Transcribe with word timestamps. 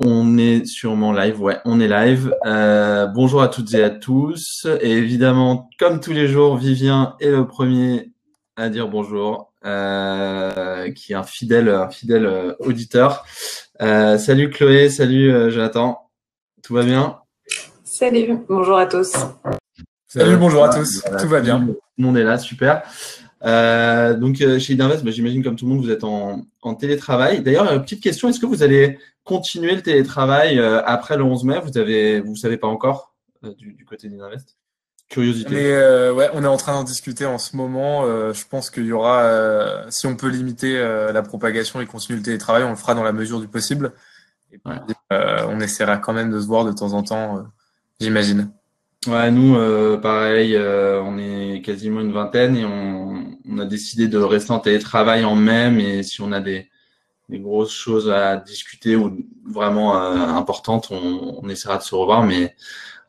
On 0.00 0.38
est 0.38 0.64
sûrement 0.64 1.12
live, 1.12 1.42
ouais, 1.42 1.58
on 1.64 1.80
est 1.80 1.88
live. 1.88 2.32
Euh, 2.46 3.06
bonjour 3.06 3.42
à 3.42 3.48
toutes 3.48 3.74
et 3.74 3.82
à 3.82 3.90
tous. 3.90 4.64
Et 4.80 4.92
évidemment, 4.92 5.68
comme 5.76 5.98
tous 5.98 6.12
les 6.12 6.28
jours, 6.28 6.56
Vivien 6.56 7.16
est 7.18 7.30
le 7.30 7.48
premier 7.48 8.12
à 8.56 8.68
dire 8.68 8.86
bonjour, 8.86 9.52
euh, 9.64 10.92
qui 10.92 11.12
est 11.12 11.16
un 11.16 11.24
fidèle, 11.24 11.68
un 11.68 11.90
fidèle 11.90 12.26
euh, 12.26 12.54
auditeur. 12.60 13.24
Euh, 13.82 14.18
salut 14.18 14.50
Chloé, 14.50 14.88
salut 14.88 15.32
euh, 15.32 15.50
Jonathan. 15.50 15.98
Tout 16.62 16.74
va 16.74 16.84
bien? 16.84 17.16
Salut, 17.82 18.38
bonjour 18.48 18.78
à 18.78 18.86
tous. 18.86 19.14
Salut, 20.06 20.36
bonjour 20.36 20.64
à 20.64 20.68
tous. 20.68 21.02
Tout 21.20 21.28
va 21.28 21.40
bien. 21.40 21.58
Tout 21.58 21.76
le 21.98 22.04
monde 22.04 22.16
est 22.18 22.24
là, 22.24 22.38
super. 22.38 22.82
Euh, 23.44 24.14
donc 24.14 24.40
euh, 24.40 24.60
chez 24.60 24.74
Idinvest, 24.74 25.04
bah, 25.04 25.10
j'imagine 25.10 25.42
comme 25.42 25.56
tout 25.56 25.64
le 25.64 25.74
monde, 25.74 25.84
vous 25.84 25.90
êtes 25.90 26.04
en, 26.04 26.46
en 26.62 26.74
télétravail. 26.74 27.42
D'ailleurs, 27.42 27.70
euh, 27.70 27.78
petite 27.80 28.02
question, 28.02 28.28
est-ce 28.28 28.40
que 28.40 28.46
vous 28.46 28.62
allez 28.62 28.98
continuer 29.28 29.74
le 29.74 29.82
télétravail 29.82 30.58
euh, 30.58 30.82
après 30.84 31.16
le 31.16 31.22
11 31.22 31.44
mai 31.44 31.60
Vous 31.62 31.78
avez, 31.78 32.20
vous 32.20 32.34
savez 32.34 32.56
pas 32.56 32.66
encore 32.66 33.14
euh, 33.44 33.54
du, 33.54 33.74
du, 33.74 33.84
côté 33.84 34.08
d'Idinvest 34.08 34.56
Curiosité. 35.08 35.54
Mais 35.54 35.72
euh, 35.72 36.12
ouais, 36.12 36.28
on 36.32 36.42
est 36.42 36.48
en 36.48 36.56
train 36.56 36.72
d'en 36.72 36.84
discuter 36.84 37.26
en 37.26 37.38
ce 37.38 37.56
moment. 37.56 38.04
je 38.32 38.44
pense 38.48 38.70
qu'il 38.70 38.86
y 38.86 38.92
aura, 38.92 39.86
si 39.90 40.06
on 40.06 40.16
peut 40.16 40.28
limiter 40.28 40.78
la 40.78 41.22
propagation 41.22 41.80
et 41.80 41.86
continuer 41.86 42.18
le 42.18 42.24
télétravail, 42.24 42.64
on 42.64 42.70
le 42.70 42.76
fera 42.76 42.94
dans 42.94 43.04
la 43.04 43.12
mesure 43.12 43.40
du 43.40 43.48
possible. 43.48 43.94
Et 44.52 44.58
puis, 44.58 44.74
ouais. 44.74 45.16
on 45.48 45.60
essaiera 45.60 45.96
quand 45.98 46.12
même 46.12 46.30
de 46.30 46.40
se 46.40 46.46
voir 46.46 46.64
de 46.66 46.72
temps 46.72 46.92
en 46.92 47.02
temps, 47.02 47.46
j'imagine. 48.00 48.50
Ouais, 49.06 49.30
nous, 49.30 49.56
euh, 49.56 49.96
pareil, 49.96 50.56
euh, 50.56 51.00
on 51.02 51.18
est 51.18 51.62
quasiment 51.62 52.00
une 52.00 52.12
vingtaine 52.12 52.56
et 52.56 52.64
on, 52.64 53.38
on, 53.48 53.58
a 53.58 53.64
décidé 53.64 54.08
de 54.08 54.18
rester 54.18 54.50
en 54.50 54.58
télétravail 54.58 55.24
en 55.24 55.36
mai, 55.36 55.70
mais 55.70 56.02
si 56.02 56.20
on 56.20 56.32
a 56.32 56.40
des, 56.40 56.68
des 57.28 57.40
grosses 57.40 57.72
choses 57.72 58.10
à 58.10 58.36
discuter 58.36 58.96
ou 58.96 59.26
vraiment 59.44 59.96
euh, 59.96 60.16
importantes, 60.16 60.88
on, 60.90 61.48
essaiera 61.48 61.78
de 61.78 61.82
se 61.82 61.94
revoir, 61.94 62.22
mais 62.22 62.54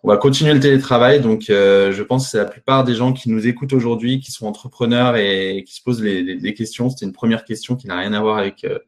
on 0.04 0.10
va 0.10 0.18
continuer 0.18 0.54
le 0.54 0.60
télétravail. 0.60 1.20
Donc, 1.20 1.50
euh, 1.50 1.92
je 1.92 2.04
pense 2.04 2.26
que 2.26 2.32
c'est 2.32 2.38
la 2.38 2.46
plupart 2.46 2.84
des 2.84 2.96
gens 2.96 3.12
qui 3.14 3.30
nous 3.30 3.48
écoutent 3.48 3.74
aujourd'hui, 3.74 4.20
qui 4.20 4.32
sont 4.32 4.48
entrepreneurs 4.48 5.16
et 5.18 5.64
qui 5.68 5.76
se 5.76 5.84
posent 5.84 6.02
les, 6.02 6.54
questions. 6.54 6.90
C'était 6.90 7.06
une 7.06 7.14
première 7.14 7.44
question 7.44 7.76
qui 7.76 7.88
n'a 7.88 7.98
rien 7.98 8.14
à 8.14 8.22
voir 8.22 8.38
avec 8.38 8.64
euh, 8.64 8.80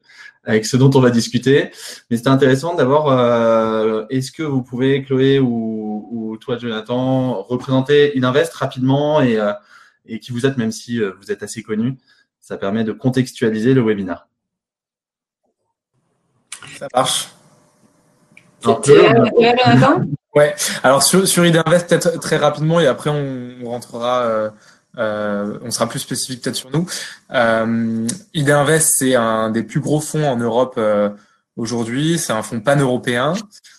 avec 0.43 0.65
ce 0.65 0.77
dont 0.77 0.89
on 0.95 1.01
va 1.01 1.11
discuter. 1.11 1.69
Mais 2.09 2.17
c'était 2.17 2.29
intéressant 2.29 2.75
d'avoir, 2.75 3.07
euh, 3.09 4.05
est-ce 4.09 4.31
que 4.31 4.43
vous 4.43 4.63
pouvez, 4.63 5.03
Chloé 5.03 5.39
ou, 5.39 6.07
ou, 6.11 6.37
toi, 6.37 6.57
Jonathan, 6.57 7.43
représenter 7.43 8.17
Ininvest 8.17 8.53
rapidement 8.53 9.21
et, 9.21 9.39
qui 10.19 10.31
vous 10.31 10.45
êtes, 10.47 10.57
même 10.57 10.71
si 10.71 10.99
vous 10.99 11.31
êtes 11.31 11.43
assez 11.43 11.61
connu. 11.61 11.97
Ça 12.39 12.57
permet 12.57 12.83
de 12.83 12.91
contextualiser 12.91 13.75
le 13.75 13.81
webinaire. 13.81 14.27
Ça 16.81 16.87
marche. 16.95 17.29
Ouais. 20.33 20.55
Alors 20.81 21.03
sur, 21.03 21.27
sur 21.27 21.45
Idinvest, 21.45 21.87
peut-être 21.87 22.19
très 22.19 22.37
rapidement, 22.37 22.79
et 22.79 22.87
après 22.87 23.11
on 23.11 23.69
rentrera 23.69 24.23
euh, 24.23 24.49
euh, 24.97 25.59
on 25.61 25.69
sera 25.69 25.87
plus 25.87 25.99
spécifique 25.99 26.43
peut-être 26.43 26.55
sur 26.55 26.71
nous. 26.71 26.87
Euh, 27.35 28.07
Idinvest, 28.33 28.95
c'est 28.97 29.13
un 29.13 29.51
des 29.51 29.61
plus 29.61 29.79
gros 29.79 30.01
fonds 30.01 30.27
en 30.27 30.37
Europe 30.37 30.73
euh, 30.79 31.09
aujourd'hui. 31.55 32.17
C'est 32.17 32.33
un 32.33 32.41
fonds 32.41 32.61
pan-européen. 32.61 33.33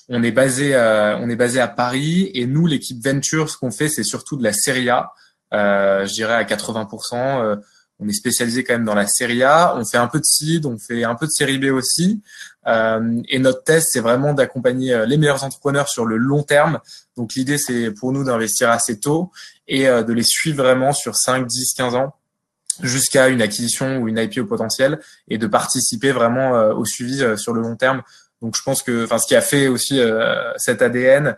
On 0.08 0.22
est 0.22 0.30
basé, 0.30 0.76
à, 0.76 1.18
on 1.20 1.28
est 1.28 1.36
basé 1.36 1.58
à 1.60 1.66
Paris 1.66 2.30
et 2.34 2.46
nous, 2.46 2.68
l'équipe 2.68 3.04
Venture, 3.04 3.50
ce 3.50 3.58
qu'on 3.58 3.72
fait, 3.72 3.88
c'est 3.88 4.04
surtout 4.04 4.36
de 4.36 4.44
la 4.44 4.52
série 4.52 4.88
A. 4.90 5.10
Euh, 5.52 6.06
je 6.06 6.12
dirais 6.12 6.34
à 6.34 6.44
80%. 6.44 7.58
On 8.02 8.08
est 8.08 8.12
spécialisé 8.12 8.64
quand 8.64 8.74
même 8.74 8.84
dans 8.84 8.94
la 8.94 9.06
série 9.06 9.42
A. 9.42 9.76
On 9.76 9.84
fait 9.84 9.98
un 9.98 10.08
peu 10.08 10.18
de 10.18 10.24
seed, 10.24 10.66
on 10.66 10.78
fait 10.78 11.04
un 11.04 11.14
peu 11.14 11.26
de 11.26 11.30
série 11.30 11.58
B 11.58 11.66
aussi. 11.66 12.20
Euh, 12.66 13.20
et 13.28 13.38
notre 13.38 13.64
test, 13.64 13.88
c'est 13.92 14.00
vraiment 14.00 14.34
d'accompagner 14.34 15.04
les 15.06 15.16
meilleurs 15.16 15.44
entrepreneurs 15.44 15.88
sur 15.88 16.04
le 16.04 16.16
long 16.16 16.42
terme. 16.42 16.80
Donc 17.16 17.34
l'idée, 17.34 17.58
c'est 17.58 17.90
pour 17.90 18.12
nous 18.12 18.24
d'investir 18.24 18.70
assez 18.70 18.98
tôt 18.98 19.30
et 19.68 19.88
euh, 19.88 20.02
de 20.02 20.12
les 20.12 20.22
suivre 20.22 20.62
vraiment 20.62 20.92
sur 20.92 21.16
5, 21.16 21.46
10, 21.46 21.74
15 21.74 21.94
ans 21.94 22.14
jusqu'à 22.82 23.28
une 23.28 23.42
acquisition 23.42 23.98
ou 23.98 24.08
une 24.08 24.18
IPO 24.18 24.46
potentielle 24.46 24.98
et 25.28 25.38
de 25.38 25.46
participer 25.46 26.12
vraiment 26.12 26.56
euh, 26.56 26.74
au 26.74 26.84
suivi 26.84 27.22
euh, 27.22 27.36
sur 27.36 27.52
le 27.52 27.60
long 27.60 27.76
terme. 27.76 28.02
Donc 28.40 28.56
je 28.56 28.62
pense 28.62 28.82
que, 28.82 29.04
enfin, 29.04 29.18
ce 29.18 29.26
qui 29.26 29.36
a 29.36 29.40
fait 29.40 29.68
aussi 29.68 30.00
cet 30.56 30.82
ADN 30.82 31.36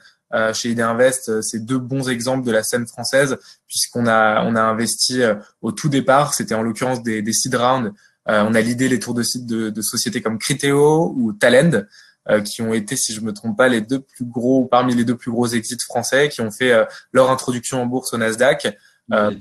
chez 0.53 0.71
ID 0.71 0.81
Invest, 0.81 1.41
c'est 1.43 1.65
deux 1.65 1.78
bons 1.78 2.09
exemples 2.09 2.45
de 2.45 2.50
la 2.50 2.62
scène 2.62 2.87
française 2.87 3.37
puisqu'on 3.67 4.06
a 4.06 4.45
on 4.45 4.56
a 4.56 4.62
investi 4.62 5.22
au 5.62 5.72
tout 5.72 5.89
départ, 5.89 6.34
c'était 6.34 6.55
en 6.55 6.62
l'occurrence 6.62 7.03
des, 7.03 7.22
des 7.22 7.33
seed 7.33 7.55
rounds. 7.55 7.93
on 8.27 8.55
a 8.55 8.61
l'idée 8.61 8.89
les 8.89 8.99
tours 8.99 9.15
de 9.15 9.23
site 9.23 9.47
de, 9.47 9.71
de 9.71 9.83
sociétés 9.83 10.23
comme 10.23 10.39
Criteo 10.39 11.15
ou 11.17 11.33
Talend 11.33 11.84
euh, 12.31 12.41
qui 12.41 12.62
ont 12.62 12.73
été, 12.73 12.97
si 12.97 13.12
je 13.12 13.21
me 13.21 13.34
trompe 13.34 13.55
pas, 13.55 13.69
les 13.69 13.83
deux 13.83 14.00
plus 14.00 14.25
gros, 14.25 14.65
parmi 14.65 14.94
les 14.94 15.05
deux 15.05 15.17
plus 15.17 15.31
gros 15.31 15.47
exits 15.47 15.77
français, 15.84 16.31
qui 16.31 16.41
ont 16.41 16.50
fait 16.50 16.73
euh, 16.73 16.87
leur 17.12 17.31
introduction 17.31 17.83
en 17.83 17.87
bourse 17.87 18.15
au 18.15 18.17
Nasdaq. 18.17 18.78
Euh, 19.13 19.33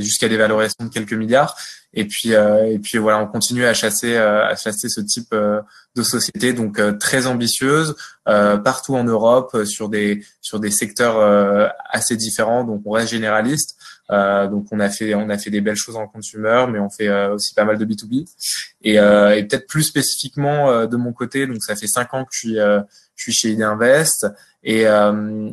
jusqu'à 0.00 0.28
des 0.28 0.36
valorisations 0.36 0.86
de 0.86 0.90
quelques 0.90 1.12
milliards. 1.12 1.56
Et 1.94 2.06
puis, 2.06 2.34
euh, 2.34 2.72
et 2.72 2.80
puis 2.80 2.98
voilà, 2.98 3.20
on 3.20 3.28
continue 3.28 3.64
à 3.64 3.72
chasser, 3.72 4.16
euh, 4.16 4.44
à 4.44 4.56
chasser 4.56 4.88
ce 4.88 5.00
type 5.00 5.32
de 5.32 6.02
société, 6.02 6.52
donc 6.52 6.80
très 6.98 7.26
ambitieuse, 7.26 7.94
partout 8.24 8.96
en 8.96 9.04
Europe, 9.04 9.64
sur 9.64 9.88
des 9.88 10.24
sur 10.40 10.58
des 10.58 10.70
secteurs 10.72 11.70
assez 11.90 12.16
différents. 12.16 12.64
Donc 12.64 12.82
on 12.84 12.92
reste 12.92 13.10
généraliste. 13.10 13.76
donc 14.08 14.66
on 14.72 14.80
a 14.80 14.88
fait 14.88 15.14
on 15.14 15.28
a 15.28 15.38
fait 15.38 15.50
des 15.50 15.60
belles 15.60 15.76
choses 15.76 15.96
en 15.96 16.08
consumer, 16.08 16.64
mais 16.68 16.80
on 16.80 16.90
fait 16.90 17.12
aussi 17.26 17.54
pas 17.54 17.64
mal 17.64 17.78
de 17.78 17.84
B2B. 17.84 18.26
Et, 18.82 18.94
et 18.94 19.44
peut-être 19.44 19.68
plus 19.68 19.84
spécifiquement 19.84 20.86
de 20.86 20.96
mon 20.96 21.12
côté, 21.12 21.46
donc 21.46 21.62
ça 21.62 21.76
fait 21.76 21.86
cinq 21.86 22.14
ans 22.14 22.24
que 22.24 22.30
je 22.32 22.38
suis 22.38 22.56
je 22.56 23.22
suis 23.22 23.32
chez 23.32 23.50
ID 23.50 23.62
Invest 23.62 24.26
et, 24.64 24.86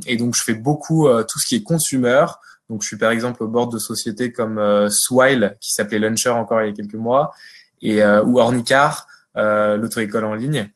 et 0.08 0.18
donc 0.18 0.36
je 0.36 0.44
fais 0.44 0.56
beaucoup 0.56 1.10
tout 1.28 1.40
ce 1.40 1.48
qui 1.48 1.56
est 1.56 1.64
consumer. 1.64 2.26
Donc, 2.70 2.82
je 2.84 2.88
suis 2.88 2.98
par 2.98 3.12
exemple 3.12 3.44
au 3.44 3.48
bord 3.48 3.70
de 3.70 3.80
sociétés 3.80 4.32
comme 4.32 4.58
euh, 4.58 4.90
Swile, 4.90 5.58
qui 5.60 5.74
s'appelait 5.74 6.00
Launcher 6.00 6.30
encore 6.30 6.62
il 6.62 6.68
y 6.68 6.70
a 6.70 6.74
quelques 6.74 6.94
mois, 6.94 7.32
et 7.82 8.04
euh, 8.04 8.24
ou 8.24 8.40
Ornicar, 8.40 9.08
euh, 9.38 9.78
l'auto-école 9.78 10.26
en 10.26 10.36
ligne. 10.36 10.70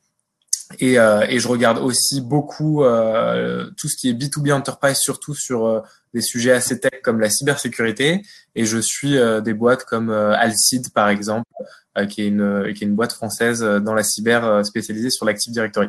Et, 0.79 0.97
euh, 0.97 1.25
et, 1.29 1.39
je 1.39 1.47
regarde 1.47 1.77
aussi 1.77 2.21
beaucoup 2.21 2.83
euh, 2.83 3.69
tout 3.77 3.87
ce 3.87 3.95
qui 3.95 4.09
est 4.09 4.13
B2B 4.13 4.53
enterprise, 4.53 4.97
surtout 4.97 5.35
sur 5.35 5.65
euh, 5.65 5.81
des 6.13 6.21
sujets 6.21 6.51
assez 6.51 6.79
tech 6.79 7.01
comme 7.03 7.19
la 7.19 7.29
cybersécurité. 7.29 8.21
Et 8.55 8.65
je 8.65 8.77
suis 8.77 9.17
des 9.43 9.53
boîtes 9.53 9.83
comme 9.83 10.11
Alcid, 10.11 10.93
par 10.93 11.09
exemple, 11.09 11.49
qui, 12.07 12.21
est 12.21 12.27
une, 12.27 12.71
qui 12.75 12.83
est 12.83 12.87
une 12.87 12.95
boîte 12.95 13.13
française 13.13 13.61
dans 13.61 13.95
la 13.95 14.03
cyber 14.03 14.63
spécialisée 14.63 15.09
sur 15.09 15.25
l'Active 15.25 15.51
Directory. 15.51 15.87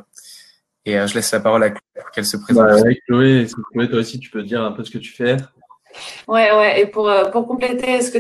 Et 0.87 0.95
je 1.07 1.15
laisse 1.15 1.31
la 1.31 1.41
parole 1.41 1.63
à 1.63 1.71
Chloé 1.71 1.83
pour 2.01 2.11
qu'elle 2.11 2.25
se 2.25 2.39
présente. 2.39 2.67
Bah, 2.67 2.81
ouais, 2.81 2.99
Chloé, 3.07 3.47
Chloé, 3.73 3.91
toi 3.91 3.99
aussi, 3.99 4.19
tu 4.19 4.31
peux 4.31 4.43
dire 4.43 4.63
un 4.63 4.73
peu 4.73 4.83
ce 4.83 4.91
que 4.91 4.99
tu 4.99 5.13
fais 5.13 5.37
Ouais, 6.29 6.53
ouais. 6.53 6.81
Et 6.81 6.87
pour, 6.87 7.09
euh, 7.09 7.31
pour 7.31 7.47
compléter 7.47 8.01
ce 8.01 8.11
que 8.11 8.19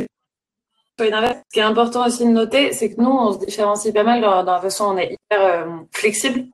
ce 0.97 1.05
qui 1.53 1.59
est 1.59 1.63
important 1.63 2.07
aussi 2.07 2.25
de 2.25 2.31
noter, 2.31 2.73
c'est 2.73 2.95
que 2.95 3.01
nous, 3.01 3.11
on 3.11 3.33
se 3.33 3.45
différencie 3.45 3.93
pas 3.93 4.05
mal 4.05 4.21
dans, 4.21 4.45
la 4.45 4.61
façon 4.61 4.95
on 4.95 4.97
est 4.97 5.13
hyper 5.13 5.45
euh, 5.45 5.67
flexible. 5.91 6.45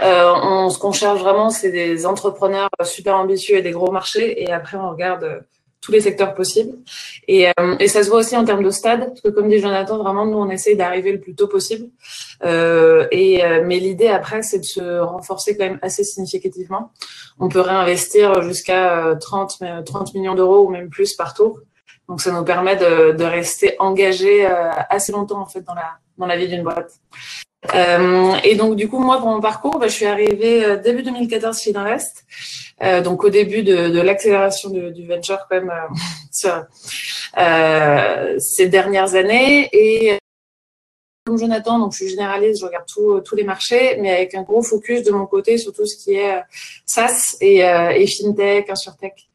Euh, 0.00 0.32
on, 0.42 0.70
ce 0.70 0.78
qu'on 0.78 0.92
cherche 0.92 1.20
vraiment, 1.20 1.50
c'est 1.50 1.72
des 1.72 2.06
entrepreneurs 2.06 2.68
super 2.84 3.16
ambitieux 3.16 3.56
et 3.56 3.62
des 3.62 3.72
gros 3.72 3.90
marchés. 3.90 4.42
Et 4.42 4.52
après, 4.52 4.76
on 4.76 4.90
regarde 4.90 5.44
tous 5.80 5.92
les 5.92 6.00
secteurs 6.00 6.34
possibles. 6.34 6.76
Et, 7.26 7.48
euh, 7.48 7.76
et, 7.78 7.88
ça 7.88 8.02
se 8.02 8.10
voit 8.10 8.18
aussi 8.18 8.36
en 8.36 8.44
termes 8.44 8.62
de 8.62 8.70
stade, 8.70 9.06
parce 9.06 9.20
que 9.20 9.28
comme 9.28 9.48
dit 9.48 9.58
Jonathan, 9.58 9.98
vraiment, 9.98 10.26
nous, 10.26 10.36
on 10.36 10.50
essaye 10.50 10.76
d'arriver 10.76 11.12
le 11.12 11.20
plus 11.20 11.34
tôt 11.34 11.48
possible. 11.48 11.88
Euh, 12.44 13.06
et, 13.10 13.44
euh, 13.44 13.62
mais 13.64 13.78
l'idée 13.78 14.08
après, 14.08 14.42
c'est 14.42 14.58
de 14.58 14.64
se 14.64 14.98
renforcer 15.00 15.56
quand 15.56 15.64
même 15.64 15.78
assez 15.82 16.04
significativement. 16.04 16.92
On 17.38 17.48
peut 17.48 17.60
réinvestir 17.60 18.42
jusqu'à 18.42 19.16
30, 19.20 19.62
30 19.86 20.14
millions 20.14 20.34
d'euros 20.34 20.66
ou 20.66 20.70
même 20.70 20.90
plus 20.90 21.14
par 21.14 21.34
tour. 21.34 21.60
Donc, 22.08 22.20
ça 22.20 22.32
nous 22.32 22.44
permet 22.44 22.76
de, 22.76 23.12
de 23.12 23.24
rester 23.24 23.76
engagé 23.78 24.44
assez 24.90 25.12
longtemps, 25.12 25.40
en 25.40 25.46
fait, 25.46 25.60
dans 25.60 25.74
la, 25.74 25.98
dans 26.20 26.26
la 26.26 26.36
vie 26.36 26.46
d'une 26.46 26.62
boîte. 26.62 26.92
Euh, 27.74 28.34
et 28.44 28.54
donc, 28.54 28.76
du 28.76 28.88
coup, 28.88 28.98
moi, 28.98 29.18
pour 29.18 29.28
mon 29.28 29.40
parcours, 29.40 29.78
bah, 29.78 29.88
je 29.88 29.94
suis 29.94 30.06
arrivée 30.06 30.78
début 30.78 31.02
2014 31.02 31.60
chez 31.60 31.74
Invest. 31.76 32.24
Euh, 32.82 33.02
donc 33.02 33.24
au 33.24 33.28
début 33.28 33.62
de, 33.62 33.90
de 33.90 34.00
l'accélération 34.00 34.70
du, 34.70 34.90
du, 34.90 35.06
venture 35.06 35.46
quand 35.48 35.56
même 35.56 35.70
euh, 35.70 35.94
sur, 36.32 36.64
euh, 37.36 38.38
ces 38.38 38.68
dernières 38.68 39.14
années 39.14 39.68
et 39.72 40.18
comme 41.26 41.36
Jonathan, 41.36 41.78
donc 41.78 41.92
je 41.92 41.98
suis 41.98 42.08
généraliste, 42.08 42.60
je 42.60 42.64
regarde 42.64 42.86
tout, 42.86 43.20
tous 43.20 43.36
les 43.36 43.44
marchés, 43.44 43.98
mais 44.00 44.10
avec 44.10 44.34
un 44.34 44.42
gros 44.42 44.62
focus 44.62 45.02
de 45.02 45.12
mon 45.12 45.26
côté 45.26 45.58
sur 45.58 45.74
tout 45.74 45.84
ce 45.84 46.02
qui 46.02 46.14
est 46.14 46.42
SaaS 46.86 47.36
et, 47.42 47.58
et 47.58 48.06
fintech, 48.06 48.70
insurtech. 48.70 49.29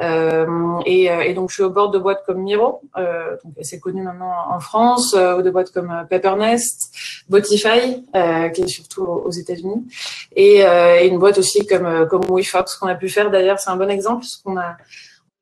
Euh, 0.00 0.78
et, 0.84 1.10
euh, 1.10 1.22
et, 1.22 1.34
donc, 1.34 1.50
je 1.50 1.54
suis 1.54 1.62
au 1.62 1.70
bord 1.70 1.90
de 1.90 1.98
boîtes 1.98 2.22
comme 2.26 2.42
Miro, 2.42 2.82
euh, 2.96 3.36
donc 3.44 3.54
assez 3.58 3.80
connu 3.80 4.02
maintenant 4.02 4.32
en 4.50 4.60
France, 4.60 5.14
euh, 5.14 5.38
ou 5.38 5.42
de 5.42 5.50
boîtes 5.50 5.72
comme 5.72 5.90
euh, 5.90 6.04
Pappernest, 6.04 6.94
Botify, 7.28 8.04
euh, 8.14 8.48
qui 8.50 8.62
est 8.62 8.68
surtout 8.68 9.04
aux 9.04 9.30
États-Unis, 9.30 9.86
et, 10.34 10.58
et, 10.58 11.06
une 11.06 11.18
boîte 11.18 11.38
aussi 11.38 11.66
comme 11.66 12.06
comme 12.08 12.24
WeFox 12.28 12.76
qu'on 12.76 12.88
a 12.88 12.94
pu 12.94 13.08
faire. 13.08 13.30
D'ailleurs, 13.30 13.58
c'est 13.58 13.70
un 13.70 13.76
bon 13.76 13.90
exemple 13.90 14.20
parce 14.20 14.36
qu'on 14.36 14.58
a 14.58 14.76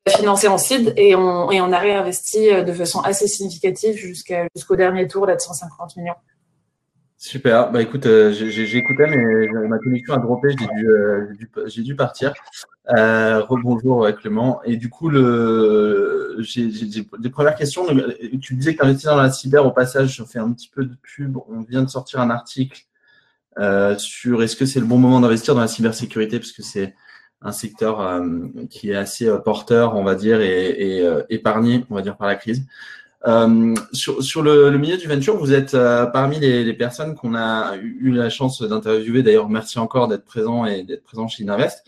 financé 0.08 0.48
en 0.48 0.58
seed 0.58 0.92
et 0.96 1.14
on, 1.14 1.50
et 1.50 1.60
on 1.60 1.72
a 1.72 1.78
réinvesti 1.78 2.62
de 2.62 2.72
façon 2.72 3.00
assez 3.00 3.26
significative 3.26 3.96
jusqu'au 3.96 4.76
dernier 4.76 5.08
tour 5.08 5.26
là 5.26 5.34
de 5.34 5.40
150 5.40 5.96
millions. 5.96 6.14
Super. 7.24 7.72
Bah 7.72 7.80
écoute, 7.80 8.04
euh, 8.04 8.32
j'ai 8.32 8.76
écouté, 8.76 9.06
mais 9.08 9.46
ma 9.66 9.78
connexion 9.78 10.12
a 10.12 10.18
droppé, 10.18 10.50
j'ai 10.50 10.66
dû, 10.76 10.86
euh, 10.90 11.32
dû, 11.78 11.96
partir. 11.96 12.34
Euh, 12.94 13.40
rebonjour 13.40 14.06
Clément. 14.20 14.60
Et 14.64 14.76
du 14.76 14.90
coup, 14.90 15.10
j'ai 15.10 16.66
des 17.18 17.30
premières 17.30 17.54
questions. 17.54 17.86
Tu 18.42 18.54
disais 18.56 18.74
que 18.74 18.80
tu 18.80 18.84
investis 18.84 19.06
dans 19.06 19.16
la 19.16 19.30
cyber. 19.30 19.64
Au 19.64 19.70
passage, 19.70 20.14
je 20.14 20.22
fais 20.22 20.38
un 20.38 20.52
petit 20.52 20.68
peu 20.68 20.84
de 20.84 20.94
pub. 21.02 21.38
On 21.48 21.62
vient 21.62 21.82
de 21.82 21.88
sortir 21.88 22.20
un 22.20 22.28
article 22.28 22.82
euh, 23.58 23.96
sur 23.96 24.42
est-ce 24.42 24.54
que 24.54 24.66
c'est 24.66 24.80
le 24.80 24.86
bon 24.86 24.98
moment 24.98 25.18
d'investir 25.20 25.54
dans 25.54 25.62
la 25.62 25.68
cybersécurité, 25.68 26.38
parce 26.38 26.52
que 26.52 26.62
c'est 26.62 26.94
un 27.40 27.52
secteur 27.52 28.02
euh, 28.02 28.48
qui 28.68 28.90
est 28.90 28.96
assez 28.96 29.30
porteur, 29.46 29.96
on 29.96 30.04
va 30.04 30.14
dire, 30.14 30.42
et 30.42 31.02
épargné, 31.30 31.86
on 31.88 31.94
va 31.94 32.02
dire, 32.02 32.18
par 32.18 32.26
la 32.26 32.36
crise. 32.36 32.66
Euh, 33.26 33.74
sur, 33.92 34.22
sur 34.22 34.42
le, 34.42 34.70
le, 34.70 34.78
milieu 34.78 34.98
du 34.98 35.08
venture, 35.08 35.38
vous 35.38 35.52
êtes 35.52 35.72
euh, 35.74 36.04
parmi 36.04 36.38
les, 36.38 36.62
les, 36.62 36.74
personnes 36.74 37.14
qu'on 37.14 37.34
a 37.34 37.74
eu 37.76 38.12
la 38.12 38.28
chance 38.28 38.60
d'interviewer. 38.60 39.22
D'ailleurs, 39.22 39.48
merci 39.48 39.78
encore 39.78 40.08
d'être 40.08 40.24
présent 40.24 40.66
et 40.66 40.82
d'être 40.82 41.04
présent 41.04 41.26
chez 41.26 41.42
Ininvest, 41.42 41.84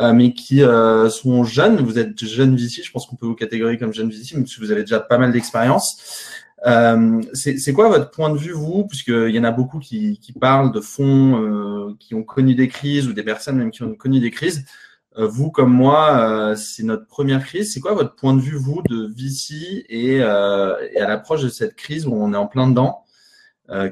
euh, 0.00 0.14
mais 0.14 0.32
qui 0.32 0.62
euh, 0.62 1.10
sont 1.10 1.44
jeunes. 1.44 1.76
Vous 1.84 1.98
êtes 1.98 2.24
jeune 2.24 2.56
VC, 2.56 2.82
je 2.82 2.90
pense 2.90 3.06
qu'on 3.06 3.16
peut 3.16 3.26
vous 3.26 3.34
catégoriser 3.34 3.78
comme 3.78 3.92
jeune 3.92 4.08
VC, 4.08 4.36
parce 4.36 4.56
que 4.56 4.60
vous 4.60 4.70
avez 4.70 4.80
déjà 4.80 5.00
pas 5.00 5.18
mal 5.18 5.32
d'expérience. 5.32 6.24
Euh, 6.66 7.20
c'est 7.34 7.72
quoi 7.74 7.88
votre 7.88 8.10
point 8.10 8.30
de 8.30 8.38
vue, 8.38 8.52
vous, 8.52 8.86
puisqu'il 8.86 9.30
y 9.30 9.38
en 9.38 9.44
a 9.44 9.50
beaucoup 9.50 9.80
qui, 9.80 10.18
qui 10.18 10.32
parlent 10.32 10.72
de 10.72 10.80
fonds 10.80 11.94
qui 11.98 12.14
ont 12.14 12.22
connu 12.22 12.54
des 12.54 12.68
crises 12.68 13.06
ou 13.06 13.12
des 13.12 13.22
personnes 13.22 13.56
même 13.56 13.70
qui 13.70 13.82
ont 13.82 13.94
connu 13.94 14.20
des 14.20 14.30
crises. 14.30 14.64
Euh, 15.18 15.26
vous 15.26 15.50
comme 15.50 15.72
moi, 15.72 16.20
euh, 16.20 16.56
c'est 16.56 16.84
notre 16.84 17.06
première 17.06 17.44
crise. 17.44 17.72
C'est 17.72 17.80
quoi 17.80 17.94
votre 17.94 18.14
point 18.14 18.34
de 18.34 18.40
vue, 18.40 18.56
vous, 18.56 18.82
de 18.88 19.12
VC 19.12 19.84
et, 19.88 20.20
euh, 20.20 20.76
et 20.92 21.00
à 21.00 21.08
l'approche 21.08 21.42
de 21.42 21.48
cette 21.48 21.74
crise 21.74 22.06
où 22.06 22.14
on 22.14 22.32
est 22.32 22.36
en 22.36 22.46
plein 22.46 22.68
dedans 22.68 23.04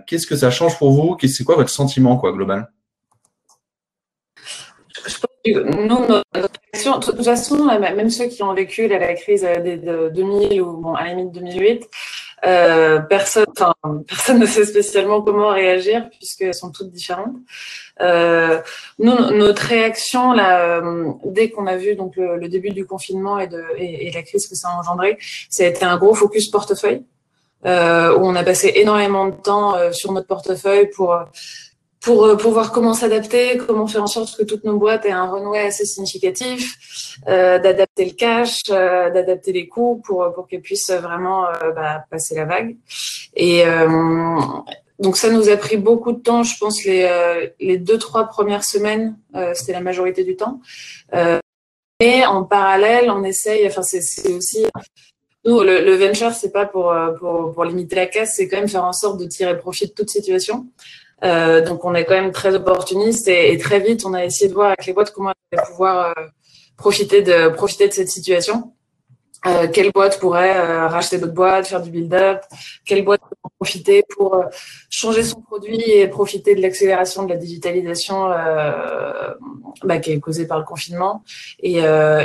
Qu'est-ce 0.08 0.26
que 0.26 0.34
ça 0.34 0.50
change 0.50 0.76
pour 0.76 0.90
vous? 0.90 1.16
C'est 1.28 1.44
quoi 1.44 1.54
votre 1.54 1.70
sentiment, 1.70 2.16
quoi, 2.16 2.32
global? 2.32 2.68
Je 5.06 5.18
pense 5.20 5.36
que 5.44 5.86
nous, 5.86 6.04
notre 6.08 6.60
de 6.74 7.04
toute 7.04 7.24
façon, 7.24 7.64
même 7.64 8.10
ceux 8.10 8.26
qui 8.26 8.42
ont 8.42 8.54
vécu 8.54 8.88
la, 8.88 9.14
crise 9.14 9.42
de 9.42 10.10
2000 10.12 10.60
ou 10.60 10.96
à 10.96 11.04
la 11.04 11.14
limite 11.14 11.32
2008, 11.32 11.88
euh, 12.46 13.00
personne, 13.00 13.46
personne 14.08 14.38
ne 14.38 14.46
sait 14.46 14.64
spécialement 14.64 15.22
comment 15.22 15.48
réagir 15.48 16.08
puisqu'elles 16.10 16.54
sont 16.54 16.70
toutes 16.70 16.90
différentes. 16.90 17.34
Euh, 18.00 18.60
nous, 18.98 19.16
notre 19.32 19.62
réaction 19.62 20.32
là, 20.32 20.80
euh, 20.80 21.12
dès 21.24 21.50
qu'on 21.50 21.66
a 21.66 21.76
vu 21.76 21.96
donc 21.96 22.14
le, 22.16 22.48
début 22.48 22.70
du 22.70 22.86
confinement 22.86 23.38
et, 23.38 23.48
de, 23.48 23.64
et, 23.76 24.10
la 24.12 24.22
crise 24.22 24.46
que 24.46 24.54
ça 24.54 24.68
a 24.68 24.78
engendré, 24.78 25.18
ça 25.50 25.64
a 25.64 25.66
été 25.66 25.84
un 25.84 25.96
gros 25.96 26.14
focus 26.14 26.48
portefeuille 26.48 27.02
euh, 27.66 28.16
où 28.16 28.24
on 28.24 28.36
a 28.36 28.44
passé 28.44 28.72
énormément 28.76 29.26
de 29.26 29.34
temps 29.34 29.74
euh, 29.74 29.90
sur 29.90 30.12
notre 30.12 30.28
portefeuille 30.28 30.88
pour 30.94 31.18
pour, 32.00 32.24
euh, 32.24 32.36
pour 32.36 32.52
voir 32.52 32.72
comment 32.72 32.94
s'adapter, 32.94 33.58
comment 33.58 33.86
faire 33.86 34.02
en 34.02 34.06
sorte 34.06 34.36
que 34.36 34.44
toutes 34.44 34.64
nos 34.64 34.78
boîtes 34.78 35.04
aient 35.04 35.10
un 35.10 35.26
renoué 35.28 35.58
assez 35.58 35.84
significatif, 35.84 36.76
euh, 37.28 37.58
d'adapter 37.58 38.04
le 38.04 38.12
cash, 38.12 38.60
euh, 38.70 39.10
d'adapter 39.10 39.52
les 39.52 39.66
coûts 39.68 40.00
pour, 40.04 40.32
pour 40.34 40.46
qu'elles 40.46 40.60
puissent 40.60 40.90
vraiment 40.90 41.46
euh, 41.48 41.72
bah, 41.72 42.04
passer 42.10 42.34
la 42.34 42.44
vague. 42.44 42.76
Et 43.34 43.66
euh, 43.66 44.38
donc 44.98 45.16
ça 45.16 45.30
nous 45.30 45.48
a 45.48 45.56
pris 45.56 45.76
beaucoup 45.76 46.12
de 46.12 46.20
temps, 46.20 46.42
je 46.42 46.56
pense 46.58 46.84
les, 46.84 47.08
les 47.60 47.78
deux, 47.78 47.98
trois 47.98 48.24
premières 48.24 48.64
semaines, 48.64 49.16
c'était 49.54 49.72
la 49.72 49.80
majorité 49.80 50.24
du 50.24 50.34
temps. 50.34 50.60
et 52.00 52.26
en 52.26 52.42
parallèle, 52.44 53.08
on 53.10 53.22
essaye, 53.22 53.64
enfin 53.66 53.82
c'est 53.82 54.32
aussi... 54.32 54.66
Nous, 55.44 55.60
le, 55.60 55.84
le 55.84 55.94
venture, 55.94 56.32
c'est 56.32 56.50
pas 56.50 56.66
pour, 56.66 56.92
pour, 57.20 57.52
pour 57.54 57.64
limiter 57.64 57.94
la 57.94 58.06
casse, 58.06 58.34
c'est 58.36 58.48
quand 58.48 58.56
même 58.56 58.68
faire 58.68 58.84
en 58.84 58.92
sorte 58.92 59.20
de 59.20 59.26
tirer 59.26 59.56
profit 59.56 59.86
de 59.86 59.92
toute 59.92 60.10
situation. 60.10 60.66
Euh, 61.24 61.64
donc 61.64 61.84
on 61.84 61.94
est 61.94 62.04
quand 62.04 62.14
même 62.14 62.30
très 62.32 62.54
opportuniste 62.54 63.26
et, 63.26 63.52
et, 63.52 63.58
très 63.58 63.80
vite 63.80 64.06
on 64.06 64.14
a 64.14 64.24
essayé 64.24 64.48
de 64.48 64.54
voir 64.54 64.68
avec 64.68 64.86
les 64.86 64.92
boîtes 64.92 65.10
comment 65.10 65.30
on 65.30 65.56
allait 65.56 65.66
pouvoir 65.66 66.14
euh, 66.16 66.22
profiter 66.76 67.22
de 67.22 67.48
profiter 67.48 67.88
de 67.88 67.92
cette 67.92 68.08
situation. 68.08 68.72
Euh, 69.46 69.68
quelle 69.72 69.92
boîte 69.92 70.18
pourrait 70.18 70.56
euh, 70.56 70.88
racheter 70.88 71.18
d'autres 71.18 71.32
boîtes, 71.32 71.68
faire 71.68 71.80
du 71.80 71.90
build-up? 71.90 72.40
Quelle 72.84 73.04
boîte 73.04 73.20
en 73.44 73.50
profiter 73.56 74.04
pour 74.16 74.34
euh, 74.34 74.42
changer 74.90 75.22
son 75.22 75.40
produit 75.40 75.80
et 75.80 76.08
profiter 76.08 76.56
de 76.56 76.60
l'accélération 76.60 77.24
de 77.24 77.30
la 77.30 77.36
digitalisation 77.36 78.30
bah, 79.84 79.98
qui 79.98 80.10
est 80.10 80.20
causée 80.20 80.46
par 80.46 80.58
le 80.58 80.64
confinement? 80.64 81.22
Et, 81.60 81.78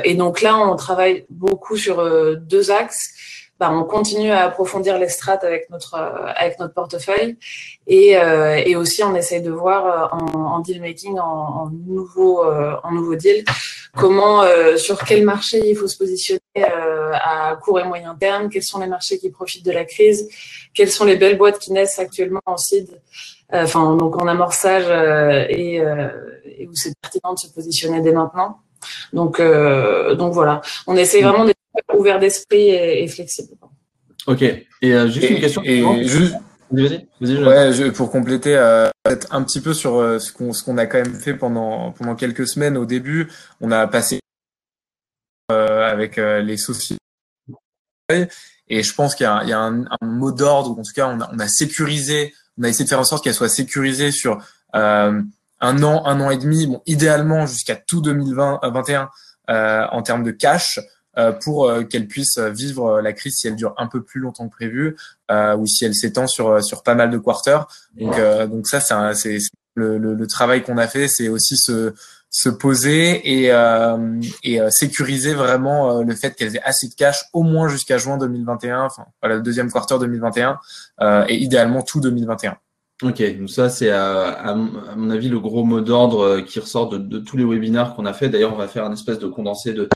et, 0.03 0.15
donc 0.15 0.41
là, 0.41 0.57
on 0.57 0.75
travaille 0.75 1.25
beaucoup 1.29 1.77
sur 1.77 2.03
deux 2.39 2.71
axes. 2.71 3.13
Bah, 3.63 3.71
on 3.71 3.85
continue 3.85 4.29
à 4.29 4.43
approfondir 4.43 4.97
les 4.97 5.07
strates 5.07 5.45
avec 5.45 5.69
notre 5.69 5.95
avec 5.95 6.59
notre 6.59 6.73
portefeuille. 6.73 7.37
Et, 7.87 8.17
euh, 8.17 8.55
et 8.57 8.75
aussi 8.75 9.01
on 9.05 9.15
essaye 9.15 9.41
de 9.41 9.51
voir 9.51 9.81
euh, 9.85 10.17
en, 10.17 10.55
en 10.55 10.59
deal 10.59 10.81
making 10.81 11.17
en, 11.17 11.23
en 11.61 11.69
nouveau 11.69 12.43
euh, 12.43 12.75
en 12.83 12.91
nouveau 12.91 13.15
deal 13.15 13.45
comment 13.95 14.43
sur 14.75 14.97
quel 15.05 15.23
marché 15.23 15.61
il 15.65 15.77
faut 15.77 15.87
se 15.87 15.97
positionner 15.97 16.41
à 16.57 17.57
court 17.63 17.79
et 17.79 17.85
moyen 17.85 18.15
terme 18.15 18.49
quels 18.49 18.63
sont 18.63 18.81
les 18.81 18.87
marchés 18.87 19.17
qui 19.17 19.29
profitent 19.29 19.65
de 19.65 19.71
la 19.71 19.85
crise 19.85 20.27
quelles 20.73 20.91
sont 20.91 21.05
les 21.05 21.15
belles 21.15 21.37
boîtes 21.37 21.59
qui 21.59 21.71
naissent 21.71 21.99
actuellement 21.99 22.41
en 22.45 22.57
seed. 22.57 22.89
Enfin 23.53 23.95
donc 23.95 24.21
en 24.21 24.27
amorçage 24.27 24.87
et, 25.49 25.75
et 25.75 26.67
où 26.67 26.75
c'est 26.75 26.93
pertinent 26.99 27.33
de 27.33 27.39
se 27.39 27.47
positionner 27.47 28.01
dès 28.01 28.11
maintenant. 28.11 28.57
Donc 29.13 29.41
donc 30.21 30.33
voilà. 30.33 30.59
On 30.85 30.97
essaye 30.97 31.21
vraiment 31.21 31.45
d'être 31.45 31.62
ouvert 31.93 32.19
d'esprit 32.19 32.69
et, 32.69 33.07
flexible. 33.07 33.53
Ok. 34.27 34.41
Et 34.41 34.65
euh, 34.83 35.07
juste 35.07 35.29
une 35.29 35.39
question. 35.39 35.61
Et 35.63 35.83
juste, 36.05 36.35
vas-y, 36.71 37.07
vas-y. 37.19 37.43
Ouais, 37.43 37.73
je, 37.73 37.89
pour 37.89 38.11
compléter 38.11 38.55
euh, 38.55 38.87
un 39.05 39.43
petit 39.43 39.61
peu 39.61 39.73
sur 39.73 39.97
euh, 39.97 40.19
ce 40.19 40.31
qu'on 40.31 40.53
ce 40.53 40.63
qu'on 40.63 40.77
a 40.77 40.85
quand 40.85 40.97
même 40.97 41.15
fait 41.15 41.33
pendant 41.33 41.91
pendant 41.91 42.15
quelques 42.15 42.47
semaines 42.47 42.77
au 42.77 42.85
début, 42.85 43.29
on 43.61 43.71
a 43.71 43.85
passé 43.87 44.19
euh, 45.51 45.91
avec 45.91 46.17
euh, 46.17 46.41
les 46.41 46.57
sociétés 46.57 46.99
et 48.69 48.81
je 48.81 48.93
pense 48.93 49.15
qu'il 49.15 49.25
y 49.25 49.27
a, 49.27 49.41
il 49.43 49.49
y 49.49 49.53
a 49.53 49.59
un, 49.59 49.83
un, 49.83 50.05
mot 50.05 50.31
d'ordre 50.31 50.71
ou 50.71 50.79
en 50.79 50.83
tout 50.83 50.93
cas 50.95 51.07
on 51.07 51.19
a, 51.19 51.29
on 51.33 51.39
a 51.39 51.47
sécurisé, 51.47 52.33
on 52.57 52.63
a 52.63 52.69
essayé 52.69 52.85
de 52.85 52.89
faire 52.89 52.99
en 52.99 53.03
sorte 53.03 53.23
qu'elle 53.23 53.33
soit 53.33 53.49
sécurisée 53.49 54.11
sur 54.11 54.37
un 54.73 55.23
an, 55.61 56.05
un 56.05 56.21
an 56.21 56.29
et 56.29 56.37
demi, 56.37 56.67
bon 56.67 56.81
idéalement 56.85 57.45
jusqu'à 57.45 57.75
tout 57.75 58.01
2021 58.01 59.09
en 59.47 60.01
termes 60.01 60.23
de 60.23 60.31
cash. 60.31 60.79
Euh, 61.19 61.31
pour 61.31 61.69
euh, 61.69 61.83
qu'elle 61.83 62.07
puisse 62.07 62.39
vivre 62.39 62.87
euh, 62.87 63.01
la 63.03 63.13
crise 63.13 63.35
si 63.35 63.47
elle 63.47 63.55
dure 63.55 63.75
un 63.77 63.85
peu 63.85 64.01
plus 64.01 64.19
longtemps 64.19 64.49
que 64.49 64.55
prévu 64.55 64.95
ou 65.57 65.67
si 65.67 65.85
elle 65.85 65.93
s'étend 65.93 66.25
sur 66.25 66.63
sur 66.63 66.81
pas 66.81 66.95
mal 66.95 67.11
de 67.11 67.17
quarters. 67.17 67.67
Donc 67.99 68.15
donc 68.49 68.67
ça 68.67 68.79
c'est 69.13 69.37
le, 69.75 69.97
le, 69.97 70.13
le, 70.13 70.27
travail 70.27 70.61
qu'on 70.61 70.77
a 70.77 70.87
fait, 70.87 71.07
c'est 71.07 71.29
aussi 71.29 71.57
se 71.57 71.93
se 72.29 72.49
poser 72.49 73.41
et, 73.41 73.51
euh, 73.51 74.19
et 74.43 74.59
sécuriser 74.69 75.33
vraiment 75.33 76.01
le 76.01 76.15
fait 76.15 76.35
qu'elles 76.35 76.55
aient 76.55 76.63
assez 76.63 76.87
de 76.87 76.93
cash 76.93 77.25
au 77.33 77.43
moins 77.43 77.67
jusqu'à 77.67 77.97
juin 77.97 78.17
2021, 78.17 78.81
enfin 78.81 79.05
voilà, 79.21 79.37
le 79.37 79.41
deuxième 79.41 79.71
quarter 79.71 79.97
2021 79.99 80.59
euh, 81.01 81.25
et 81.27 81.35
idéalement 81.35 81.81
tout 81.81 81.99
2021. 81.99 82.57
Ok, 83.01 83.37
donc 83.39 83.49
ça 83.49 83.69
c'est 83.69 83.89
à, 83.89 84.29
à, 84.29 84.55
mon 84.55 85.09
avis 85.09 85.29
le 85.29 85.39
gros 85.39 85.63
mot 85.63 85.81
d'ordre 85.81 86.41
qui 86.41 86.59
ressort 86.59 86.89
de, 86.89 86.97
de, 86.97 87.19
tous 87.19 87.37
les 87.37 87.45
webinaires 87.45 87.95
qu'on 87.95 88.05
a 88.05 88.13
fait. 88.13 88.29
D'ailleurs, 88.29 88.53
on 88.53 88.57
va 88.57 88.67
faire 88.67 88.85
un 88.85 88.93
espèce 88.93 89.19
de 89.19 89.27
condensé 89.27 89.73
de, 89.73 89.89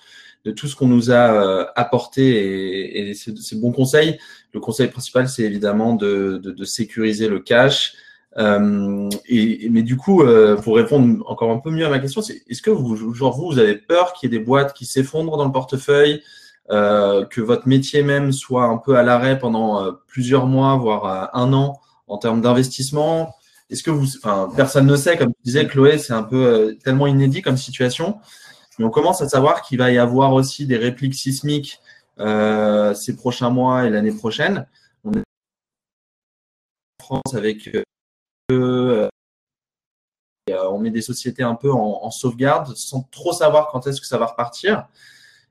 de 0.48 0.54
tout 0.54 0.68
ce 0.68 0.76
qu'on 0.76 0.88
nous 0.88 1.12
a 1.12 1.34
euh, 1.34 1.66
apporté 1.76 2.24
et, 2.26 3.10
et 3.10 3.14
ces, 3.14 3.56
bons 3.56 3.74
conseils. 3.74 4.18
Le 4.54 4.62
conseil 4.62 4.88
principal, 4.88 5.28
c'est 5.28 5.44
évidemment 5.44 5.94
de, 5.94 6.64
sécuriser 6.64 7.28
le 7.28 7.40
cash. 7.40 7.94
Euh, 8.38 9.10
mais 9.30 9.82
du 9.82 9.98
coup, 9.98 10.22
euh, 10.22 10.56
pour 10.56 10.78
répondre 10.78 11.24
encore 11.28 11.52
un 11.52 11.58
peu 11.58 11.70
mieux 11.70 11.86
à 11.86 11.90
ma 11.90 12.00
question, 12.00 12.22
c'est 12.22 12.44
est-ce 12.48 12.62
que 12.62 12.70
vous, 12.70 13.60
avez 13.60 13.76
peur 13.76 14.14
qu'il 14.14 14.32
y 14.32 14.34
ait 14.34 14.40
des 14.40 14.44
boîtes 14.44 14.74
qui 14.74 14.86
s'effondrent 14.86 15.38
dans 15.38 15.46
le 15.46 15.52
portefeuille, 15.52 16.24
que 16.70 17.42
votre 17.42 17.68
métier 17.68 18.04
même 18.04 18.32
soit 18.32 18.66
un 18.66 18.78
peu 18.78 18.98
à 18.98 19.04
l'arrêt 19.04 19.40
pendant 19.40 19.94
plusieurs 20.08 20.46
mois, 20.46 20.76
voire 20.78 21.30
un 21.34 21.52
an 21.54 21.80
en 22.08 22.18
termes 22.18 22.42
d'investissement? 22.42 23.36
Est-ce 23.70 23.84
que 23.84 23.92
personne 24.56 24.86
ne 24.86 24.96
sait, 24.96 25.18
comme 25.18 25.34
tu 25.34 25.42
disais, 25.44 25.68
Chloé, 25.68 25.98
c'est 25.98 26.14
un 26.14 26.24
peu 26.24 26.78
tellement 26.84 27.08
inédit 27.08 27.42
comme 27.42 27.58
situation. 27.58 28.18
Mais 28.78 28.86
on 28.86 28.90
commence 28.90 29.22
à 29.22 29.30
savoir 29.30 29.62
qu'il 29.62 29.78
va 29.78 29.92
y 29.92 29.98
avoir 29.98 30.34
aussi 30.34 30.66
des 30.66 30.78
répliques 30.78 31.16
sismiques 31.16 31.82
euh, 32.20 32.94
ces 32.94 33.16
prochains 33.16 33.50
mois 33.50 33.86
et 33.86 33.90
l'année 33.90 34.12
prochaine. 34.12 34.68
On 35.04 35.14
est 35.14 35.24
en 37.00 37.04
France 37.04 37.34
avec 37.34 37.70
euh, 37.76 37.84
euh, 38.52 39.10
on 40.50 40.80
met 40.80 40.92
des 40.92 41.02
sociétés 41.02 41.44
un 41.44 41.56
peu 41.56 41.72
en, 41.72 42.10
sauvegarde 42.12 42.76
sans 42.76 43.02
trop 43.12 43.34
savoir 43.34 43.68
quand 43.68 43.86
est-ce 43.88 44.02
que 44.02 44.08
ça 44.08 44.18
va 44.18 44.28
repartir. 44.28 44.88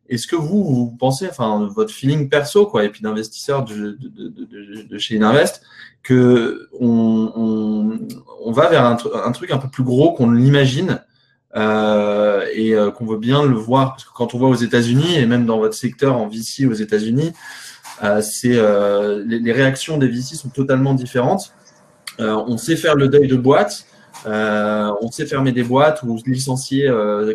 Est-ce 0.08 0.26
que 0.26 0.36
vous, 0.36 0.96
pensez, 0.98 1.28
enfin, 1.28 1.66
votre 1.66 1.92
feeling 1.92 2.28
perso, 2.28 2.66
quoi, 2.66 2.84
et 2.84 2.90
puis 2.90 3.02
d'investisseur 3.02 3.64
de, 3.64 3.98
chez 4.98 5.16
Ininvest, 5.16 5.62
que 6.02 6.70
on, 6.78 7.98
va 8.46 8.68
vers 8.68 8.84
un, 8.84 9.32
truc 9.32 9.50
un 9.50 9.58
peu 9.58 9.68
plus 9.68 9.82
gros 9.82 10.14
qu'on 10.14 10.30
l'imagine 10.30 11.02
euh, 11.54 12.44
et 12.52 12.74
euh, 12.74 12.90
qu'on 12.90 13.06
veut 13.06 13.18
bien 13.18 13.44
le 13.44 13.54
voir 13.54 13.92
parce 13.92 14.04
que 14.04 14.12
quand 14.12 14.34
on 14.34 14.38
voit 14.38 14.48
aux 14.48 14.56
États-Unis 14.56 15.16
et 15.16 15.26
même 15.26 15.46
dans 15.46 15.58
votre 15.58 15.74
secteur 15.74 16.16
en 16.16 16.28
VC 16.28 16.66
aux 16.66 16.74
États-Unis, 16.74 17.32
euh, 18.02 18.20
c'est 18.20 18.60
les, 19.24 19.52
réactions 19.52 19.96
des 19.96 20.08
VC 20.08 20.34
sont 20.34 20.50
totalement 20.50 20.94
différentes. 20.94 21.54
on 22.18 22.56
sait 22.58 22.76
faire 22.76 22.94
le 22.94 23.08
deuil 23.08 23.28
de 23.28 23.36
boîte. 23.36 23.86
on 24.26 25.10
sait 25.10 25.26
fermer 25.26 25.52
des 25.52 25.62
boîtes 25.62 26.02
ou 26.02 26.18
licencier 26.26 26.90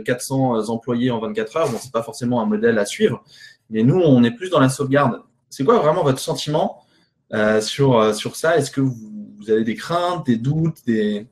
400 0.06 0.70
employés 0.70 1.10
en 1.10 1.20
24 1.20 1.58
heures. 1.58 1.70
Bon, 1.70 1.78
c'est 1.82 1.92
pas 1.92 2.04
forcément 2.04 2.42
un 2.42 2.46
modèle 2.46 2.78
à 2.78 2.86
suivre, 2.86 3.24
mais 3.70 3.84
nous, 3.84 4.00
on 4.00 4.24
est 4.24 4.32
plus 4.32 4.50
dans 4.50 4.60
la 4.60 4.70
sauvegarde. 4.70 5.22
C'est 5.50 5.64
quoi 5.64 5.80
vraiment 5.80 6.04
votre 6.04 6.20
sentiment 6.20 6.84
sur, 7.62 8.14
sur 8.14 8.36
ça? 8.36 8.58
Est-ce 8.58 8.70
que 8.70 8.82
vous, 8.82 8.96
vous, 9.40 9.50
avez 9.50 9.64
des 9.64 9.76
craintes, 9.76 10.28
des 10.28 10.38
doutes, 10.38 10.78
des 10.86 11.28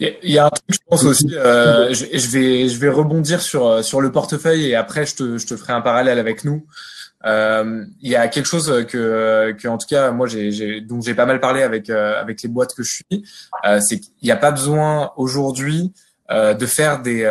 il 0.00 0.30
y 0.30 0.38
a 0.38 0.46
un 0.46 0.50
truc, 0.50 0.64
je 0.70 0.78
pense 0.88 1.04
aussi, 1.04 1.34
euh, 1.34 1.92
je, 1.92 2.06
je, 2.12 2.28
vais, 2.28 2.68
je 2.68 2.78
vais 2.78 2.88
rebondir 2.88 3.40
sur, 3.40 3.66
euh, 3.66 3.82
sur 3.82 4.00
le 4.00 4.12
portefeuille 4.12 4.66
et 4.66 4.74
après 4.74 5.06
je 5.06 5.16
te, 5.16 5.38
je 5.38 5.46
te 5.46 5.56
ferai 5.56 5.72
un 5.72 5.80
parallèle 5.80 6.18
avec 6.18 6.44
nous. 6.44 6.66
Euh, 7.26 7.84
il 8.00 8.10
y 8.10 8.16
a 8.16 8.28
quelque 8.28 8.46
chose 8.46 8.84
que, 8.88 9.52
que 9.52 9.68
en 9.68 9.78
tout 9.78 9.86
cas, 9.88 10.10
moi, 10.10 10.26
j'ai, 10.26 10.80
donc 10.80 11.02
j'ai 11.02 11.14
pas 11.14 11.26
mal 11.26 11.40
parlé 11.40 11.62
avec, 11.62 11.88
euh, 11.88 12.20
avec 12.20 12.42
les 12.42 12.48
boîtes 12.48 12.74
que 12.74 12.82
je 12.82 12.94
suis, 12.96 13.24
euh, 13.64 13.80
c'est 13.80 13.98
qu'il 14.00 14.12
n'y 14.22 14.30
a 14.30 14.36
pas 14.36 14.50
besoin 14.50 15.12
aujourd'hui 15.16 15.92
euh, 16.30 16.54
de 16.54 16.66
faire 16.66 17.00
des, 17.00 17.24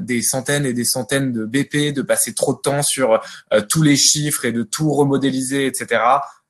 des 0.00 0.22
centaines 0.22 0.66
et 0.66 0.72
des 0.72 0.84
centaines 0.84 1.32
de 1.32 1.44
BP, 1.44 1.94
de 1.94 2.02
passer 2.02 2.34
trop 2.34 2.54
de 2.54 2.58
temps 2.58 2.82
sur 2.82 3.20
tous 3.68 3.82
les 3.82 3.96
chiffres 3.96 4.44
et 4.44 4.52
de 4.52 4.62
tout 4.62 4.92
remodéliser, 4.92 5.66
etc. 5.66 6.00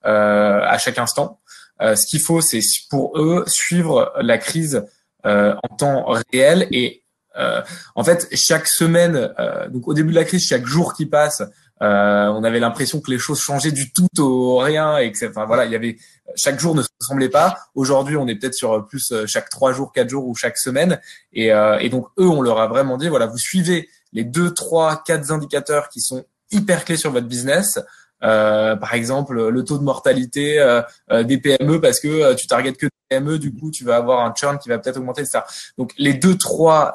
à 0.03 0.79
chaque 0.79 0.99
instant. 0.99 1.41
ce 1.81 2.07
qu'il 2.07 2.21
faut, 2.21 2.41
c'est 2.41 2.61
pour 2.91 3.19
eux 3.19 3.45
suivre 3.47 4.13
la 4.21 4.39
crise 4.39 4.77
euh, 4.77 4.81
en 5.25 5.77
temps 5.77 6.07
réel 6.33 6.67
et 6.71 7.03
euh, 7.37 7.63
en 7.95 8.05
fait 8.05 8.29
chaque 8.33 8.69
semaine, 8.69 9.33
euh, 9.39 9.69
donc 9.69 9.89
au 9.89 9.95
début 9.95 10.11
de 10.11 10.17
la 10.17 10.25
crise, 10.25 10.47
chaque 10.47 10.67
jour 10.67 10.95
qui 10.95 11.07
passe, 11.07 11.43
on 11.85 12.45
avait 12.45 12.61
l'impression 12.61 13.01
que 13.01 13.11
les 13.11 13.19
choses 13.19 13.41
changeaient 13.41 13.73
du 13.73 13.93
tout 13.93 14.07
au 14.21 14.59
rien 14.59 14.99
et 14.99 15.11
que 15.11 15.29
enfin 15.29 15.47
voilà, 15.47 15.65
il 15.65 15.73
y 15.73 15.75
avait 15.75 15.97
chaque 16.37 16.61
jour 16.61 16.77
ne 16.77 16.83
se 16.83 16.89
ressemblait 17.01 17.29
pas. 17.29 17.59
Aujourd'hui, 17.75 18.17
on 18.17 18.29
est 18.29 18.37
peut-être 18.37 18.55
sur 18.55 18.87
plus 18.87 19.13
chaque 19.27 19.51
trois 19.51 19.73
jours, 19.73 19.93
quatre 19.93 20.09
jours 20.09 20.29
ou 20.29 20.37
chaque 20.37 20.59
semaine. 20.59 21.01
Et, 21.33 21.49
et, 21.49 21.89
donc 21.89 22.07
eux, 22.21 22.29
on 22.29 22.41
leur 22.41 22.61
a 22.61 22.69
vraiment 22.69 22.97
dit 22.99 23.09
voilà, 23.09 23.27
vous 23.27 23.37
suivez 23.37 23.89
les 24.13 24.23
deux, 24.23 24.55
trois, 24.55 25.03
quatre 25.05 25.33
indicateurs 25.33 25.89
qui 25.89 26.01
sont 26.01 26.25
hyper 26.53 26.85
clés 26.85 26.97
sur 26.97 27.11
votre 27.11 27.27
business. 27.27 27.81
Euh, 28.25 28.77
par 28.77 28.95
exemple, 28.95 29.49
le 29.49 29.65
taux 29.65 29.79
de 29.79 29.83
mortalité 29.83 30.59
euh, 30.59 30.83
euh, 31.11 31.23
des 31.23 31.39
PME 31.39 31.81
parce 31.81 32.01
que 32.01 32.35
tu 32.35 32.47
targetes 32.47 32.77
que 32.77 32.87
des 32.87 33.17
PME, 33.17 33.39
du 33.39 33.53
coup, 33.53 33.71
tu 33.71 33.85
vas 33.85 33.97
avoir 33.97 34.25
un 34.25 34.33
churn 34.35 34.59
qui 34.59 34.69
va 34.69 34.79
peut-être 34.79 34.99
augmenter, 34.99 35.23
etc. 35.23 35.41
Donc, 35.79 35.93
les 35.99 36.15
deux, 36.15 36.37
trois 36.37 36.95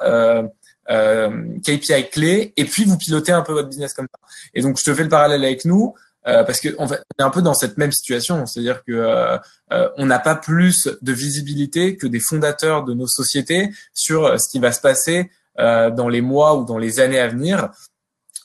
KPI 0.88 2.10
clés, 2.10 2.54
et 2.56 2.66
puis 2.66 2.86
vous 2.86 2.98
pilotez 2.98 3.34
un 3.34 3.42
peu 3.42 3.54
votre 3.54 3.68
business 3.68 3.94
comme 3.94 4.08
ça. 4.12 4.20
Et 4.54 4.62
donc, 4.62 4.78
je 4.80 4.86
te 4.86 4.94
fais 4.94 5.04
le 5.04 5.10
parallèle 5.10 5.44
avec 5.44 5.66
nous. 5.66 5.96
parce 6.24 6.60
que 6.60 6.70
on, 6.78 6.88
est 6.88 7.00
un 7.20 7.30
peu 7.30 7.42
dans 7.42 7.54
cette 7.54 7.78
même 7.78 7.92
situation, 7.92 8.46
c'est-à-dire 8.46 8.84
que 8.86 9.38
on 9.98 10.06
n'a 10.06 10.20
pas 10.20 10.36
plus 10.36 10.88
de 11.02 11.12
visibilité 11.12 11.98
que 11.98 12.08
des 12.08 12.22
fondateurs 12.22 12.86
de 12.86 12.94
nos 12.94 13.08
sociétés 13.08 13.70
sur 13.94 14.40
ce 14.40 14.50
qui 14.50 14.60
va 14.60 14.72
se 14.72 14.80
passer 14.80 15.30
dans 15.58 16.08
les 16.08 16.22
mois 16.22 16.56
ou 16.56 16.64
dans 16.64 16.78
les 16.78 17.02
années 17.02 17.20
à 17.20 17.28
venir. 17.28 17.70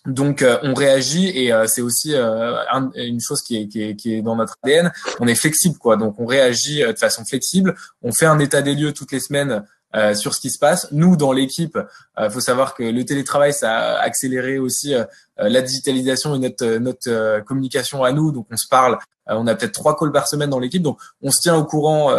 Donc 0.06 0.42
euh, 0.42 0.58
on 0.62 0.74
réagit 0.74 1.28
et 1.28 1.52
euh, 1.52 1.66
c'est 1.68 1.80
aussi 1.80 2.12
euh, 2.14 2.56
une 2.96 3.20
chose 3.20 3.40
qui 3.42 3.56
est, 3.56 3.68
qui, 3.68 3.82
est, 3.82 3.94
qui 3.94 4.14
est, 4.14 4.22
dans 4.22 4.34
notre 4.34 4.56
ADN. 4.62 4.92
On 5.20 5.28
est 5.28 5.36
flexible 5.36 5.78
quoi, 5.78 5.96
donc 5.96 6.18
on 6.18 6.26
réagit 6.26 6.82
de 6.82 6.98
façon 6.98 7.24
flexible. 7.24 7.76
On 8.02 8.12
fait 8.12 8.26
un 8.26 8.38
état 8.40 8.62
des 8.62 8.74
lieux 8.74 8.92
toutes 8.92 9.12
les 9.12 9.20
semaines 9.20 9.64
sur 10.14 10.34
ce 10.34 10.40
qui 10.40 10.48
se 10.48 10.58
passe. 10.58 10.88
Nous 10.90 11.16
dans 11.16 11.32
l'équipe, 11.32 11.78
il 12.18 12.30
faut 12.30 12.40
savoir 12.40 12.74
que 12.74 12.82
le 12.82 13.04
télétravail 13.04 13.52
ça 13.52 13.76
a 13.76 14.00
accéléré 14.00 14.58
aussi 14.58 14.94
la 15.36 15.60
digitalisation 15.60 16.34
et 16.34 16.38
notre, 16.38 16.78
notre 16.78 17.40
communication 17.44 18.02
à 18.02 18.10
nous. 18.12 18.32
Donc 18.32 18.46
on 18.50 18.56
se 18.56 18.66
parle. 18.66 18.98
on 19.26 19.46
a 19.46 19.54
peut-être 19.54 19.72
trois 19.72 19.94
calls 19.96 20.10
par 20.10 20.28
semaine 20.28 20.48
dans 20.48 20.58
l'équipe, 20.58 20.82
donc 20.82 20.98
on 21.20 21.30
se 21.30 21.40
tient 21.40 21.56
au 21.56 21.64
courant 21.64 22.10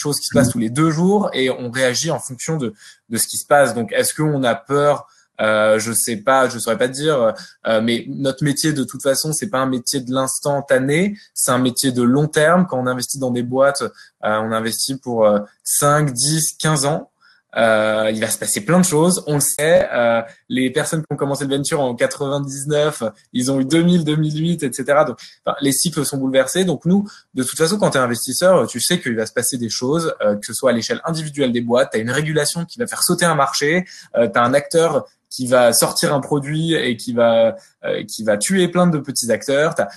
choses 0.00 0.20
qui 0.20 0.26
se 0.26 0.34
passent 0.34 0.50
tous 0.50 0.58
les 0.58 0.70
deux 0.70 0.90
jours 0.90 1.28
et 1.34 1.50
on 1.50 1.70
réagit 1.70 2.10
en 2.10 2.18
fonction 2.18 2.56
de, 2.56 2.72
de 3.10 3.18
ce 3.18 3.26
qui 3.26 3.36
se 3.36 3.46
passe. 3.46 3.74
Donc 3.74 3.92
est-ce 3.92 4.14
qu'on 4.14 4.42
a 4.42 4.54
peur 4.54 5.06
euh, 5.40 5.78
je 5.78 5.92
sais 5.92 6.16
pas, 6.16 6.48
je 6.48 6.58
saurais 6.58 6.78
pas 6.78 6.88
te 6.88 6.94
dire, 6.94 7.34
euh, 7.66 7.80
mais 7.80 8.04
notre 8.08 8.44
métier 8.44 8.72
de 8.72 8.84
toute 8.84 9.02
façon, 9.02 9.32
c'est 9.32 9.50
pas 9.50 9.58
un 9.58 9.66
métier 9.66 10.00
de 10.00 10.12
l'instantané, 10.12 11.16
c'est 11.34 11.50
un 11.50 11.58
métier 11.58 11.92
de 11.92 12.02
long 12.02 12.26
terme. 12.26 12.66
Quand 12.66 12.78
on 12.78 12.86
investit 12.86 13.18
dans 13.18 13.30
des 13.30 13.42
boîtes, 13.42 13.82
euh, 13.82 13.88
on 14.22 14.52
investit 14.52 14.96
pour 14.96 15.28
5, 15.64 16.12
10, 16.12 16.56
15 16.58 16.86
ans. 16.86 17.10
Euh, 17.56 18.10
il 18.12 18.20
va 18.20 18.28
se 18.28 18.38
passer 18.38 18.60
plein 18.60 18.78
de 18.78 18.84
choses, 18.84 19.24
on 19.26 19.34
le 19.34 19.40
sait. 19.40 19.88
Euh, 19.92 20.22
les 20.48 20.70
personnes 20.70 21.00
qui 21.00 21.06
ont 21.10 21.16
commencé 21.16 21.44
le 21.46 21.56
venture 21.56 21.80
en 21.80 21.94
99, 21.94 23.04
ils 23.32 23.50
ont 23.50 23.58
eu 23.60 23.64
2000, 23.64 24.04
2008, 24.04 24.62
etc. 24.62 24.84
Donc, 25.06 25.18
enfin, 25.44 25.56
les 25.60 25.72
cycles 25.72 26.04
sont 26.04 26.18
bouleversés. 26.18 26.64
Donc 26.64 26.84
nous, 26.84 27.08
de 27.34 27.42
toute 27.42 27.58
façon, 27.58 27.78
quand 27.78 27.90
tu 27.90 27.98
es 27.98 28.00
investisseur, 28.00 28.66
tu 28.66 28.80
sais 28.80 29.00
qu'il 29.00 29.16
va 29.16 29.24
se 29.24 29.32
passer 29.32 29.56
des 29.56 29.70
choses, 29.70 30.14
euh, 30.20 30.36
que 30.36 30.44
ce 30.44 30.52
soit 30.52 30.70
à 30.70 30.72
l'échelle 30.72 31.00
individuelle 31.04 31.52
des 31.52 31.62
boîtes. 31.62 31.90
Tu 31.92 31.98
as 31.98 32.00
une 32.00 32.10
régulation 32.10 32.64
qui 32.66 32.78
va 32.78 32.86
faire 32.86 33.02
sauter 33.02 33.24
un 33.24 33.34
marché. 33.34 33.86
tu 34.14 34.20
as 34.20 34.42
un 34.42 34.54
acteur 34.54 35.06
qui 35.30 35.46
va 35.46 35.72
sortir 35.72 36.14
un 36.14 36.20
produit 36.20 36.74
et 36.74 36.96
qui 36.96 37.12
va 37.12 37.56
euh, 37.84 38.04
qui 38.04 38.24
va 38.24 38.36
tuer 38.36 38.68
plein 38.68 38.86
de 38.86 38.98
petits 38.98 39.30
acteurs. 39.30 39.74
Tu 39.74 39.82
as, 39.82 39.88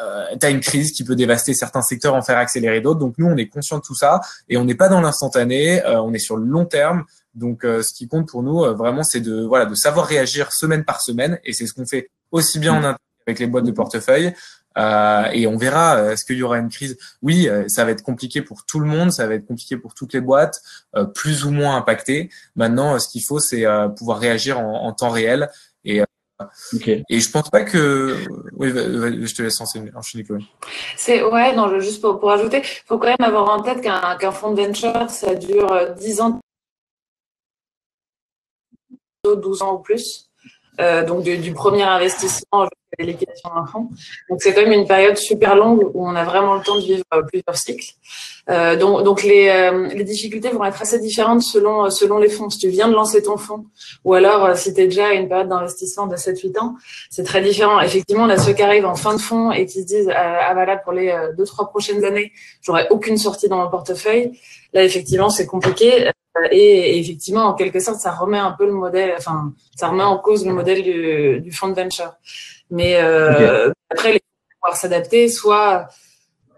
euh, 0.00 0.50
une 0.50 0.60
crise 0.60 0.92
qui 0.92 1.04
peut 1.04 1.16
dévaster 1.16 1.52
certains 1.52 1.82
secteurs, 1.82 2.14
en 2.14 2.22
faire 2.22 2.38
accélérer 2.38 2.80
d'autres. 2.80 3.00
Donc 3.00 3.14
nous, 3.18 3.26
on 3.26 3.36
est 3.36 3.48
conscient 3.48 3.78
de 3.78 3.82
tout 3.82 3.94
ça 3.94 4.20
et 4.48 4.56
on 4.56 4.64
n'est 4.64 4.74
pas 4.74 4.88
dans 4.88 5.00
l'instantané, 5.00 5.84
euh, 5.84 6.00
on 6.00 6.12
est 6.12 6.18
sur 6.18 6.36
le 6.36 6.44
long 6.44 6.64
terme. 6.64 7.04
Donc 7.34 7.60
ce 7.62 7.94
qui 7.94 8.08
compte 8.08 8.28
pour 8.28 8.42
nous, 8.42 8.64
vraiment, 8.74 9.04
c'est 9.04 9.20
de 9.20 9.44
voilà 9.44 9.64
de 9.64 9.74
savoir 9.76 10.06
réagir 10.06 10.52
semaine 10.52 10.84
par 10.84 11.00
semaine 11.00 11.38
et 11.44 11.52
c'est 11.52 11.64
ce 11.66 11.72
qu'on 11.72 11.86
fait 11.86 12.10
aussi 12.32 12.58
bien 12.58 12.74
en 12.74 12.96
avec 13.26 13.38
les 13.38 13.46
boîtes 13.46 13.66
de 13.66 13.70
portefeuille 13.70 14.34
euh, 14.78 15.24
et 15.32 15.46
on 15.46 15.56
verra, 15.56 15.96
euh, 15.96 16.12
est-ce 16.12 16.24
qu'il 16.24 16.36
y 16.36 16.42
aura 16.42 16.58
une 16.58 16.68
crise? 16.68 16.96
Oui, 17.22 17.48
euh, 17.48 17.64
ça 17.68 17.84
va 17.84 17.90
être 17.90 18.02
compliqué 18.02 18.42
pour 18.42 18.64
tout 18.64 18.80
le 18.80 18.86
monde, 18.86 19.12
ça 19.12 19.26
va 19.26 19.34
être 19.34 19.46
compliqué 19.46 19.76
pour 19.76 19.94
toutes 19.94 20.12
les 20.12 20.20
boîtes, 20.20 20.62
plus 21.14 21.44
ou 21.44 21.50
moins 21.50 21.76
impactées. 21.76 22.30
Maintenant, 22.56 22.98
ce 22.98 23.08
qu'il 23.08 23.22
faut, 23.22 23.40
c'est 23.40 23.64
pouvoir 23.96 24.18
réagir 24.18 24.58
en, 24.58 24.84
en, 24.84 24.92
temps 24.92 25.10
réel. 25.10 25.50
Et, 25.84 26.02
okay. 26.74 27.04
et 27.08 27.20
je 27.20 27.30
pense 27.30 27.50
pas 27.50 27.62
que... 27.62 28.16
Oui, 28.56 28.70
je 28.70 29.34
te 29.34 29.42
laisse 29.42 29.60
enchaîner, 29.60 30.24
Chloé. 30.24 30.40
C'est 30.96 31.22
ouais, 31.22 31.54
non, 31.54 31.78
juste 31.80 32.00
pour, 32.00 32.18
pour 32.20 32.30
ajouter, 32.30 32.58
il 32.58 32.86
faut 32.86 32.98
quand 32.98 33.08
même 33.08 33.16
avoir 33.20 33.48
en 33.50 33.62
tête 33.62 33.80
qu'un 33.80 34.16
qu'un 34.16 34.32
fonds 34.32 34.52
de 34.52 34.62
venture, 34.62 35.08
ça 35.10 35.34
dure 35.34 35.94
10 35.98 36.20
ans, 36.20 36.40
12 39.24 39.62
ans 39.62 39.74
ou 39.74 39.78
plus. 39.78 40.29
Euh, 40.80 41.04
donc 41.04 41.22
du, 41.22 41.36
du, 41.38 41.52
premier 41.52 41.82
investissement 41.82 42.62
jusqu'à 42.64 42.96
la 42.98 43.04
liquidation 43.04 43.50
d'un 43.54 43.66
fonds. 43.66 43.88
Donc 44.30 44.40
c'est 44.40 44.54
quand 44.54 44.62
même 44.62 44.72
une 44.72 44.86
période 44.86 45.16
super 45.16 45.54
longue 45.54 45.90
où 45.94 46.06
on 46.08 46.14
a 46.14 46.24
vraiment 46.24 46.54
le 46.54 46.62
temps 46.62 46.76
de 46.76 46.80
vivre 46.80 47.04
euh, 47.12 47.22
plusieurs 47.22 47.56
cycles. 47.56 47.92
Euh, 48.48 48.76
donc, 48.76 49.04
donc 49.04 49.22
les, 49.22 49.48
euh, 49.48 49.88
les, 49.88 50.04
difficultés 50.04 50.48
vont 50.48 50.64
être 50.64 50.80
assez 50.80 50.98
différentes 50.98 51.42
selon 51.42 51.84
euh, 51.84 51.90
selon 51.90 52.18
les 52.18 52.28
fonds. 52.28 52.48
Si 52.48 52.58
tu 52.58 52.68
viens 52.68 52.88
de 52.88 52.94
lancer 52.94 53.22
ton 53.22 53.36
fonds 53.36 53.66
ou 54.04 54.14
alors 54.14 54.56
si 54.56 54.72
tu 54.74 54.80
es 54.80 54.86
déjà 54.86 55.08
à 55.08 55.12
une 55.12 55.28
période 55.28 55.48
d'investissement 55.48 56.06
de 56.06 56.16
7-8 56.16 56.58
ans, 56.58 56.74
c'est 57.10 57.24
très 57.24 57.42
différent. 57.42 57.80
Effectivement, 57.80 58.26
là 58.26 58.38
ceux 58.38 58.52
qui 58.52 58.62
arrivent 58.62 58.86
en 58.86 58.96
fin 58.96 59.14
de 59.14 59.20
fonds 59.20 59.52
et 59.52 59.66
qui 59.66 59.82
se 59.82 59.86
disent 59.86 60.10
ah 60.14 60.52
voilà 60.54 60.76
pour 60.78 60.92
les 60.92 61.14
deux 61.36 61.44
trois 61.44 61.68
prochaines 61.68 62.04
années, 62.04 62.32
j'aurai 62.62 62.86
aucune 62.90 63.18
sortie 63.18 63.48
dans 63.48 63.58
mon 63.58 63.70
portefeuille. 63.70 64.40
Là 64.72 64.82
effectivement 64.82 65.30
c'est 65.30 65.46
compliqué. 65.46 66.10
Et, 66.50 66.98
effectivement, 66.98 67.44
en 67.46 67.54
quelque 67.54 67.80
sorte, 67.80 68.00
ça 68.00 68.12
remet 68.12 68.38
un 68.38 68.52
peu 68.52 68.66
le 68.66 68.72
modèle, 68.72 69.14
enfin, 69.16 69.52
ça 69.76 69.88
remet 69.88 70.02
en 70.02 70.18
cause 70.18 70.46
le 70.46 70.52
modèle 70.52 70.82
du, 70.82 71.40
du 71.40 71.52
fonds 71.52 71.68
de 71.68 71.74
venture. 71.74 72.12
Mais 72.70 72.96
euh, 73.02 73.72
après, 73.90 74.12
les 74.12 74.18
vont 74.18 74.54
pouvoir 74.60 74.76
s'adapter, 74.76 75.28
soit, 75.28 75.88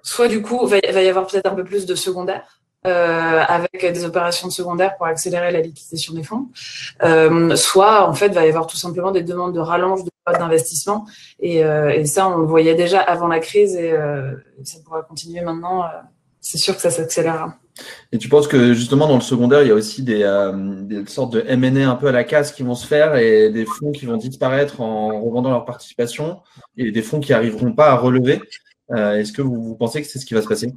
soit 0.02 0.28
du 0.28 0.42
coup, 0.42 0.60
il 0.64 0.92
va, 0.92 1.02
y 1.02 1.08
avoir 1.08 1.26
peut-être 1.26 1.46
un 1.46 1.54
peu 1.54 1.64
plus 1.64 1.86
de 1.86 1.94
secondaire. 1.94 2.60
Euh, 2.84 3.44
avec 3.46 3.80
des 3.80 4.04
opérations 4.04 4.48
de 4.48 4.52
secondaire 4.52 4.96
pour 4.96 5.06
accélérer 5.06 5.52
la 5.52 5.60
liquidation 5.60 6.14
des 6.14 6.24
fonds, 6.24 6.48
euh, 7.04 7.54
soit 7.54 8.08
en 8.08 8.12
fait 8.12 8.30
va 8.30 8.44
y 8.44 8.48
avoir 8.48 8.66
tout 8.66 8.76
simplement 8.76 9.12
des 9.12 9.22
demandes 9.22 9.54
de 9.54 9.60
rallonge 9.60 10.02
de 10.02 10.10
d'investissement 10.36 11.06
et, 11.38 11.64
euh, 11.64 11.90
et, 11.90 12.04
ça 12.06 12.26
on 12.26 12.38
le 12.38 12.44
voyait 12.44 12.74
déjà 12.74 12.98
avant 12.98 13.28
la 13.28 13.38
crise 13.38 13.76
et 13.76 13.94
ça 14.64 14.78
pourra 14.84 15.02
continuer 15.02 15.42
maintenant. 15.42 15.84
c'est 16.40 16.58
sûr 16.58 16.74
que 16.74 16.82
ça 16.82 16.90
s'accélérera. 16.90 17.54
Et 18.12 18.18
tu 18.18 18.28
penses 18.28 18.46
que 18.46 18.74
justement 18.74 19.08
dans 19.08 19.14
le 19.14 19.22
secondaire, 19.22 19.62
il 19.62 19.68
y 19.68 19.70
a 19.70 19.74
aussi 19.74 20.02
des, 20.02 20.22
euh, 20.22 21.04
sortes 21.06 21.32
de 21.32 21.44
M&A 21.46 21.90
un 21.90 21.96
peu 21.96 22.08
à 22.08 22.12
la 22.12 22.24
casse 22.24 22.52
qui 22.52 22.62
vont 22.62 22.74
se 22.74 22.86
faire 22.86 23.16
et 23.16 23.50
des 23.50 23.64
fonds 23.64 23.92
qui 23.92 24.06
vont 24.06 24.16
disparaître 24.16 24.80
en 24.80 25.20
revendant 25.20 25.50
leur 25.50 25.64
participation 25.64 26.40
et 26.76 26.90
des 26.90 27.02
fonds 27.02 27.20
qui 27.20 27.32
n'arriveront 27.32 27.72
pas 27.72 27.90
à 27.90 27.96
relever. 27.96 28.40
Euh, 28.90 29.14
est-ce 29.14 29.32
que 29.32 29.42
vous 29.42 29.74
pensez 29.76 30.02
que 30.02 30.08
c'est 30.08 30.18
ce 30.18 30.26
qui 30.26 30.34
va 30.34 30.42
se 30.42 30.48
passer? 30.48 30.74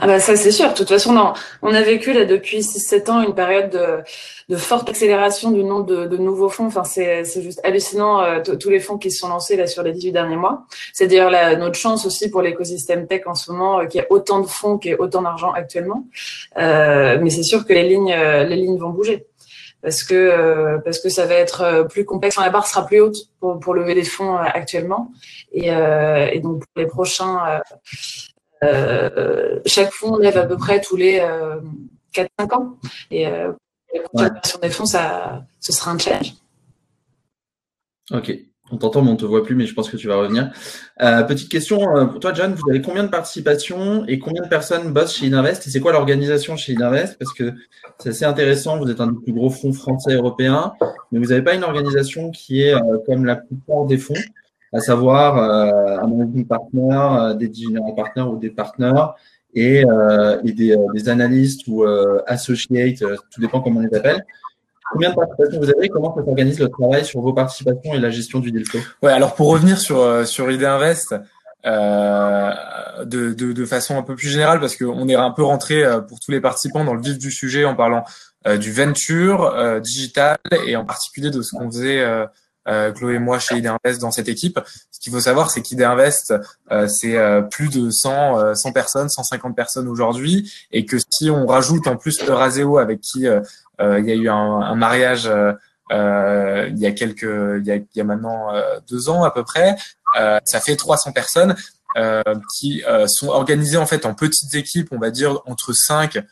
Ah 0.00 0.06
bah 0.06 0.20
ça 0.20 0.36
c'est 0.36 0.50
sûr. 0.50 0.70
De 0.70 0.74
toute 0.74 0.88
façon, 0.88 1.12
non. 1.12 1.32
on 1.62 1.74
a 1.74 1.82
vécu 1.82 2.12
là 2.12 2.24
depuis 2.24 2.60
6-7 2.60 3.10
ans 3.10 3.22
une 3.22 3.34
période 3.34 3.70
de, 3.70 4.54
de, 4.54 4.56
forte 4.56 4.88
accélération 4.88 5.50
du 5.50 5.64
nombre 5.64 5.86
de, 5.86 6.06
de 6.06 6.16
nouveaux 6.16 6.48
fonds. 6.48 6.66
Enfin, 6.66 6.84
c'est 6.84 7.24
juste 7.42 7.60
hallucinant 7.64 8.22
euh, 8.22 8.40
tous 8.40 8.70
les 8.70 8.80
fonds 8.80 8.98
qui 8.98 9.10
se 9.10 9.18
sont 9.18 9.28
lancés 9.28 9.56
là 9.56 9.66
sur 9.66 9.82
les 9.82 9.92
18 9.92 10.12
derniers 10.12 10.36
mois. 10.36 10.66
C'est 10.92 11.06
d'ailleurs 11.06 11.58
notre 11.58 11.78
chance 11.78 12.06
aussi 12.06 12.30
pour 12.30 12.42
l'écosystème 12.42 13.06
tech 13.06 13.22
en 13.26 13.34
ce 13.34 13.50
moment 13.50 13.80
euh, 13.80 13.86
qu'il 13.86 14.00
y 14.00 14.04
ait 14.04 14.06
autant 14.10 14.40
de 14.40 14.46
fonds, 14.46 14.78
qu'il 14.78 14.90
y 14.90 14.94
ait 14.94 14.98
autant 14.98 15.22
d'argent 15.22 15.52
actuellement. 15.52 16.06
Euh, 16.58 17.18
mais 17.20 17.30
c'est 17.30 17.42
sûr 17.42 17.66
que 17.66 17.72
les 17.72 17.88
lignes, 17.88 18.12
euh, 18.12 18.44
les 18.44 18.56
lignes 18.56 18.78
vont 18.78 18.90
bouger 18.90 19.26
parce 19.82 20.02
que 20.02 20.14
euh, 20.14 20.78
parce 20.78 20.98
que 20.98 21.08
ça 21.08 21.26
va 21.26 21.34
être 21.34 21.86
plus 21.90 22.04
complexe. 22.04 22.36
La 22.38 22.50
barre 22.50 22.66
sera 22.66 22.86
plus 22.86 23.00
haute 23.00 23.16
pour, 23.40 23.60
pour 23.60 23.74
lever 23.74 23.94
des 23.94 24.04
fonds 24.04 24.36
actuellement 24.36 25.12
et, 25.52 25.68
et 25.68 26.40
donc 26.40 26.60
pour 26.60 26.82
les 26.82 26.86
prochains 26.86 27.60
chaque 28.62 29.92
fonds 29.92 30.16
lève 30.16 30.36
à 30.36 30.46
peu 30.46 30.56
près 30.56 30.80
tous 30.80 30.96
les 30.96 31.20
4-5 32.14 32.54
ans. 32.54 32.76
Et 33.10 33.24
la 33.24 34.00
continuation 34.12 34.58
des 34.60 34.70
fonds, 34.70 34.86
ça, 34.86 35.44
ce 35.60 35.72
sera 35.72 35.90
un 35.90 35.98
challenge. 35.98 36.34
Ok. 38.12 38.32
On 38.72 38.78
t'entend, 38.78 39.02
mais 39.02 39.10
on 39.10 39.12
ne 39.12 39.18
te 39.18 39.24
voit 39.24 39.44
plus, 39.44 39.54
mais 39.54 39.64
je 39.64 39.74
pense 39.74 39.88
que 39.88 39.96
tu 39.96 40.08
vas 40.08 40.16
revenir. 40.16 40.50
Euh, 41.00 41.22
petite 41.22 41.48
question 41.48 41.96
euh, 41.96 42.06
pour 42.06 42.18
toi, 42.18 42.32
John. 42.34 42.52
Vous 42.52 42.68
avez 42.68 42.82
combien 42.82 43.04
de 43.04 43.08
participations 43.08 44.04
et 44.08 44.18
combien 44.18 44.42
de 44.42 44.48
personnes 44.48 44.92
bossent 44.92 45.14
chez 45.14 45.26
Idinvest 45.26 45.68
Et 45.68 45.70
c'est 45.70 45.78
quoi 45.78 45.92
l'organisation 45.92 46.56
chez 46.56 46.72
Idinvest 46.72 47.16
Parce 47.16 47.32
que 47.32 47.52
c'est 47.98 48.08
assez 48.08 48.24
intéressant. 48.24 48.76
Vous 48.78 48.90
êtes 48.90 49.00
un 49.00 49.06
des 49.06 49.22
plus 49.22 49.32
gros 49.32 49.50
fonds 49.50 49.72
français 49.72 50.14
européens, 50.14 50.72
mais 51.12 51.20
vous 51.20 51.26
n'avez 51.26 51.42
pas 51.42 51.54
une 51.54 51.62
organisation 51.62 52.32
qui 52.32 52.62
est 52.62 52.74
euh, 52.74 52.98
comme 53.06 53.24
la 53.24 53.36
plupart 53.36 53.84
des 53.84 53.98
fonds, 53.98 54.14
à 54.76 54.80
savoir 54.80 55.38
un 55.38 56.06
managing 56.06 56.46
partner, 56.46 57.34
des 57.38 57.52
general 57.52 57.94
partners 57.94 58.22
ou 58.22 58.36
des 58.36 58.50
partners 58.50 59.04
et, 59.54 59.84
et 60.44 60.52
des, 60.52 60.76
des, 60.94 61.08
analystes 61.08 61.62
ou 61.66 61.84
associates, 62.26 63.02
tout 63.30 63.40
dépend 63.40 63.60
comment 63.60 63.80
on 63.80 63.82
les 63.82 63.94
appelle. 63.94 64.24
Combien 64.92 65.10
de 65.10 65.14
participations 65.14 65.60
vous 65.60 65.70
avez? 65.70 65.88
Comment 65.88 66.14
s'organise 66.14 66.60
le 66.60 66.68
travail 66.68 67.04
sur 67.04 67.20
vos 67.20 67.32
participations 67.32 67.94
et 67.94 67.98
la 67.98 68.10
gestion 68.10 68.38
du 68.38 68.52
deal 68.52 68.64
flow 68.64 68.80
Ouais, 69.02 69.12
alors 69.12 69.34
pour 69.34 69.48
revenir 69.48 69.78
sur 69.78 69.98
euh, 69.98 70.24
sur 70.24 70.50
Idée 70.50 70.66
Invest, 70.66 71.14
euh, 71.66 72.52
de, 73.04 73.34
de, 73.34 73.52
de, 73.52 73.64
façon 73.64 73.98
un 73.98 74.02
peu 74.02 74.14
plus 74.14 74.28
générale, 74.28 74.60
parce 74.60 74.76
qu'on 74.76 75.08
est 75.08 75.16
un 75.16 75.30
peu 75.32 75.42
rentré 75.42 75.84
euh, 75.84 76.00
pour 76.00 76.20
tous 76.20 76.30
les 76.30 76.40
participants 76.40 76.84
dans 76.84 76.94
le 76.94 77.00
vif 77.00 77.18
du 77.18 77.32
sujet 77.32 77.64
en 77.64 77.74
parlant 77.74 78.04
euh, 78.46 78.56
du 78.56 78.72
venture 78.72 79.80
digital 79.80 80.36
et 80.66 80.76
en 80.76 80.84
particulier 80.84 81.30
de 81.30 81.42
ce 81.42 81.56
qu'on 81.56 81.70
faisait 81.70 82.04
euh, 82.68 82.92
Chloé 82.92 83.14
et 83.14 83.18
moi 83.18 83.38
chez 83.38 83.56
Idinvest 83.56 84.00
dans 84.00 84.10
cette 84.10 84.28
équipe. 84.28 84.58
Ce 84.90 85.00
qu'il 85.00 85.12
faut 85.12 85.20
savoir, 85.20 85.50
c'est 85.50 85.62
qu'Idinvest, 85.62 86.34
euh, 86.70 86.88
c'est 86.88 87.16
euh, 87.16 87.42
plus 87.42 87.68
de 87.68 87.90
100, 87.90 88.54
100 88.54 88.72
personnes, 88.72 89.08
150 89.08 89.54
personnes 89.54 89.88
aujourd'hui, 89.88 90.52
et 90.72 90.84
que 90.84 90.96
si 91.10 91.30
on 91.30 91.46
rajoute 91.46 91.86
en 91.86 91.96
plus 91.96 92.24
le 92.26 92.32
Raseo 92.32 92.78
avec 92.78 93.00
qui 93.00 93.26
il 93.78 94.04
y 94.04 94.10
a 94.10 94.14
eu 94.14 94.28
un, 94.28 94.34
un 94.34 94.74
mariage 94.74 95.30
il 95.90 96.78
y 96.78 96.86
a 96.86 96.92
quelques, 96.92 97.22
il 97.22 97.66
y 97.66 97.70
a, 97.70 97.76
il 97.76 97.86
y 97.94 98.00
a 98.00 98.04
maintenant 98.04 98.48
deux 98.88 99.08
ans 99.08 99.24
à 99.24 99.30
peu 99.30 99.44
près, 99.44 99.76
ça 100.44 100.60
fait 100.60 100.76
300 100.76 101.12
personnes. 101.12 101.54
qui 102.58 102.82
sont 103.06 103.28
organisées 103.28 103.78
en 103.78 103.86
fait 103.86 104.04
en 104.06 104.14
petites 104.14 104.54
équipes, 104.54 104.88
on 104.92 104.98
va 104.98 105.10
dire 105.10 105.40
entre 105.46 105.72
5 105.72 106.16
euh, 106.16 106.22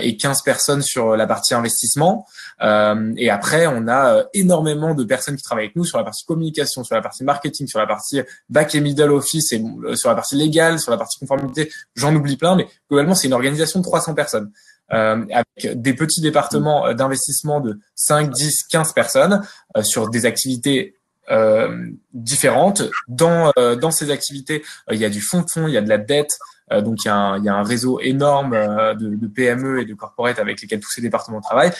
et 0.00 0.16
15 0.16 0.42
personnes 0.42 0.82
sur 0.82 1.16
la 1.16 1.26
partie 1.26 1.54
investissement. 1.54 2.26
Euh, 2.62 3.12
et 3.16 3.30
après, 3.30 3.66
on 3.66 3.86
a 3.88 4.14
euh, 4.14 4.24
énormément 4.34 4.94
de 4.94 5.04
personnes 5.04 5.36
qui 5.36 5.42
travaillent 5.42 5.66
avec 5.66 5.76
nous 5.76 5.84
sur 5.84 5.98
la 5.98 6.04
partie 6.04 6.24
communication, 6.24 6.84
sur 6.84 6.94
la 6.94 7.02
partie 7.02 7.24
marketing, 7.24 7.66
sur 7.66 7.78
la 7.78 7.86
partie 7.86 8.20
back 8.48 8.74
et 8.74 8.80
middle 8.80 9.10
office, 9.10 9.52
et 9.52 9.62
sur 9.94 10.08
la 10.08 10.14
partie 10.14 10.36
légale, 10.36 10.78
sur 10.80 10.90
la 10.90 10.96
partie 10.96 11.18
conformité. 11.18 11.70
J'en 11.94 12.14
oublie 12.14 12.36
plein, 12.36 12.56
mais 12.56 12.66
globalement, 12.88 13.14
c'est 13.14 13.28
une 13.28 13.34
organisation 13.34 13.80
de 13.80 13.84
300 13.84 14.14
personnes. 14.14 14.50
Euh, 14.90 15.26
avec 15.30 15.80
des 15.82 15.92
petits 15.92 16.22
départements 16.22 16.94
d'investissement 16.94 17.60
de 17.60 17.78
5, 17.94 18.30
10, 18.30 18.62
15 18.70 18.94
personnes 18.94 19.42
euh, 19.76 19.82
sur 19.82 20.08
des 20.08 20.24
activités 20.24 20.94
euh, 21.30 21.90
différentes. 22.14 22.84
Dans, 23.06 23.52
dans 23.78 23.90
ces 23.90 24.10
activités, 24.10 24.64
il 24.90 24.96
y 24.96 25.04
a 25.04 25.10
du 25.10 25.20
fonds 25.20 25.42
de 25.42 25.50
fonds, 25.52 25.68
il 25.68 25.74
y 25.74 25.76
a 25.76 25.82
de 25.82 25.88
la 25.90 25.98
dette, 25.98 26.30
euh, 26.30 26.57
donc 26.70 27.04
il 27.04 27.08
y, 27.08 27.10
a 27.10 27.16
un, 27.16 27.38
il 27.38 27.44
y, 27.44 27.48
a 27.48 27.54
un, 27.54 27.62
réseau 27.62 28.00
énorme 28.00 28.54
euh, 28.54 28.94
de, 28.94 29.14
de, 29.14 29.26
PME 29.26 29.80
et 29.80 29.84
de 29.84 29.94
corporate 29.94 30.38
avec 30.38 30.60
lesquels 30.60 30.80
tous 30.80 30.90
ces 30.90 31.00
départements 31.00 31.40
travaillent. 31.40 31.72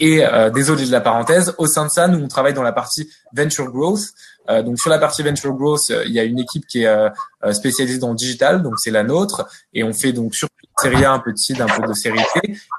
Et 0.00 0.24
euh, 0.24 0.50
désolé 0.50 0.86
de 0.86 0.90
la 0.90 1.00
parenthèse, 1.00 1.54
au 1.58 1.66
sein 1.66 1.86
de 1.86 1.90
ça, 1.90 2.08
nous 2.08 2.18
on 2.18 2.28
travaille 2.28 2.54
dans 2.54 2.62
la 2.62 2.72
partie 2.72 3.08
venture 3.32 3.70
growth. 3.70 4.02
Euh, 4.50 4.62
donc 4.62 4.78
sur 4.78 4.90
la 4.90 4.98
partie 4.98 5.22
venture 5.22 5.52
growth, 5.54 5.88
il 5.88 6.12
y 6.12 6.18
a 6.18 6.24
une 6.24 6.38
équipe 6.38 6.66
qui 6.66 6.82
est 6.82 7.52
spécialisée 7.52 7.98
dans 7.98 8.10
le 8.10 8.16
digital, 8.16 8.62
donc 8.62 8.74
c'est 8.78 8.90
la 8.90 9.04
nôtre, 9.04 9.46
et 9.72 9.84
on 9.84 9.92
fait 9.92 10.12
donc 10.12 10.34
sur 10.34 10.48
A 10.82 11.12
un 11.12 11.18
peu 11.18 11.32
de 11.32 11.80
peu 11.80 11.86
de 11.86 11.94
série. 11.94 12.18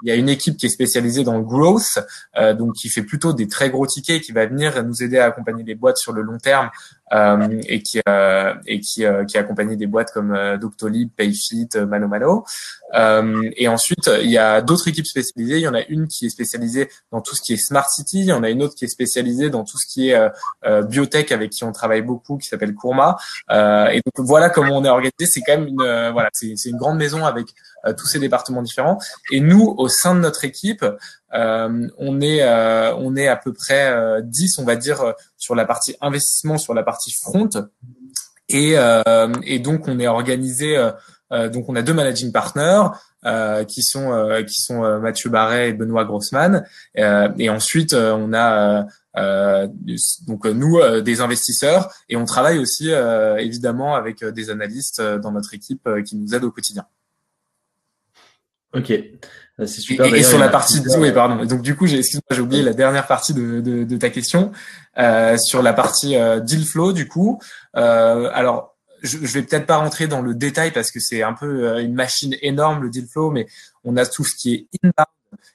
Il 0.03 0.09
y 0.09 0.11
a 0.11 0.15
une 0.15 0.29
équipe 0.29 0.57
qui 0.57 0.65
est 0.65 0.69
spécialisée 0.69 1.23
dans 1.23 1.37
le 1.37 1.43
growth, 1.43 1.99
euh, 2.37 2.53
donc 2.53 2.73
qui 2.73 2.89
fait 2.89 3.03
plutôt 3.03 3.33
des 3.33 3.47
très 3.47 3.69
gros 3.69 3.87
tickets, 3.87 4.21
qui 4.21 4.31
va 4.31 4.45
venir 4.45 4.83
nous 4.83 5.01
aider 5.01 5.17
à 5.17 5.25
accompagner 5.25 5.63
les 5.63 5.75
boîtes 5.75 5.97
sur 5.97 6.11
le 6.11 6.21
long 6.21 6.37
terme 6.37 6.69
euh, 7.13 7.61
et 7.67 7.81
qui 7.81 8.01
euh, 8.09 8.53
et 8.65 8.79
qui 8.79 9.05
euh, 9.05 9.25
qui 9.25 9.37
accompagne 9.37 9.75
des 9.75 9.87
boîtes 9.87 10.11
comme 10.11 10.33
euh, 10.33 10.57
Doctolib, 10.57 11.09
Payfit, 11.15 11.69
euh, 11.75 11.85
Mano 11.85 12.07
Mano. 12.07 12.45
et 13.57 13.67
ensuite, 13.67 14.09
il 14.21 14.29
y 14.29 14.37
a 14.37 14.61
d'autres 14.61 14.87
équipes 14.87 15.05
spécialisées. 15.05 15.57
Il 15.57 15.61
y 15.61 15.67
en 15.67 15.73
a 15.73 15.83
une 15.83 16.07
qui 16.07 16.25
est 16.25 16.29
spécialisée 16.29 16.89
dans 17.11 17.21
tout 17.21 17.35
ce 17.35 17.41
qui 17.41 17.53
est 17.53 17.57
smart 17.57 17.87
city. 17.89 18.19
Il 18.19 18.25
y 18.25 18.33
en 18.33 18.43
a 18.43 18.49
une 18.49 18.63
autre 18.63 18.75
qui 18.75 18.85
est 18.85 18.89
spécialisée 18.89 19.49
dans 19.49 19.63
tout 19.63 19.77
ce 19.77 19.85
qui 19.85 20.09
est 20.09 20.29
biotech 20.63 21.31
avec 21.31 21.51
qui 21.51 21.63
on 21.63 21.71
travaille 21.71 22.01
beaucoup, 22.01 22.37
qui 22.37 22.47
s'appelle 22.47 22.73
Courma. 22.73 23.17
et 23.51 24.01
donc 24.05 24.25
voilà 24.25 24.49
comment 24.49 24.77
on 24.77 24.85
est 24.85 24.89
organisé. 24.89 25.25
C'est 25.25 25.41
quand 25.41 25.57
même 25.57 25.67
une 25.67 26.11
voilà, 26.11 26.29
c'est 26.33 26.69
une 26.69 26.77
grande 26.77 26.97
maison 26.97 27.25
avec 27.25 27.47
tous 27.97 28.07
ces 28.07 28.19
départements 28.19 28.61
différents. 28.61 28.99
Et 29.31 29.39
nous, 29.39 29.75
au 29.77 29.87
sein 29.87 30.15
de 30.15 30.19
notre 30.19 30.45
équipe, 30.45 30.85
euh, 31.35 31.87
on 31.97 32.21
est 32.21 32.41
euh, 32.41 32.95
on 32.95 33.15
est 33.15 33.27
à 33.27 33.35
peu 33.35 33.53
près 33.53 34.21
10, 34.23 34.59
euh, 34.59 34.61
on 34.61 34.65
va 34.65 34.75
dire, 34.75 35.13
sur 35.37 35.55
la 35.55 35.65
partie 35.65 35.95
investissement, 36.01 36.57
sur 36.57 36.73
la 36.73 36.83
partie 36.83 37.11
front. 37.13 37.49
Et, 38.47 38.75
et 39.43 39.59
donc 39.59 39.87
on 39.87 39.99
est 39.99 40.07
organisé. 40.07 40.77
donc 41.31 41.67
on 41.67 41.75
a 41.75 41.81
deux 41.81 41.93
managing 41.93 42.31
partners. 42.31 42.89
qui 43.67 43.81
sont 43.81 44.43
qui 44.47 44.61
sont 44.61 44.99
Mathieu 44.99 45.31
Barret 45.31 45.69
et 45.69 45.73
Benoît 45.73 46.05
Grossman 46.05 46.63
et 46.95 47.49
ensuite 47.49 47.95
on 47.95 48.33
a 48.33 48.85
donc 50.27 50.45
nous 50.45 51.01
des 51.01 51.21
investisseurs 51.21 51.91
et 52.07 52.15
on 52.17 52.25
travaille 52.25 52.59
aussi 52.59 52.91
évidemment 52.91 53.95
avec 53.95 54.23
des 54.23 54.51
analystes 54.51 55.01
dans 55.01 55.31
notre 55.31 55.55
équipe 55.55 55.89
qui 56.05 56.15
nous 56.15 56.35
aident 56.35 56.43
au 56.43 56.51
quotidien. 56.51 56.85
Ok. 58.75 58.91
Euh, 58.91 59.65
c'est 59.65 59.81
super. 59.81 60.13
Et, 60.13 60.23
sur 60.23 60.37
la 60.37 60.49
partie, 60.49 60.81
oui, 60.97 61.11
pardon. 61.11 61.45
Donc 61.45 61.61
du 61.61 61.75
coup, 61.75 61.87
j'ai, 61.87 61.99
excuse-moi, 61.99 62.23
j'ai 62.31 62.41
oublié 62.41 62.61
la 62.61 62.73
dernière 62.73 63.07
partie 63.07 63.33
de, 63.33 63.61
de, 63.61 63.83
de 63.83 63.97
ta 63.97 64.09
question 64.09 64.51
euh, 64.97 65.37
sur 65.37 65.61
la 65.61 65.73
partie 65.73 66.17
euh, 66.17 66.39
deal 66.39 66.65
flow. 66.65 66.91
Du 66.91 67.07
coup, 67.07 67.39
euh, 67.77 68.29
alors 68.33 68.75
je, 69.01 69.17
je 69.21 69.33
vais 69.33 69.43
peut-être 69.43 69.65
pas 69.65 69.77
rentrer 69.77 70.07
dans 70.07 70.21
le 70.21 70.33
détail 70.33 70.71
parce 70.71 70.91
que 70.91 70.99
c'est 70.99 71.23
un 71.23 71.33
peu 71.33 71.67
euh, 71.67 71.81
une 71.81 71.93
machine 71.93 72.35
énorme 72.41 72.83
le 72.83 72.89
deal 72.89 73.07
flow, 73.07 73.31
mais 73.31 73.47
on 73.85 73.95
a 73.95 74.05
tout 74.05 74.25
ce 74.25 74.35
qui 74.35 74.53
est 74.53 74.67
inbound 74.83 75.07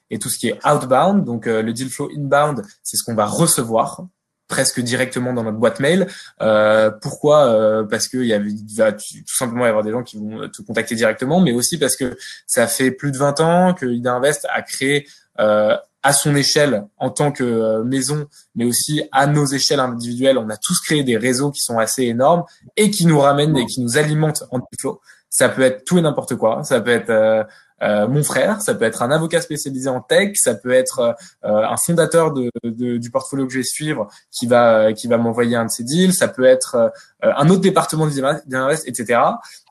et 0.09 0.17
tout 0.17 0.29
ce 0.29 0.39
qui 0.39 0.47
est 0.47 0.59
outbound. 0.65 1.23
Donc 1.23 1.45
le 1.45 1.71
deal 1.71 1.89
flow 1.89 2.09
inbound, 2.15 2.63
c'est 2.83 2.97
ce 2.97 3.03
qu'on 3.03 3.15
va 3.15 3.25
recevoir 3.25 4.05
presque 4.51 4.81
directement 4.81 5.33
dans 5.33 5.43
notre 5.43 5.57
boîte 5.57 5.79
mail. 5.79 6.07
Euh, 6.41 6.91
pourquoi? 6.91 7.47
Euh, 7.47 7.83
Parce 7.83 8.13
y, 8.13 8.27
il 8.27 8.75
va 8.75 8.91
tout 8.91 9.23
simplement 9.25 9.65
y 9.65 9.69
avoir 9.69 9.83
des 9.83 9.91
gens 9.91 10.03
qui 10.03 10.17
vont 10.17 10.47
te 10.49 10.61
contacter 10.61 10.93
directement, 10.93 11.39
mais 11.39 11.53
aussi 11.53 11.79
parce 11.79 11.95
que 11.95 12.17
ça 12.45 12.67
fait 12.67 12.91
plus 12.91 13.11
de 13.11 13.17
20 13.17 13.39
ans 13.39 13.73
que 13.73 13.85
Ida 13.85 14.13
Invest 14.13 14.45
a 14.53 14.61
créé 14.61 15.07
euh, 15.39 15.75
à 16.03 16.13
son 16.13 16.35
échelle 16.35 16.85
en 16.97 17.11
tant 17.11 17.31
que 17.31 17.81
maison, 17.83 18.27
mais 18.55 18.65
aussi 18.65 19.03
à 19.13 19.25
nos 19.25 19.45
échelles 19.45 19.79
individuelles, 19.79 20.37
on 20.37 20.49
a 20.49 20.57
tous 20.57 20.79
créé 20.81 21.03
des 21.03 21.15
réseaux 21.15 21.51
qui 21.51 21.61
sont 21.61 21.79
assez 21.79 22.03
énormes 22.03 22.43
et 22.75 22.91
qui 22.91 23.05
nous 23.05 23.19
ramènent 23.19 23.55
et 23.55 23.65
qui 23.65 23.81
nous 23.81 23.97
alimentent 23.97 24.43
en 24.51 24.59
flow. 24.79 24.99
Ça 25.29 25.47
peut 25.47 25.61
être 25.61 25.85
tout 25.85 25.97
et 25.97 26.01
n'importe 26.01 26.35
quoi. 26.35 26.63
Ça 26.65 26.81
peut 26.81 26.91
être 26.91 27.47
euh, 27.81 28.01
euh, 28.01 28.07
mon 28.07 28.23
frère, 28.23 28.61
ça 28.61 28.73
peut 28.73 28.85
être 28.85 29.01
un 29.01 29.11
avocat 29.11 29.41
spécialisé 29.41 29.89
en 29.89 30.01
tech, 30.01 30.35
ça 30.35 30.55
peut 30.55 30.71
être 30.71 30.99
euh, 30.99 31.13
un 31.43 31.77
fondateur 31.77 32.33
de, 32.33 32.49
de, 32.63 32.97
du 32.97 33.11
portfolio 33.11 33.45
que 33.45 33.53
je 33.53 33.59
vais 33.59 33.63
suivre 33.63 34.07
qui 34.31 34.47
va 34.47 34.93
qui 34.93 35.07
va 35.07 35.17
m'envoyer 35.17 35.55
un 35.55 35.65
de 35.65 35.71
ses 35.71 35.83
deals, 35.83 36.13
ça 36.13 36.27
peut 36.27 36.45
être 36.45 36.75
euh, 36.75 37.31
un 37.35 37.49
autre 37.49 37.61
département 37.61 38.07
d'invest, 38.45 38.87
etc. 38.87 39.19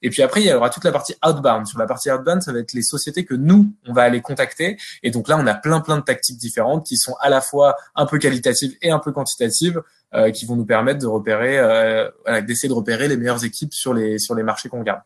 Et 0.03 0.11
puis 0.11 0.23
après, 0.23 0.43
il 0.43 0.47
y 0.47 0.53
aura 0.53 0.71
toute 0.71 0.85
la 0.85 0.93
partie 0.93 1.15
outbound. 1.27 1.67
Sur 1.67 1.79
la 1.79 1.87
partie 1.87 2.11
outbound, 2.11 2.43
ça 2.43 2.53
va 2.53 2.61
être 2.61 2.73
les 2.73 2.83
sociétés 2.83 3.25
que 3.25 3.35
nous, 3.35 3.73
on 3.87 3.93
va 3.93 4.03
aller 4.03 4.21
contacter. 4.21 4.77
Et 5.03 5.11
donc 5.11 5.29
là, 5.29 5.37
on 5.39 5.47
a 5.47 5.55
plein 5.55 5.81
plein 5.81 5.99
de 5.99 6.05
tactiques 6.05 6.39
différentes 6.39 6.87
qui 6.87 6.97
sont 6.97 7.15
à 7.21 7.29
la 7.29 7.41
fois 7.41 7.77
un 7.95 8.07
peu 8.07 8.19
qualitatives 8.19 8.77
et 8.83 8.91
un 8.91 8.99
peu 8.99 9.13
quantitatives. 9.13 9.81
qui 10.35 10.45
vont 10.45 10.57
nous 10.57 10.67
permettre 10.67 10.99
de 10.99 11.07
repérer, 11.07 11.55
d'essayer 12.45 12.69
de 12.69 12.75
repérer 12.75 13.07
les 13.07 13.17
meilleures 13.17 13.45
équipes 13.45 13.73
sur 13.73 13.95
les 13.95 14.19
sur 14.19 14.35
les 14.35 14.43
marchés 14.43 14.69
qu'on 14.69 14.83
garde. 14.83 15.03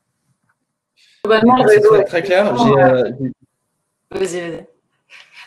Globalement, 1.25 1.57
le 1.57 1.71
réseau 1.71 1.95
est 1.97 2.05
très 2.05 2.23
clair. 2.23 2.55
Euh, 2.55 3.11
vas-y, 4.11 4.41
vas-y. 4.41 4.67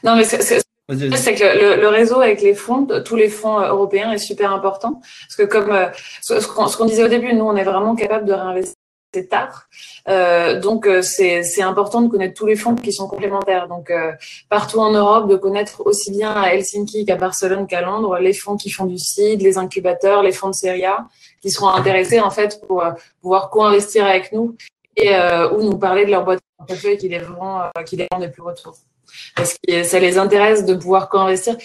Non, 0.04 0.16
mais 0.16 0.24
c'est 0.24 1.36
que 1.36 1.80
le, 1.80 1.88
réseau 1.88 2.20
avec 2.22 2.42
les 2.42 2.54
fonds, 2.54 2.88
tous 3.06 3.16
les 3.16 3.30
fonds 3.30 3.60
euh, 3.60 3.70
européens 3.70 4.12
est 4.12 4.18
super 4.18 4.52
important. 4.52 5.02
Parce 5.28 5.36
que 5.36 5.44
comme 5.44 5.72
euh, 5.72 5.88
ce 6.22 6.78
qu'on 6.78 6.86
disait 6.86 7.04
au 7.04 7.10
début, 7.10 7.34
nous, 7.34 7.46
on 7.46 7.56
est 7.56 7.63
vraiment 7.63 7.96
capable 7.96 8.26
de 8.26 8.34
réinvestir 8.34 8.76
tard. 9.30 9.68
Euh, 10.10 10.60
donc 10.60 10.88
c'est 11.02 11.62
important 11.63 12.02
de 12.02 12.08
connaître 12.08 12.36
tous 12.36 12.46
les 12.46 12.56
fonds 12.56 12.76
qui 12.76 12.94
sont 12.94 13.08
complémentaires. 13.08 13.68
Donc 13.68 13.92
partout 14.48 14.80
en 14.80 14.92
Europe, 14.92 15.28
de 15.28 15.38
connaître 15.38 15.82
aussi 15.86 16.12
bien 16.12 16.32
à 16.32 16.54
Helsinki 16.54 17.06
qu'à 17.06 17.16
Barcelone 17.16 17.66
qu'à 17.66 17.82
Londres 17.82 18.20
les 18.20 18.34
fonds 18.34 18.58
qui 18.58 18.70
font 18.70 18.86
du 18.86 19.00
CID, 19.00 19.42
les 19.42 19.58
incubateurs, 19.58 20.22
les 20.22 20.34
fonds 20.34 20.50
de 20.50 20.54
série 20.54 20.86
A, 20.86 21.08
qui 21.42 21.50
seront 21.50 21.70
intéressés 21.70 22.20
en 22.20 22.30
fait 22.30 22.62
pour 22.68 22.84
pouvoir 23.22 23.50
co-investir 23.50 24.06
avec 24.06 24.34
nous 24.34 24.56
et 24.98 25.16
euh, 25.16 25.50
ou 25.52 25.64
nous 25.64 25.78
parler 25.78 26.06
de 26.06 26.12
leur 26.12 26.26
boîte 26.26 26.40
de 26.40 26.66
portefeuille 26.66 26.98
qui 26.98 27.08
les 27.08 27.20
vend, 27.20 27.62
euh, 27.62 27.84
qui 27.84 27.96
les 27.96 28.08
vend 28.12 28.20
des 28.20 28.30
plus 28.30 28.42
retours. 28.42 28.76
Parce 29.36 29.56
que 29.66 29.84
ça 29.84 30.00
les 30.00 30.18
intéresse 30.18 30.66
de 30.66 30.76
pouvoir 30.76 31.08
co-investir. 31.08 31.56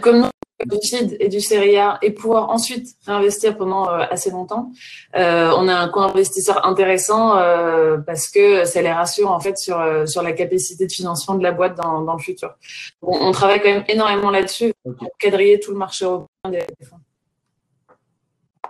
Comme 0.00 0.20
nous, 0.20 0.28
du 0.66 0.78
seed 0.82 1.16
et 1.20 1.28
du 1.28 1.40
série 1.40 1.76
A 1.76 1.98
et 2.02 2.10
pouvoir 2.10 2.50
ensuite 2.50 2.96
réinvestir 3.06 3.56
pendant 3.56 3.88
euh, 3.88 4.04
assez 4.10 4.30
longtemps, 4.30 4.72
euh, 5.16 5.52
on 5.56 5.68
a 5.68 5.74
un 5.74 5.88
co-investisseur 5.88 6.66
intéressant 6.66 7.36
euh, 7.36 7.98
parce 7.98 8.28
que 8.28 8.64
ça 8.64 8.82
les 8.82 8.90
rassure 8.90 9.30
en 9.30 9.40
fait 9.40 9.56
sur 9.56 9.78
sur 10.06 10.22
la 10.22 10.32
capacité 10.32 10.86
de 10.86 10.92
financement 10.92 11.36
de 11.36 11.42
la 11.42 11.52
boîte 11.52 11.76
dans, 11.76 12.02
dans 12.02 12.14
le 12.14 12.18
futur. 12.18 12.54
On, 13.02 13.30
travaille 13.30 13.60
quand 13.60 13.70
même 13.70 13.84
énormément 13.88 14.30
là-dessus 14.30 14.72
pour 14.82 15.10
quadriller 15.18 15.60
tout 15.60 15.70
le 15.70 15.78
marché 15.78 16.04
européen 16.04 16.28
des 16.50 16.60
fonds. 16.84 16.96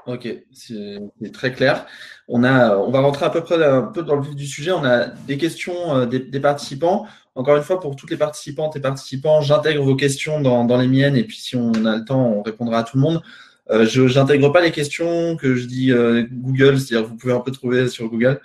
Ok, 0.09 0.27
c'est 0.53 1.33
très 1.33 1.53
clair. 1.53 1.87
On, 2.29 2.43
a, 2.43 2.77
on 2.79 2.91
va 2.91 3.01
rentrer 3.01 3.27
à 3.27 3.31
peu 3.31 3.43
près 3.43 3.63
un 3.63 3.83
peu 3.83 4.03
dans 4.03 4.17
le 4.17 4.23
vif 4.23 4.35
du 4.35 4.47
sujet. 4.47 4.73
On 4.73 4.85
a 4.85 5.07
des 5.07 5.37
questions 5.37 6.07
des, 6.07 6.19
des 6.19 6.41
participants. 6.41 7.07
Encore 7.39 7.57
une 7.57 7.63
fois, 7.63 7.79
pour 7.79 7.95
toutes 7.95 8.11
les 8.11 8.17
participantes 8.17 8.75
et 8.75 8.81
participants, 8.81 9.41
j'intègre 9.41 9.85
vos 9.85 9.95
questions 9.95 10.41
dans, 10.41 10.77
les 10.77 10.89
miennes 10.89 11.15
et 11.15 11.23
puis 11.23 11.37
si 11.37 11.55
on 11.55 11.73
a 11.85 11.97
le 11.97 12.05
temps, 12.05 12.27
on 12.27 12.43
répondra 12.43 12.79
à 12.79 12.83
tout 12.83 12.97
le 12.97 13.03
monde. 13.03 13.23
Euh, 13.71 13.87
je 13.87 14.03
n'intègre 14.03 14.51
pas 14.51 14.61
les 14.61 14.73
questions 14.73 15.37
que 15.37 15.55
je 15.55 15.67
dis 15.67 15.93
euh, 15.93 16.27
Google, 16.33 16.81
c'est-à-dire 16.81 17.07
vous 17.07 17.15
pouvez 17.15 17.33
un 17.33 17.39
peu 17.39 17.53
trouver 17.53 17.89
sur 17.89 18.09
Google. 18.09 18.41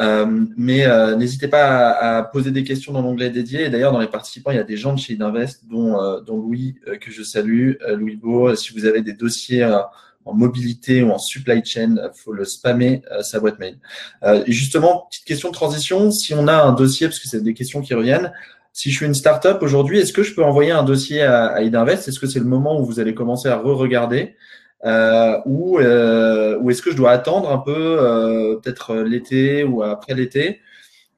Euh, 0.00 0.26
mais 0.58 0.86
n'hésitez 1.16 1.48
pas 1.48 1.92
à, 1.92 2.24
poser 2.24 2.50
des 2.50 2.62
questions 2.62 2.92
dans 2.92 3.00
l'onglet 3.00 3.30
dédié. 3.30 3.64
Et 3.64 3.70
d'ailleurs, 3.70 3.92
dans 3.92 4.00
les 4.00 4.06
participants, 4.06 4.50
il 4.50 4.56
y 4.56 4.60
a 4.60 4.64
des 4.64 4.76
gens 4.76 4.92
de 4.92 4.98
chez 4.98 5.14
Idinvest, 5.14 5.66
dont, 5.70 6.20
dont 6.20 6.36
Louis, 6.36 6.74
que 7.00 7.10
je 7.10 7.22
salue, 7.22 7.72
Louis 7.94 8.16
Beau. 8.16 8.54
Si 8.54 8.74
vous 8.74 8.84
avez 8.84 9.00
des 9.00 9.14
dossiers 9.14 9.66
en 10.26 10.34
mobilité 10.34 11.02
ou 11.02 11.10
en 11.10 11.18
supply 11.18 11.64
chain, 11.64 11.96
faut 12.14 12.32
le 12.32 12.44
spammer 12.44 13.02
euh, 13.10 13.22
sa 13.22 13.40
boîte 13.40 13.58
mail. 13.58 13.78
Euh, 14.24 14.44
et 14.46 14.52
justement, 14.52 15.06
petite 15.08 15.24
question 15.24 15.48
de 15.48 15.54
transition, 15.54 16.10
si 16.10 16.34
on 16.34 16.48
a 16.48 16.56
un 16.56 16.72
dossier, 16.72 17.06
parce 17.06 17.20
que 17.20 17.28
c'est 17.28 17.42
des 17.42 17.54
questions 17.54 17.80
qui 17.80 17.94
reviennent, 17.94 18.32
si 18.72 18.90
je 18.90 18.96
suis 18.96 19.06
une 19.06 19.14
startup 19.14 19.58
aujourd'hui, 19.62 20.00
est-ce 20.00 20.12
que 20.12 20.22
je 20.22 20.34
peux 20.34 20.44
envoyer 20.44 20.72
un 20.72 20.82
dossier 20.82 21.22
à, 21.22 21.46
à 21.46 21.62
Idinvest? 21.62 22.08
Est-ce 22.08 22.20
que 22.20 22.26
c'est 22.26 22.40
le 22.40 22.44
moment 22.44 22.78
où 22.78 22.84
vous 22.84 23.00
allez 23.00 23.14
commencer 23.14 23.48
à 23.48 23.56
re-regarder? 23.56 24.34
Euh, 24.84 25.38
ou, 25.46 25.78
euh, 25.78 26.58
ou 26.60 26.70
est-ce 26.70 26.82
que 26.82 26.90
je 26.90 26.96
dois 26.96 27.12
attendre 27.12 27.50
un 27.50 27.58
peu, 27.58 27.72
euh, 27.74 28.56
peut-être 28.56 28.96
l'été 28.96 29.64
ou 29.64 29.82
après 29.82 30.14
l'été? 30.14 30.60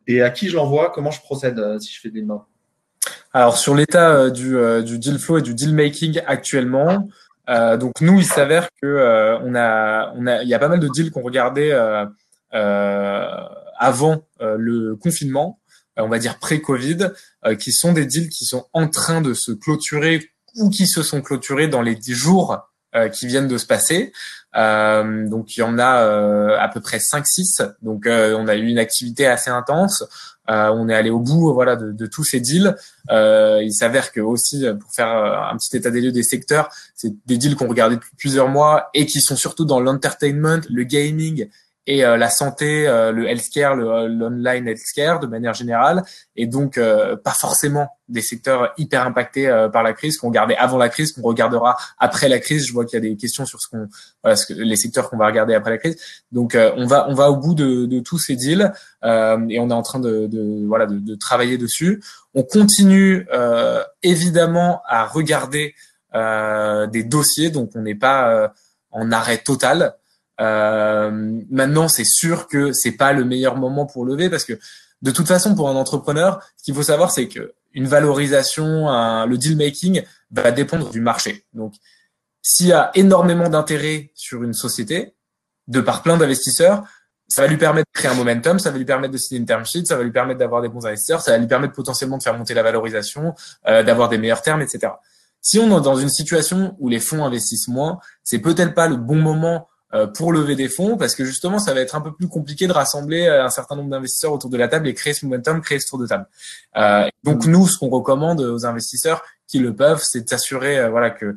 Et 0.06 0.22
à 0.22 0.30
qui 0.30 0.48
je 0.48 0.54
l'envoie? 0.54 0.92
Comment 0.94 1.10
je 1.10 1.20
procède 1.20 1.60
si 1.80 1.92
je 1.92 2.00
fais 2.00 2.10
des 2.10 2.22
mains? 2.22 2.44
Alors 3.32 3.58
sur 3.58 3.74
l'état 3.74 4.30
du, 4.30 4.56
du 4.84 4.98
deal 4.98 5.18
flow 5.18 5.38
et 5.38 5.42
du 5.42 5.54
deal 5.54 5.74
making 5.74 6.20
actuellement, 6.26 6.90
euh, 6.90 6.98
donc 7.48 7.92
nous, 8.00 8.18
il 8.18 8.24
s'avère 8.26 8.68
que 8.80 8.86
euh, 8.86 9.38
on 9.40 9.54
a, 9.54 10.12
on 10.14 10.26
a, 10.26 10.42
il 10.42 10.48
y 10.48 10.54
a 10.54 10.58
pas 10.58 10.68
mal 10.68 10.80
de 10.80 10.88
deals 10.88 11.10
qu'on 11.10 11.22
regardait 11.22 11.72
euh, 11.72 12.04
avant 13.78 14.22
le 14.40 14.94
confinement, 14.96 15.60
on 15.96 16.08
va 16.08 16.18
dire 16.18 16.38
pré-Covid, 16.38 17.12
qui 17.58 17.72
sont 17.72 17.92
des 17.92 18.06
deals 18.06 18.28
qui 18.28 18.44
sont 18.44 18.66
en 18.72 18.88
train 18.88 19.20
de 19.20 19.34
se 19.34 19.52
clôturer 19.52 20.30
ou 20.56 20.70
qui 20.70 20.86
se 20.86 21.02
sont 21.02 21.22
clôturés 21.22 21.68
dans 21.68 21.82
les 21.82 21.94
dix 21.94 22.14
jours 22.14 22.68
qui 23.12 23.26
viennent 23.26 23.48
de 23.48 23.58
se 23.58 23.66
passer. 23.66 24.12
Euh, 24.56 25.28
donc 25.28 25.56
il 25.56 25.60
y 25.60 25.62
en 25.62 25.78
a 25.78 26.02
euh, 26.02 26.56
à 26.58 26.68
peu 26.68 26.80
près 26.80 26.98
5-6. 26.98 27.74
Donc 27.82 28.06
euh, 28.06 28.36
on 28.38 28.48
a 28.48 28.56
eu 28.56 28.66
une 28.66 28.78
activité 28.78 29.26
assez 29.26 29.50
intense. 29.50 30.04
On 30.48 30.88
est 30.88 30.94
allé 30.94 31.10
au 31.10 31.20
bout 31.20 31.52
voilà 31.52 31.76
de, 31.76 31.92
de 31.92 32.06
tous 32.06 32.24
ces 32.24 32.40
deals. 32.40 32.74
il 33.10 33.72
s'avère 33.72 34.12
que 34.12 34.20
aussi 34.20 34.64
pour 34.80 34.92
faire 34.92 35.08
un 35.08 35.56
petit 35.56 35.76
état 35.76 35.90
des 35.90 36.00
lieux 36.00 36.12
des 36.12 36.22
secteurs, 36.22 36.70
c'est 36.94 37.12
des 37.26 37.36
deals 37.36 37.56
qu'on 37.56 37.68
regardait 37.68 37.96
depuis 37.96 38.16
plusieurs 38.16 38.48
mois 38.48 38.88
et 38.94 39.06
qui 39.06 39.20
sont 39.20 39.36
surtout 39.36 39.64
dans 39.64 39.80
l'entertainment, 39.80 40.60
le 40.70 40.84
gaming 40.84 41.48
et 41.88 42.04
euh, 42.04 42.18
la 42.18 42.28
santé, 42.28 42.86
euh, 42.86 43.12
le 43.12 43.26
healthcare, 43.26 43.74
le 43.74 44.08
l'online 44.08 44.68
healthcare 44.68 45.20
de 45.20 45.26
manière 45.26 45.54
générale, 45.54 46.02
et 46.36 46.46
donc 46.46 46.76
euh, 46.76 47.16
pas 47.16 47.32
forcément 47.32 47.88
des 48.10 48.20
secteurs 48.20 48.74
hyper 48.76 49.06
impactés 49.06 49.48
par 49.72 49.82
la 49.82 49.94
crise 49.94 50.18
qu'on 50.18 50.28
regardait 50.28 50.56
avant 50.56 50.76
la 50.76 50.90
crise, 50.90 51.12
qu'on 51.12 51.22
regardera 51.22 51.76
après 51.98 52.28
la 52.28 52.40
crise. 52.40 52.66
Je 52.66 52.72
vois 52.74 52.84
qu'il 52.84 53.02
y 53.02 53.06
a 53.06 53.08
des 53.08 53.16
questions 53.16 53.46
sur 53.46 53.60
ce 53.60 53.68
qu'on, 53.68 53.88
voilà, 54.22 54.36
ce 54.36 54.46
que, 54.46 54.52
les 54.52 54.76
secteurs 54.76 55.08
qu'on 55.08 55.16
va 55.16 55.26
regarder 55.26 55.54
après 55.54 55.70
la 55.70 55.78
crise. 55.78 55.96
Donc 56.30 56.56
on 56.56 56.86
va 56.86 57.06
on 57.08 57.14
va 57.14 57.30
au 57.30 57.36
bout 57.36 57.54
de, 57.54 57.86
de 57.86 58.00
tous 58.00 58.18
ces 58.18 58.36
deals 58.36 58.72
et 59.02 59.60
on 59.60 59.70
est 59.70 59.72
en 59.72 59.82
train 59.82 60.00
de, 60.00 60.26
de 60.26 60.66
voilà 60.66 60.86
de, 60.86 60.98
de, 60.98 61.14
travailler 61.14 61.58
dessus. 61.58 62.02
On 62.34 62.42
continue 62.44 63.26
évidemment 64.02 64.80
à 64.86 65.04
regarder 65.04 65.74
des 66.14 67.04
dossiers, 67.04 67.50
donc 67.50 67.72
on 67.74 67.82
n'est 67.82 67.94
pas 67.94 68.52
en 68.90 69.12
arrêt 69.12 69.38
total. 69.38 69.97
Euh, 70.40 71.10
maintenant, 71.50 71.88
c'est 71.88 72.04
sûr 72.04 72.46
que 72.46 72.72
c'est 72.72 72.92
pas 72.92 73.12
le 73.12 73.24
meilleur 73.24 73.56
moment 73.56 73.86
pour 73.86 74.04
lever 74.04 74.30
parce 74.30 74.44
que 74.44 74.58
de 75.02 75.10
toute 75.10 75.28
façon, 75.28 75.54
pour 75.54 75.68
un 75.68 75.76
entrepreneur, 75.76 76.40
ce 76.56 76.64
qu'il 76.64 76.74
faut 76.74 76.82
savoir, 76.82 77.10
c'est 77.10 77.28
que 77.28 77.54
une 77.72 77.86
valorisation, 77.86 78.88
un, 78.88 79.26
le 79.26 79.38
deal 79.38 79.56
making 79.56 80.02
va 80.30 80.50
dépendre 80.50 80.90
du 80.90 81.00
marché. 81.00 81.44
Donc, 81.52 81.74
s'il 82.42 82.68
y 82.68 82.72
a 82.72 82.90
énormément 82.94 83.48
d'intérêt 83.48 84.10
sur 84.14 84.42
une 84.42 84.54
société, 84.54 85.14
de 85.68 85.80
par 85.80 86.02
plein 86.02 86.16
d'investisseurs, 86.16 86.82
ça 87.28 87.42
va 87.42 87.48
lui 87.48 87.58
permettre 87.58 87.86
de 87.94 87.98
créer 87.98 88.10
un 88.10 88.14
momentum, 88.14 88.58
ça 88.58 88.70
va 88.70 88.78
lui 88.78 88.86
permettre 88.86 89.12
de 89.12 89.18
signer 89.18 89.38
une 89.38 89.46
term 89.46 89.64
sheet, 89.66 89.84
ça 89.84 89.96
va 89.96 90.02
lui 90.02 90.10
permettre 90.10 90.38
d'avoir 90.38 90.62
des 90.62 90.68
bons 90.68 90.86
investisseurs, 90.86 91.20
ça 91.20 91.32
va 91.32 91.38
lui 91.38 91.46
permettre 91.46 91.74
potentiellement 91.74 92.16
de 92.16 92.22
faire 92.22 92.36
monter 92.36 92.54
la 92.54 92.62
valorisation, 92.62 93.34
euh, 93.66 93.82
d'avoir 93.82 94.08
des 94.08 94.16
meilleurs 94.16 94.40
termes, 94.40 94.62
etc. 94.62 94.92
Si 95.42 95.58
on 95.58 95.78
est 95.78 95.82
dans 95.82 95.96
une 95.96 96.08
situation 96.08 96.74
où 96.78 96.88
les 96.88 97.00
fonds 97.00 97.24
investissent 97.24 97.68
moins, 97.68 97.98
c'est 98.24 98.38
peut-être 98.38 98.74
pas 98.74 98.88
le 98.88 98.96
bon 98.96 99.16
moment 99.16 99.67
pour 100.14 100.32
lever 100.32 100.54
des 100.54 100.68
fonds 100.68 100.96
parce 100.96 101.14
que 101.14 101.24
justement 101.24 101.58
ça 101.58 101.72
va 101.74 101.80
être 101.80 101.94
un 101.94 102.00
peu 102.00 102.12
plus 102.12 102.28
compliqué 102.28 102.66
de 102.66 102.72
rassembler 102.72 103.26
euh, 103.26 103.44
un 103.44 103.50
certain 103.50 103.76
nombre 103.76 103.90
d'investisseurs 103.90 104.32
autour 104.32 104.50
de 104.50 104.56
la 104.56 104.68
table 104.68 104.88
et 104.88 104.94
créer 104.94 105.14
ce 105.14 105.24
momentum, 105.24 105.60
créer 105.60 105.80
ce 105.80 105.88
tour 105.88 105.98
de 105.98 106.06
table. 106.06 106.26
Euh, 106.76 107.08
donc 107.24 107.46
nous, 107.46 107.66
ce 107.66 107.78
qu'on 107.78 107.88
recommande 107.88 108.40
aux 108.40 108.66
investisseurs 108.66 109.22
qui 109.46 109.58
le 109.58 109.74
peuvent, 109.74 110.02
c'est 110.02 110.22
de 110.22 110.28
s'assurer 110.28 110.78
euh, 110.78 110.90
voilà 110.90 111.10
que 111.10 111.36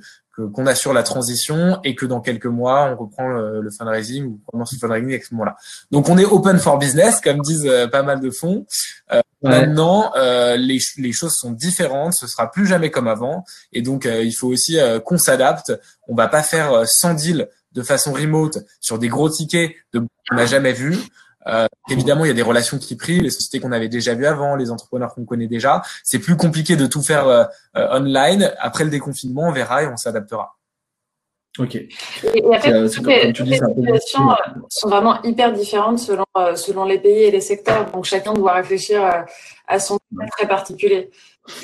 qu'on 0.54 0.66
assure 0.66 0.94
la 0.94 1.04
transition 1.04 1.80
et 1.84 1.94
que 1.94 2.06
dans 2.06 2.22
quelques 2.22 2.46
mois 2.46 2.86
on 2.86 2.96
reprend 2.96 3.28
le, 3.28 3.70
fundraising 3.70 4.26
ou 4.26 4.40
on 4.48 4.52
commence 4.52 4.72
le 4.72 4.80
fundraising 4.80 5.14
à 5.14 5.22
ce 5.22 5.34
moment-là. 5.34 5.58
Donc 5.92 6.08
on 6.08 6.18
est 6.18 6.26
open 6.26 6.58
for 6.58 6.80
business 6.80 7.20
comme 7.20 7.42
disent 7.42 7.70
pas 7.92 8.02
mal 8.02 8.22
de 8.22 8.32
fonds. 8.32 8.66
Maintenant 9.44 10.14
les, 10.16 10.80
les 10.98 11.12
choses 11.12 11.34
sont 11.34 11.52
différentes, 11.52 12.14
ce 12.14 12.28
sera 12.28 12.50
plus 12.50 12.66
jamais 12.66 12.90
comme 12.90 13.10
avant 13.10 13.44
et 13.74 13.82
donc 13.82 14.06
il 14.06 14.32
faut 14.32 14.48
aussi 14.48 14.80
qu'on 15.06 15.18
s'adapte. 15.18 15.74
On 16.08 16.16
va 16.16 16.30
pas 16.30 16.44
faire 16.44 16.88
100 16.88 17.14
deals 17.16 17.50
de 17.74 17.82
façon 17.82 18.14
remote 18.14 18.60
sur 18.80 19.00
des 19.00 19.08
gros 19.08 19.30
tickets 19.30 19.74
de 19.94 20.00
qu'on 20.00 20.36
n'a 20.36 20.46
jamais 20.46 20.74
vu. 20.74 20.98
Euh, 21.48 21.68
évidemment, 21.90 22.26
il 22.26 22.28
y 22.28 22.32
a 22.32 22.36
des 22.36 22.42
relations 22.42 22.78
qui 22.78 22.96
prient, 22.96 23.20
les 23.20 23.30
sociétés 23.30 23.60
qu'on 23.60 23.72
avait 23.72 23.90
déjà 23.90 24.14
vues 24.14 24.26
avant, 24.26 24.56
les 24.56 24.72
entrepreneurs 24.72 25.14
qu'on 25.14 25.26
connaît 25.26 25.48
déjà. 25.48 25.82
C'est 26.04 26.20
plus 26.20 26.38
compliqué 26.38 26.76
de 26.76 26.86
tout 26.86 27.02
faire 27.02 27.28
euh, 27.28 27.44
euh, 27.78 28.00
online. 28.00 28.54
Après 28.60 28.84
le 28.84 28.90
déconfinement, 28.90 29.48
on 29.48 29.52
verra 29.52 29.84
et 29.84 29.88
on 29.88 29.98
s'adaptera. 29.98 30.56
Ok. 31.60 31.76
Et, 31.76 31.90
les 32.24 32.90
situations 32.90 34.30
sont 34.70 34.88
vraiment 34.88 35.22
hyper 35.24 35.52
différentes 35.52 36.00
selon, 36.00 36.24
selon 36.56 36.86
les 36.86 36.98
pays 36.98 37.24
et 37.24 37.32
les 37.32 37.42
secteurs. 37.42 37.92
Donc 37.92 38.06
chacun 38.06 38.34
doit 38.34 38.54
réfléchir 38.54 39.04
à 39.68 39.80
son 39.80 40.00
très 40.38 40.48
particulier. 40.48 41.12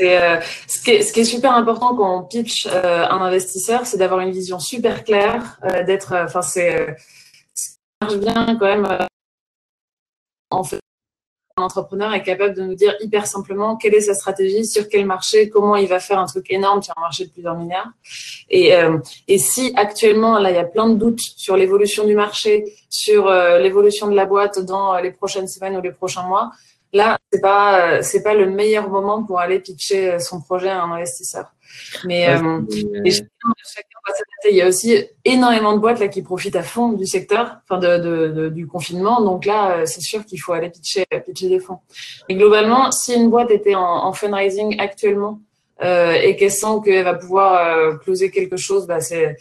Euh, 0.02 0.40
ce, 0.68 0.82
qui 0.82 0.92
est, 0.92 1.24
super 1.24 1.54
important 1.54 1.96
quand 1.96 2.20
on 2.20 2.24
pitch 2.24 2.68
euh, 2.68 3.06
un 3.08 3.22
investisseur, 3.22 3.86
c'est 3.86 3.98
d'avoir 3.98 4.22
une 4.22 4.32
vision 4.32 4.60
super 4.60 5.04
claire, 5.04 5.60
euh, 5.64 5.84
d'être, 5.84 6.16
enfin 6.16 6.42
c'est, 6.42 6.98
ce 7.54 7.70
qui 7.70 7.78
marche 8.02 8.18
bien 8.18 8.58
quand 8.60 8.66
même. 8.66 8.88
en 10.50 10.64
fait, 10.64 10.80
un 11.58 11.64
entrepreneur 11.64 12.14
est 12.14 12.24
capable 12.24 12.56
de 12.56 12.64
nous 12.64 12.76
dire 12.76 12.96
hyper 13.02 13.28
simplement 13.28 13.78
quelle 13.78 13.94
est 13.94 14.02
sa 14.02 14.14
stratégie, 14.14 14.66
sur 14.66 14.88
quel 14.90 15.06
marché, 15.06 15.50
comment 15.50 15.76
il 15.76 15.88
va 15.88 16.00
faire 16.00 16.20
un 16.20 16.28
truc 16.28 16.48
énorme 16.50 16.82
sur 16.82 16.94
un 16.98 17.02
marché 17.02 17.26
de 17.26 17.32
plusieurs 17.32 17.56
milliards. 17.56 17.92
Et 18.50 19.38
si 19.38 19.74
actuellement, 19.76 20.38
là, 20.38 20.52
il 20.52 20.56
y 20.56 20.60
a 20.60 20.66
plein 20.66 20.88
de 20.90 20.96
doutes 20.96 21.20
sur 21.20 21.58
l'évolution 21.58 22.06
du 22.06 22.16
marché, 22.16 22.64
sur 22.90 23.32
l'évolution 23.32 24.08
de 24.08 24.16
la 24.16 24.28
boîte 24.28 24.60
dans 24.60 24.98
les 25.00 25.12
prochaines 25.12 25.48
semaines 25.48 25.76
ou 25.76 25.82
les 25.82 25.92
prochains 25.92 26.24
mois, 26.28 26.52
là, 26.94 27.18
c'est 27.32 27.42
pas 27.42 27.98
euh, 27.98 28.00
c'est 28.02 28.24
pas 28.24 28.34
le 28.34 28.50
meilleur 28.50 28.90
moment 28.90 29.24
pour 29.24 29.40
aller 29.40 29.60
pitcher 29.60 30.12
euh, 30.12 30.20
son 30.20 30.42
projet 30.42 30.70
à 30.70 30.82
un 30.82 30.92
investisseur. 30.92 31.54
Mais 32.06 32.30
euh, 32.30 32.62
il 34.50 34.56
y 34.56 34.62
a 34.62 34.68
aussi 34.68 35.06
énormément 35.26 35.74
de 35.74 35.80
boîtes 35.80 36.00
là 36.00 36.08
qui 36.08 36.22
profitent 36.22 36.56
à 36.56 36.64
fond 36.64 36.94
du 36.94 37.06
secteur, 37.06 37.58
enfin 37.64 37.80
de, 37.80 38.30
de, 38.30 38.50
du 38.50 38.68
confinement. 38.68 39.22
Donc 39.22 39.46
là, 39.46 39.86
c'est 39.86 40.02
sûr 40.02 40.26
qu'il 40.26 40.40
faut 40.40 40.54
aller 40.54 40.70
pitcher 40.70 41.06
pitcher 41.26 41.50
des 41.50 41.60
fonds. 41.60 41.80
Et 42.30 42.36
globalement, 42.36 42.92
si 42.92 43.14
une 43.14 43.30
boîte 43.30 43.52
était 43.52 43.76
en, 43.76 44.06
en 44.06 44.14
fundraising 44.14 44.80
actuellement 44.80 45.42
euh, 45.84 46.14
et 46.14 46.36
qu'elle 46.38 46.52
sent 46.52 46.80
qu'elle 46.86 47.04
va 47.04 47.16
pouvoir 47.16 48.00
closer 48.00 48.32
quelque 48.32 48.58
chose, 48.58 48.88
bah 48.88 49.02
c'est 49.02 49.36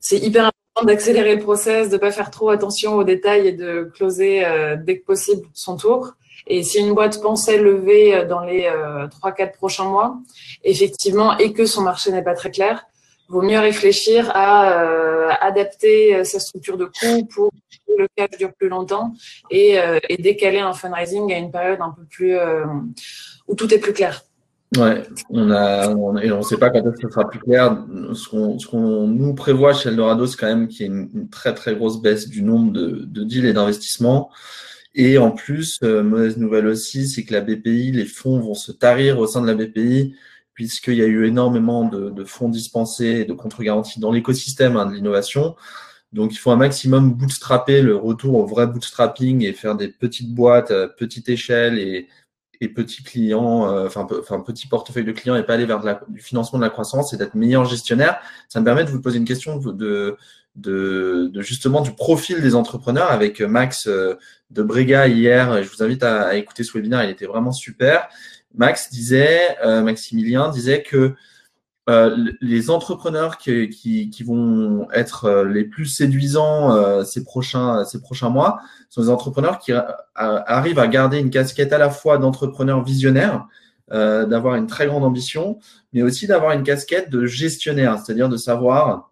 c'est 0.00 0.18
hyper 0.18 0.46
important 0.46 0.86
d'accélérer 0.86 1.36
le 1.36 1.42
process, 1.42 1.90
de 1.90 1.98
pas 1.98 2.10
faire 2.10 2.30
trop 2.30 2.48
attention 2.48 2.94
aux 2.94 3.04
détails 3.04 3.46
et 3.46 3.52
de 3.52 3.90
closer 3.94 4.42
dès 4.84 4.98
que 4.98 5.04
possible 5.04 5.46
son 5.52 5.76
tour. 5.76 6.14
Et 6.46 6.62
si 6.62 6.78
une 6.78 6.94
boîte 6.94 7.20
pensait 7.22 7.58
lever 7.58 8.14
euh, 8.14 8.26
dans 8.26 8.40
les 8.40 8.66
euh, 8.66 9.06
trois, 9.08 9.32
quatre 9.32 9.56
prochains 9.56 9.84
mois, 9.84 10.18
effectivement, 10.64 11.36
et 11.38 11.52
que 11.52 11.66
son 11.66 11.82
marché 11.82 12.10
n'est 12.10 12.22
pas 12.22 12.34
très 12.34 12.50
clair, 12.50 12.84
vaut 13.28 13.42
mieux 13.42 13.58
réfléchir 13.58 14.30
à 14.34 14.82
euh, 14.82 15.30
adapter 15.40 16.22
sa 16.24 16.38
structure 16.38 16.76
de 16.76 16.84
coût 16.84 17.24
pour 17.32 17.50
que 17.86 17.92
le 17.96 18.06
cash 18.14 18.36
dure 18.38 18.52
plus 18.52 18.68
longtemps 18.68 19.14
et, 19.50 19.78
décaler 20.18 20.58
un 20.58 20.74
fundraising 20.74 21.32
à 21.32 21.38
une 21.38 21.50
période 21.50 21.80
un 21.80 21.94
peu 21.96 22.02
plus 22.04 22.36
où 23.48 23.54
tout 23.54 23.72
est 23.72 23.78
plus 23.78 23.94
clair. 23.94 24.22
Ouais, 24.76 25.02
on 25.30 25.50
a, 25.50 25.90
et 26.22 26.32
on 26.32 26.38
ne 26.38 26.42
sait 26.42 26.58
pas 26.58 26.68
quand 26.68 26.80
est-ce 26.80 27.08
sera 27.08 27.28
plus 27.28 27.38
clair. 27.38 27.78
Ce 28.12 28.28
qu'on, 28.68 29.06
nous 29.06 29.34
prévoit 29.34 29.72
chez 29.72 29.88
Eldorado, 29.88 30.26
c'est 30.26 30.36
quand 30.36 30.48
même 30.48 30.68
qu'il 30.68 30.80
y 30.82 30.84
ait 30.84 30.92
une, 30.92 31.30
très 31.30 31.54
très 31.54 31.74
grosse 31.74 32.02
baisse 32.02 32.28
du 32.28 32.42
nombre 32.42 32.72
de 32.72 33.24
deals 33.24 33.46
et 33.46 33.54
d'investissements. 33.54 34.30
Et 34.94 35.18
en 35.18 35.30
plus, 35.30 35.78
euh, 35.82 36.02
mauvaise 36.02 36.36
nouvelle 36.36 36.66
aussi, 36.66 37.08
c'est 37.08 37.24
que 37.24 37.32
la 37.32 37.40
BPI, 37.40 37.92
les 37.92 38.04
fonds 38.04 38.40
vont 38.40 38.54
se 38.54 38.72
tarir 38.72 39.18
au 39.18 39.26
sein 39.26 39.40
de 39.40 39.46
la 39.46 39.54
BPI, 39.54 40.14
puisqu'il 40.54 40.94
y 40.94 41.02
a 41.02 41.06
eu 41.06 41.26
énormément 41.26 41.84
de, 41.88 42.10
de 42.10 42.24
fonds 42.24 42.48
dispensés 42.50 43.06
et 43.06 43.24
de 43.24 43.32
contre-garanties 43.32 44.00
dans 44.00 44.12
l'écosystème 44.12 44.76
hein, 44.76 44.86
de 44.86 44.94
l'innovation. 44.94 45.56
Donc, 46.12 46.32
il 46.34 46.36
faut 46.36 46.50
un 46.50 46.56
maximum 46.56 47.14
bootstrapper 47.14 47.80
le 47.80 47.96
retour 47.96 48.34
au 48.36 48.46
vrai 48.46 48.66
bootstrapping 48.66 49.44
et 49.44 49.54
faire 49.54 49.76
des 49.76 49.88
petites 49.88 50.34
boîtes 50.34 50.70
à 50.70 50.88
petite 50.88 51.28
échelle 51.30 51.78
et, 51.78 52.08
et 52.62 52.68
petits 52.68 53.02
clients, 53.02 53.68
euh, 53.68 53.86
enfin, 53.86 54.06
enfin 54.20 54.40
petit 54.40 54.68
portefeuille 54.68 55.04
de 55.04 55.12
clients 55.12 55.36
et 55.36 55.42
pas 55.42 55.54
aller 55.54 55.66
vers 55.66 55.80
de 55.80 55.86
la, 55.86 56.00
du 56.08 56.20
financement 56.20 56.58
de 56.60 56.64
la 56.64 56.70
croissance 56.70 57.12
et 57.12 57.16
d'être 57.16 57.34
meilleur 57.34 57.64
gestionnaire. 57.64 58.20
Ça 58.48 58.60
me 58.60 58.64
permet 58.64 58.84
de 58.84 58.90
vous 58.90 59.00
poser 59.00 59.18
une 59.18 59.24
question 59.24 59.56
de, 59.56 59.72
de, 59.72 60.16
de, 60.54 61.30
justement 61.36 61.80
du 61.80 61.92
profil 61.92 62.42
des 62.42 62.54
entrepreneurs 62.54 63.10
avec 63.10 63.40
Max 63.40 63.86
euh, 63.86 64.16
de 64.50 64.62
Brega 64.62 65.08
hier. 65.08 65.62
Je 65.62 65.68
vous 65.68 65.82
invite 65.82 66.02
à, 66.02 66.22
à 66.22 66.34
écouter 66.34 66.64
ce 66.64 66.72
webinaire, 66.72 67.04
il 67.04 67.10
était 67.10 67.26
vraiment 67.26 67.52
super. 67.52 68.08
Max 68.54 68.90
disait, 68.90 69.56
euh, 69.64 69.82
Maximilien 69.82 70.50
disait 70.50 70.82
que 70.82 71.14
euh, 71.90 72.30
les 72.40 72.70
entrepreneurs 72.70 73.38
qui, 73.38 73.68
qui, 73.68 74.08
qui, 74.08 74.22
vont 74.22 74.88
être 74.92 75.24
euh, 75.24 75.44
les 75.44 75.64
plus 75.64 75.86
séduisants 75.86 76.76
euh, 76.76 77.02
ces, 77.02 77.24
prochains, 77.24 77.84
ces 77.84 78.00
prochains 78.00 78.28
mois 78.28 78.60
sont 78.88 79.02
des 79.02 79.08
entrepreneurs 79.08 79.58
qui 79.58 79.72
arrivent 80.14 80.78
à 80.78 80.86
garder 80.86 81.18
une 81.18 81.30
casquette 81.30 81.72
à 81.72 81.78
la 81.78 81.90
fois 81.90 82.18
d'entrepreneur 82.18 82.84
visionnaire, 82.84 83.46
d'avoir 83.90 84.54
une 84.54 84.66
très 84.66 84.86
grande 84.86 85.04
ambition, 85.04 85.58
mais 85.92 86.02
aussi 86.02 86.26
d'avoir 86.26 86.52
une 86.52 86.62
casquette 86.62 87.10
de 87.10 87.26
gestionnaire, 87.26 87.98
c'est-à-dire 87.98 88.28
de 88.28 88.36
savoir 88.36 89.11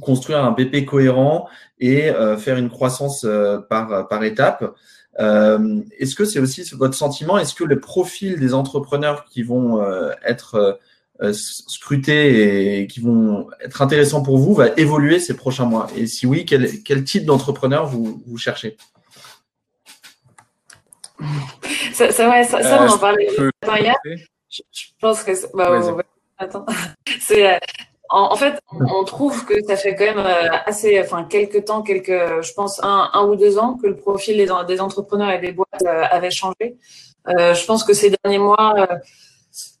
construire 0.00 0.44
un 0.44 0.52
BP 0.52 0.84
cohérent 0.84 1.48
et 1.78 2.12
faire 2.38 2.56
une 2.56 2.70
croissance 2.70 3.26
par, 3.68 4.08
par 4.08 4.24
étape. 4.24 4.74
Est-ce 5.18 6.14
que 6.14 6.24
c'est 6.24 6.38
aussi 6.38 6.62
votre 6.74 6.94
sentiment? 6.94 7.38
Est-ce 7.38 7.54
que 7.54 7.64
le 7.64 7.80
profil 7.80 8.38
des 8.38 8.54
entrepreneurs 8.54 9.24
qui 9.24 9.42
vont 9.42 9.82
être 10.24 10.78
euh, 11.22 11.32
scruter 11.32 12.80
et 12.80 12.86
qui 12.86 13.00
vont 13.00 13.48
être 13.62 13.80
intéressants 13.80 14.22
pour 14.22 14.36
vous 14.36 14.52
va 14.52 14.68
évoluer 14.76 15.18
ces 15.18 15.34
prochains 15.34 15.64
mois? 15.64 15.86
Et 15.96 16.06
si 16.06 16.26
oui, 16.26 16.44
quel, 16.44 16.82
quel 16.82 17.04
type 17.04 17.24
d'entrepreneur 17.24 17.86
vous, 17.86 18.22
vous 18.26 18.36
cherchez? 18.36 18.76
Ça, 21.94 22.12
ça, 22.12 22.28
ouais, 22.28 22.44
ça, 22.44 22.62
ça 22.62 22.82
euh, 22.82 22.86
on 22.86 22.92
en 22.92 22.98
parlait 22.98 23.28
hier. 23.32 23.94
Je, 24.50 24.62
je, 24.70 24.84
pense 25.00 25.22
que 25.22 25.32
bah, 25.56 25.70
ouais, 25.70 26.04
attends. 26.36 26.66
c'est 27.20 27.54
euh, 27.54 27.58
en, 28.10 28.36
fait, 28.36 28.58
on 28.72 29.04
trouve 29.04 29.44
que 29.44 29.54
ça 29.66 29.76
fait 29.76 29.94
quand 29.94 30.04
même 30.04 30.18
euh, 30.18 30.48
assez, 30.64 31.00
enfin, 31.00 31.24
quelques 31.24 31.64
temps, 31.64 31.82
quelques, 31.82 32.42
je 32.42 32.52
pense, 32.54 32.80
un, 32.82 33.26
ou 33.28 33.36
deux 33.36 33.58
ans 33.58 33.74
que 33.74 33.86
le 33.86 33.96
profil 33.96 34.36
des, 34.36 34.80
entrepreneurs 34.80 35.30
et 35.30 35.38
des 35.38 35.52
boîtes 35.52 35.84
avait 35.84 36.30
changé. 36.30 36.76
Euh, 37.28 37.54
je 37.54 37.64
pense 37.66 37.84
que 37.84 37.92
ces 37.92 38.12
derniers 38.22 38.38
mois, 38.38 38.86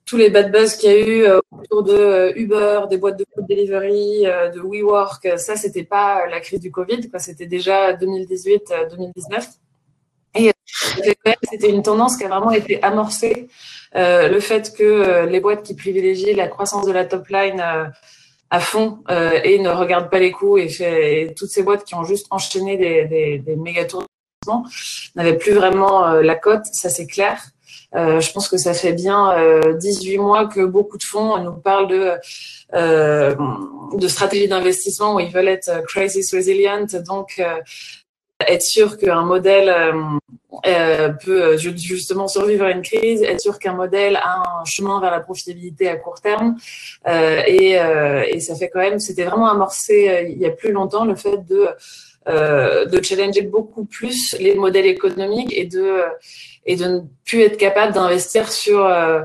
tous 0.06 0.16
les 0.16 0.30
bad 0.30 0.52
buzz 0.52 0.76
qu'il 0.76 0.90
y 0.90 0.94
a 0.94 0.98
eu 0.98 1.24
euh, 1.24 1.40
autour 1.50 1.82
de 1.82 1.92
euh, 1.92 2.32
Uber, 2.36 2.82
des 2.88 2.96
boîtes 2.96 3.18
de 3.18 3.26
food 3.34 3.46
delivery, 3.48 4.24
euh, 4.24 4.50
de 4.50 4.60
WeWork, 4.60 5.36
ça 5.36 5.56
c'était 5.56 5.82
pas 5.82 6.26
la 6.28 6.40
crise 6.40 6.60
du 6.60 6.70
Covid. 6.70 7.00
C'était 7.18 7.46
déjà 7.46 7.92
2018-2019. 7.94 9.48
Et 10.38 10.52
c'était 11.50 11.70
une 11.70 11.82
tendance 11.82 12.16
qui 12.16 12.24
a 12.24 12.28
vraiment 12.28 12.50
été 12.52 12.82
amorcée. 12.82 13.48
Euh, 13.94 14.28
le 14.28 14.38
fait 14.38 14.74
que 14.76 15.24
les 15.24 15.40
boîtes 15.40 15.62
qui 15.62 15.74
privilégient 15.74 16.34
la 16.34 16.46
croissance 16.46 16.86
de 16.86 16.92
la 16.92 17.06
top 17.06 17.28
line 17.28 17.64
à 18.50 18.60
fond 18.60 18.98
et 19.44 19.58
ne 19.58 19.70
regardent 19.70 20.10
pas 20.10 20.18
les 20.18 20.30
coûts 20.30 20.56
et, 20.56 20.68
fait, 20.68 21.22
et, 21.22 21.34
toutes 21.34 21.50
ces 21.50 21.62
boîtes 21.62 21.84
qui 21.84 21.94
ont 21.94 22.04
juste 22.04 22.26
enchaîné 22.30 22.76
des, 22.76 23.04
des, 23.06 23.38
des 23.38 23.56
méga 23.56 23.84
tours 23.84 24.04
n'avaient 25.16 25.36
plus 25.36 25.52
vraiment 25.52 26.06
la 26.12 26.36
cote, 26.36 26.64
ça 26.72 26.88
c'est 26.88 27.06
clair. 27.06 27.40
Euh, 27.94 28.20
je 28.20 28.32
pense 28.32 28.48
que 28.48 28.56
ça 28.56 28.74
fait 28.74 28.92
bien 28.92 29.32
euh, 29.38 29.74
18 29.74 30.18
mois 30.18 30.46
que 30.46 30.64
beaucoup 30.64 30.98
de 30.98 31.04
fonds 31.04 31.38
nous 31.38 31.52
parlent 31.52 31.88
de 31.88 32.12
euh, 32.74 33.34
de 33.94 34.08
stratégie 34.08 34.48
d'investissement 34.48 35.14
où 35.14 35.20
ils 35.20 35.30
veulent 35.30 35.48
être 35.48 35.68
euh, 35.68 35.82
crisis 35.82 36.34
resilient, 36.34 36.86
donc 37.06 37.34
euh, 37.38 37.60
être 38.40 38.62
sûr 38.62 38.98
qu'un 38.98 39.22
modèle 39.22 39.74
euh, 40.66 41.08
peut 41.24 41.56
justement 41.56 42.28
survivre 42.28 42.64
à 42.64 42.70
une 42.70 42.82
crise, 42.82 43.22
être 43.22 43.40
sûr 43.40 43.58
qu'un 43.58 43.74
modèle 43.74 44.16
a 44.16 44.60
un 44.60 44.64
chemin 44.64 45.00
vers 45.00 45.10
la 45.10 45.20
profitabilité 45.20 45.88
à 45.88 45.96
court 45.96 46.20
terme. 46.20 46.56
Euh, 47.06 47.42
et, 47.46 47.78
euh, 47.78 48.24
et, 48.28 48.40
ça 48.40 48.54
fait 48.54 48.68
quand 48.68 48.80
même, 48.80 48.98
c'était 48.98 49.24
vraiment 49.24 49.50
amorcé 49.50 50.28
il 50.30 50.38
y 50.38 50.46
a 50.46 50.50
plus 50.50 50.72
longtemps 50.72 51.04
le 51.04 51.14
fait 51.14 51.38
de 51.46 51.68
de 52.28 53.02
challenger 53.04 53.42
beaucoup 53.42 53.84
plus 53.84 54.34
les 54.40 54.56
modèles 54.56 54.86
économiques 54.86 55.56
et 55.56 55.64
de 55.64 56.02
et 56.66 56.76
de 56.76 56.84
ne 56.84 57.00
plus 57.24 57.42
être 57.42 57.56
capable 57.56 57.94
d'investir 57.94 58.52
sur 58.52 58.84
euh, 58.84 59.20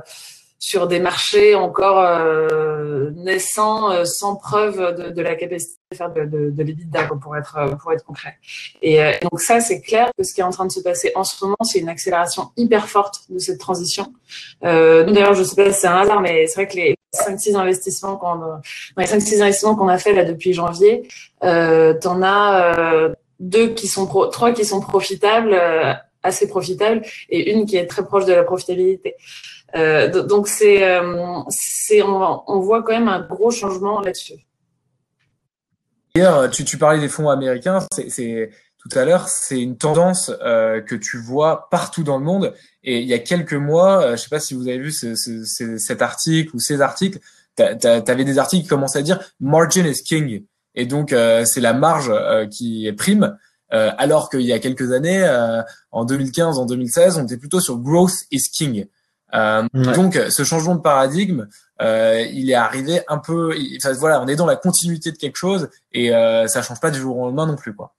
sur 0.62 0.86
des 0.86 1.00
marchés 1.00 1.56
encore 1.56 2.00
euh, 2.00 3.10
naissants, 3.16 3.92
euh, 3.92 4.06
sans 4.06 4.36
preuve 4.36 4.96
de, 4.96 5.10
de, 5.10 5.22
la 5.22 5.34
capacité 5.34 5.74
de 5.92 5.98
faire 5.98 6.14
de, 6.14 6.24
de, 6.24 6.52
de 6.52 7.20
pour 7.20 7.36
être, 7.36 7.58
pour 7.82 7.92
être 7.92 8.06
concret. 8.06 8.38
Et, 8.84 9.00
donc 9.24 9.42
ça, 9.42 9.60
c'est 9.60 9.82
clair 9.82 10.12
que 10.16 10.24
ce 10.24 10.36
qui 10.36 10.42
est 10.42 10.44
en 10.44 10.52
train 10.52 10.68
de 10.68 10.72
se 10.72 10.80
passer 10.80 11.12
en 11.16 11.24
ce 11.24 11.44
moment, 11.44 11.58
c'est 11.64 11.80
une 11.80 11.90
accélération 11.90 12.52
hyper 12.58 12.88
forte 12.88 13.22
de 13.30 13.40
cette 13.40 13.60
transition. 13.60 14.14
Euh, 14.64 15.04
D'ailleurs, 15.04 15.34
je 15.34 15.44
sais 15.44 15.56
pas 15.56 15.74
si 15.74 15.82
c'est 15.82 15.88
un 15.88 15.98
hasard, 15.98 16.22
mais 16.22 16.46
c'est 16.46 16.54
vrai 16.54 16.68
que 16.68 16.76
les 16.76 16.96
5-6 17.16 17.56
investissements 17.56 18.16
qu'on 18.18 18.36
dans 18.36 18.62
les 18.98 19.06
5-6 19.06 19.42
investissements 19.42 19.76
qu'on 19.76 19.88
a 19.88 19.98
fait 19.98 20.14
là 20.14 20.26
depuis 20.26 20.54
janvier, 20.54 21.08
euh, 21.44 21.96
t'en 21.96 22.22
as 22.22 23.10
deux 23.40 23.70
qui 23.70 23.88
sont 23.88 24.06
pro, 24.06 24.28
trois 24.28 24.54
qui 24.54 24.64
sont 24.64 24.80
profitables 24.80 25.60
assez 26.24 26.48
profitable 26.48 27.02
et 27.30 27.52
une 27.52 27.66
qui 27.66 27.78
est 27.78 27.88
très 27.88 28.06
proche 28.06 28.26
de 28.26 28.34
la 28.34 28.44
profitabilité. 28.44 29.16
Euh, 29.76 30.24
donc 30.24 30.48
c'est, 30.48 30.84
euh, 30.84 31.40
c'est 31.50 32.02
on, 32.02 32.44
on, 32.48 32.60
voit 32.60 32.84
quand 32.84 32.94
même 32.94 33.08
un 33.08 33.22
gros 33.22 33.52
changement 33.52 34.02
là-dessus. 34.02 34.46
D'ailleurs, 36.14 36.50
tu, 36.50 36.66
tu 36.66 36.78
parlais 36.78 37.00
des 37.00 37.08
fonds 37.08 37.30
américains, 37.30 37.80
c'est, 37.92 38.50
tout 38.82 38.98
à 38.98 39.06
l'heure, 39.06 39.30
c'est 39.30 39.62
une 39.62 39.78
tendance 39.78 40.32
euh, 40.42 40.82
que 40.82 40.96
tu 40.96 41.18
vois 41.18 41.70
partout 41.70 42.04
dans 42.04 42.18
le 42.18 42.24
monde. 42.24 42.54
Et 42.84 43.00
il 43.00 43.08
y 43.08 43.14
a 43.14 43.20
quelques 43.20 43.54
mois, 43.54 44.04
euh, 44.04 44.12
je 44.16 44.24
sais 44.24 44.30
pas 44.30 44.40
si 44.40 44.56
vous 44.56 44.68
avez 44.68 44.80
vu 44.80 44.92
ce, 44.92 45.16
ce, 45.16 45.46
ce, 45.46 45.78
cet 45.78 46.02
article 46.02 46.56
ou 46.56 46.60
ces 46.60 46.82
articles, 46.82 47.20
tu 47.58 47.64
avais 47.64 48.24
des 48.24 48.40
articles 48.40 48.64
qui 48.64 48.70
commençaient 48.70 49.00
à 49.00 49.04
dire 49.04 49.20
margin 49.40 49.86
is 49.86 50.02
king. 50.04 50.46
Et 50.74 50.86
donc, 50.88 51.14
euh, 51.14 51.46
c'est 51.46 51.62
la 51.62 51.74
marge 51.74 52.10
euh, 52.10 52.48
qui 52.48 52.88
est 52.88 52.94
prime. 52.94 53.38
Alors 53.74 54.30
qu'il 54.30 54.42
y 54.42 54.52
a 54.52 54.60
quelques 54.60 54.92
années, 54.92 55.26
en 55.92 56.04
2015, 56.04 56.60
en 56.60 56.66
2016, 56.66 57.18
on 57.18 57.24
était 57.24 57.38
plutôt 57.38 57.62
sur 57.62 57.78
growth 57.78 58.26
is 58.30 58.50
king. 58.52 58.86
Euh, 59.34 59.64
ouais. 59.74 59.94
Donc, 59.94 60.16
ce 60.30 60.44
changement 60.44 60.76
de 60.76 60.82
paradigme, 60.82 61.48
il 61.80 62.50
est 62.50 62.56
arrivé 62.56 63.02
un 63.08 63.18
peu. 63.18 63.54
Enfin, 63.78 63.94
voilà, 63.94 64.22
on 64.22 64.28
est 64.28 64.36
dans 64.36 64.46
la 64.46 64.56
continuité 64.56 65.12
de 65.12 65.18
quelque 65.18 65.38
chose 65.38 65.70
et 65.92 66.10
ça 66.48 66.62
change 66.62 66.80
pas 66.80 66.92
du 66.92 67.00
jour 67.00 67.18
au 67.18 67.26
lendemain 67.26 67.48
non 67.48 67.56
plus, 67.56 67.74
quoi. 67.74 67.94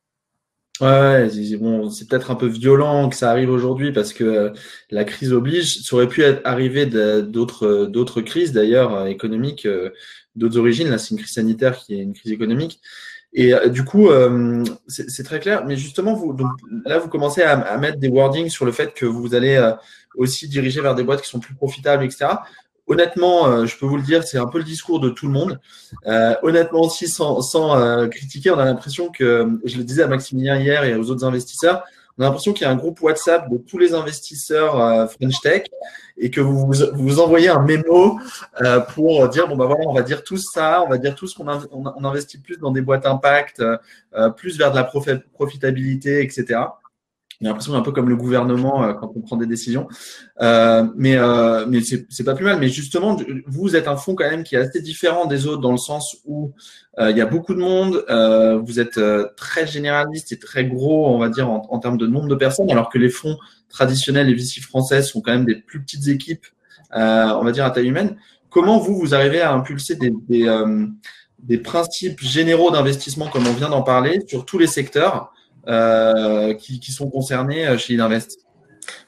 Ouais, 0.81 1.29
bon, 1.61 1.91
c'est 1.91 2.09
peut-être 2.09 2.31
un 2.31 2.35
peu 2.35 2.47
violent 2.47 3.09
que 3.09 3.15
ça 3.15 3.31
arrive 3.31 3.51
aujourd'hui 3.51 3.93
parce 3.93 4.13
que 4.13 4.53
la 4.91 5.05
crise 5.05 5.33
oblige. 5.33 5.83
Ça 5.85 5.97
aurait 5.97 6.09
pu 6.09 6.25
arrivé 6.45 6.87
d'autres 6.87 7.87
d'autres 7.87 8.21
crises 8.21 8.53
d'ailleurs 8.53 9.07
économiques, 9.07 9.69
d'autres 10.35 10.59
origines. 10.59 10.91
Là, 10.91 10.99
c'est 10.99 11.11
une 11.11 11.19
crise 11.19 11.35
sanitaire 11.35 11.79
qui 11.79 11.95
est 11.95 12.03
une 12.03 12.15
crise 12.15 12.33
économique. 12.33 12.81
Et 13.35 13.55
euh, 13.55 13.69
du 13.69 13.85
coup, 13.85 14.09
euh, 14.09 14.63
c'est 14.89 15.23
très 15.23 15.41
clair. 15.41 15.65
Mais 15.65 15.77
justement, 15.77 16.15
vous, 16.15 16.33
donc, 16.33 16.51
là, 16.85 16.99
vous 16.99 17.09
commencez 17.09 17.43
à, 17.43 17.59
à, 17.59 17.79
mettre 17.79 17.99
des 17.99 18.09
wordings 18.09 18.51
sur 18.51 18.67
le 18.67 18.73
fait 18.73 18.93
que 18.93 19.07
vous 19.07 19.35
allez 19.35 19.57
euh, 19.57 19.73
aussi 20.17 20.49
diriger 20.49 20.81
vers 20.81 20.95
des 20.95 21.03
boîtes 21.03 21.23
qui 21.23 21.29
sont 21.29 21.41
plus 21.41 21.55
profitables, 21.55 22.05
etc. 22.05 22.27
Honnêtement, 22.87 23.47
euh, 23.47 23.67
je 23.67 23.77
peux 23.79 23.87
vous 23.87 23.97
le 23.97 24.03
dire, 24.03 24.25
c'est 24.25 24.39
un 24.39 24.47
peu 24.47 24.59
le 24.59 24.65
discours 24.65 25.01
de 25.01 25.09
tout 25.09 25.27
le 25.27 25.33
monde. 25.33 25.61
Euh, 26.07 26.35
honnêtement 26.43 26.81
aussi, 26.83 27.09
sans, 27.09 27.41
sans 27.41 28.09
critiquer, 28.09 28.51
on 28.51 28.59
a 28.59 28.65
l'impression 28.65 29.11
que, 29.11 29.49
je 29.65 29.77
le 29.79 29.85
disais 29.85 30.03
à 30.03 30.09
Maximilien 30.09 30.59
hier 30.59 30.85
et 30.85 30.95
aux 30.95 31.11
autres 31.11 31.25
investisseurs, 31.25 31.85
on 32.19 32.23
a 32.23 32.27
l'impression 32.27 32.53
qu'il 32.53 32.67
y 32.67 32.69
a 32.69 32.71
un 32.71 32.77
groupe 32.77 33.01
WhatsApp 33.01 33.51
de 33.51 33.57
tous 33.57 33.79
les 33.79 33.95
investisseurs 33.95 34.79
euh, 34.81 35.07
French 35.07 35.41
Tech 35.41 35.65
et 36.19 36.31
que 36.31 36.41
vous 36.41 36.67
vous, 36.67 36.75
vous 36.93 37.21
envoyez 37.21 37.49
un 37.49 37.63
mémo 37.63 38.19
euh, 38.61 38.81
pour 38.81 39.29
dire 39.29 39.49
bon 39.49 39.57
bah 39.57 39.65
voilà 39.65 39.85
on 39.87 39.95
va 39.95 40.03
dire 40.03 40.23
tout 40.23 40.37
ça, 40.37 40.83
on 40.85 40.89
va 40.89 40.99
dire 40.99 41.15
tout 41.15 41.27
ce 41.27 41.35
qu'on 41.35 41.49
on, 41.49 42.05
investit 42.05 42.39
plus 42.39 42.59
dans 42.59 42.71
des 42.71 42.83
boîtes 42.83 43.07
impact, 43.07 43.61
euh, 43.61 44.31
plus 44.31 44.59
vers 44.59 44.73
de 44.73 44.77
la 44.77 44.85
profitabilité, 44.85 46.23
etc. 46.23 46.61
J'ai 47.43 47.49
l'impression 47.49 47.75
un 47.75 47.83
peu 47.83 47.91
comme 47.91 48.09
le 48.09 48.15
gouvernement 48.15 48.85
euh, 48.85 48.93
quand 48.93 49.11
on 49.17 49.21
prend 49.21 49.37
des 49.37 49.47
décisions. 49.47 49.89
Euh, 50.41 50.87
mais 50.95 51.17
euh, 51.17 51.67
mais 51.69 51.81
c'est 51.83 52.25
pas 52.25 52.35
plus 52.35 52.45
mal. 52.45 52.61
Mais 52.61 52.69
justement, 52.69 53.17
vous 53.47 53.75
êtes 53.75 53.89
un 53.89 53.97
fonds 53.97 54.15
quand 54.15 54.31
même 54.31 54.45
qui 54.45 54.55
est 54.55 54.59
assez 54.59 54.81
différent 54.81 55.27
des 55.27 55.49
autres 55.49 55.61
dans 55.61 55.73
le 55.73 55.77
sens 55.77 56.19
où 56.25 56.53
euh, 57.01 57.11
il 57.11 57.17
y 57.17 57.21
a 57.21 57.27
beaucoup 57.27 57.55
de 57.55 57.59
monde. 57.59 58.05
Vous 58.65 58.79
êtes 58.79 59.01
très 59.37 59.67
généraliste 59.67 60.31
et 60.31 60.39
très 60.39 60.65
gros, 60.67 61.09
on 61.09 61.19
va 61.19 61.29
dire, 61.31 61.51
en, 61.51 61.79
termes 61.81 61.99
de 61.99 62.07
nombre 62.07 62.29
de 62.29 62.37
personnes, 62.37 62.71
alors 62.71 62.89
que 62.89 62.99
les 62.99 63.09
fonds 63.09 63.37
traditionnels 63.69 64.29
et 64.29 64.35
VC 64.35 64.61
français 64.61 65.03
sont 65.03 65.21
quand 65.21 65.33
même 65.33 65.45
des 65.45 65.57
plus 65.57 65.83
petites 65.83 66.07
équipes 66.07 66.47
on 66.95 67.43
va 67.43 67.51
dire 67.51 67.65
à 67.65 67.71
taille 67.73 67.89
humaine. 67.89 68.17
Comment 68.51 68.79
vous, 68.79 68.95
vous 68.97 69.15
arrivez 69.15 69.41
à 69.41 69.53
impulser 69.53 69.97
des, 69.97 71.59
principes 71.59 72.21
généraux 72.21 72.71
d'investissement, 72.71 73.27
comme 73.27 73.49
on 73.49 73.53
vient 73.53 73.71
d'en 73.71 73.83
parler, 73.83 74.21
sur 74.29 74.45
tous 74.45 74.59
les 74.59 74.69
secteurs 74.69 75.33
qui, 75.67 76.81
qui, 76.81 76.93
sont 76.93 77.11
concernés 77.11 77.79
chez 77.79 77.95
Idinvest 77.95 78.39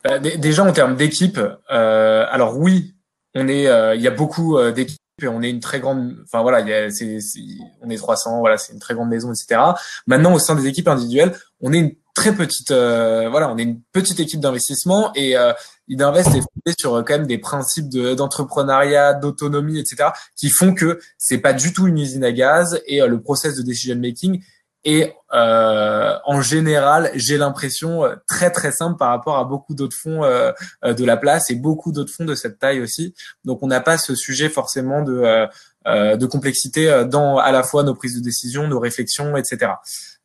bah, 0.02 0.18
Déjà 0.18 0.64
en 0.64 0.72
termes 0.72 0.96
d'équipe, 0.96 1.40
alors 1.68 2.58
oui, 2.58 2.94
on 3.34 3.48
est, 3.48 3.64
il 3.96 4.02
y 4.02 4.08
a 4.08 4.12
beaucoup 4.12 4.60
d'équipes 4.72 4.98
et 5.22 5.28
on 5.28 5.42
est 5.42 5.50
une 5.50 5.60
très 5.60 5.80
grande, 5.80 6.16
enfin 6.24 6.42
voilà, 6.42 6.60
il 6.60 6.68
y 6.68 6.74
a, 6.74 6.88
on 7.82 7.90
est 7.90 7.96
300, 7.96 8.40
voilà, 8.40 8.58
c'est 8.58 8.72
une 8.72 8.80
très 8.80 8.94
grande 8.94 9.08
maison, 9.08 9.32
etc. 9.32 9.60
Maintenant, 10.06 10.34
au 10.34 10.38
sein 10.38 10.56
des 10.56 10.66
équipes 10.66 10.88
individuelles, 10.88 11.34
on 11.60 11.72
est 11.72 11.78
une 11.78 11.94
très 12.14 12.34
petite, 12.34 12.70
euh, 12.70 13.28
voilà, 13.28 13.50
on 13.50 13.58
est 13.58 13.62
une 13.62 13.80
petite 13.92 14.20
équipe 14.20 14.40
d'investissement 14.40 15.12
et 15.14 15.36
euh, 15.36 15.52
Idinvest 15.88 16.28
est 16.28 16.40
fondé 16.40 16.74
sur 16.78 16.94
euh, 16.94 17.02
quand 17.02 17.14
même 17.14 17.26
des 17.26 17.38
principes 17.38 17.88
de, 17.88 18.14
d'entrepreneuriat, 18.14 19.14
d'autonomie, 19.14 19.78
etc. 19.78 20.10
qui 20.36 20.48
font 20.48 20.74
que 20.74 21.00
c'est 21.18 21.38
pas 21.38 21.52
du 21.52 21.72
tout 21.72 21.86
une 21.86 21.98
usine 21.98 22.24
à 22.24 22.32
gaz 22.32 22.80
et 22.86 23.02
euh, 23.02 23.06
le 23.06 23.20
process 23.20 23.56
de 23.56 23.62
decision 23.62 23.96
making 23.96 24.42
et 24.84 25.14
euh, 25.32 26.16
en 26.24 26.42
général, 26.42 27.10
j'ai 27.14 27.38
l'impression 27.38 28.04
euh, 28.04 28.16
très 28.26 28.50
très 28.50 28.70
simple 28.70 28.98
par 28.98 29.08
rapport 29.08 29.38
à 29.38 29.44
beaucoup 29.44 29.74
d'autres 29.74 29.96
fonds 29.96 30.22
euh, 30.24 30.52
euh, 30.84 30.92
de 30.92 31.04
la 31.04 31.16
place 31.16 31.50
et 31.50 31.54
beaucoup 31.54 31.90
d'autres 31.90 32.12
fonds 32.12 32.26
de 32.26 32.34
cette 32.34 32.58
taille 32.58 32.80
aussi. 32.80 33.14
Donc 33.44 33.62
on 33.62 33.66
n'a 33.66 33.80
pas 33.80 33.96
ce 33.96 34.14
sujet 34.14 34.50
forcément 34.50 35.02
de, 35.02 35.46
de 35.86 36.26
complexité 36.26 37.04
dans 37.08 37.38
à 37.38 37.50
la 37.50 37.62
fois 37.62 37.82
nos 37.82 37.94
prises 37.94 38.16
de 38.16 38.20
décision, 38.20 38.68
nos 38.68 38.78
réflexions, 38.78 39.36
etc. 39.36 39.72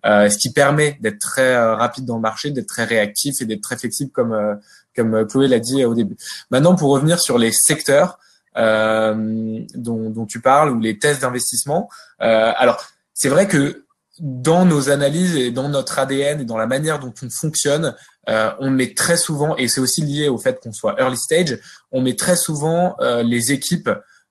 ce 0.03 0.37
qui 0.37 0.51
permet 0.51 0.97
d'être 1.01 1.19
très 1.19 1.57
rapide 1.73 2.05
dans 2.05 2.15
le 2.15 2.21
marché, 2.21 2.51
d'être 2.51 2.67
très 2.67 2.83
réactif 2.83 3.41
et 3.41 3.45
d'être 3.45 3.61
très 3.61 3.77
flexible 3.77 4.11
comme 4.11 4.59
comme 4.95 5.27
Chloé 5.27 5.47
l'a 5.47 5.59
dit 5.59 5.83
au 5.85 5.95
début. 5.95 6.17
Maintenant, 6.51 6.75
pour 6.75 6.91
revenir 6.91 7.19
sur 7.19 7.37
les 7.37 7.51
secteurs 7.51 8.19
dont, 8.55 9.65
dont 9.75 10.25
tu 10.25 10.41
parles 10.41 10.71
ou 10.71 10.79
les 10.79 10.97
tests 10.97 11.21
d'investissement, 11.21 11.89
alors 12.19 12.83
c'est 13.13 13.29
vrai 13.29 13.47
que 13.47 13.85
dans 14.19 14.65
nos 14.65 14.89
analyses 14.89 15.35
et 15.35 15.51
dans 15.51 15.69
notre 15.69 15.99
ADN 15.99 16.41
et 16.41 16.45
dans 16.45 16.57
la 16.57 16.67
manière 16.67 16.99
dont 16.99 17.13
on 17.23 17.29
fonctionne, 17.29 17.95
euh, 18.27 18.51
on 18.59 18.69
met 18.69 18.93
très 18.93 19.17
souvent, 19.17 19.55
et 19.55 19.67
c'est 19.67 19.81
aussi 19.81 20.01
lié 20.01 20.29
au 20.29 20.37
fait 20.37 20.59
qu'on 20.61 20.73
soit 20.73 20.95
early 20.99 21.17
stage, 21.17 21.57
on 21.91 22.01
met 22.01 22.15
très 22.15 22.35
souvent 22.35 22.95
euh, 22.99 23.23
les 23.23 23.51
équipes, 23.51 23.89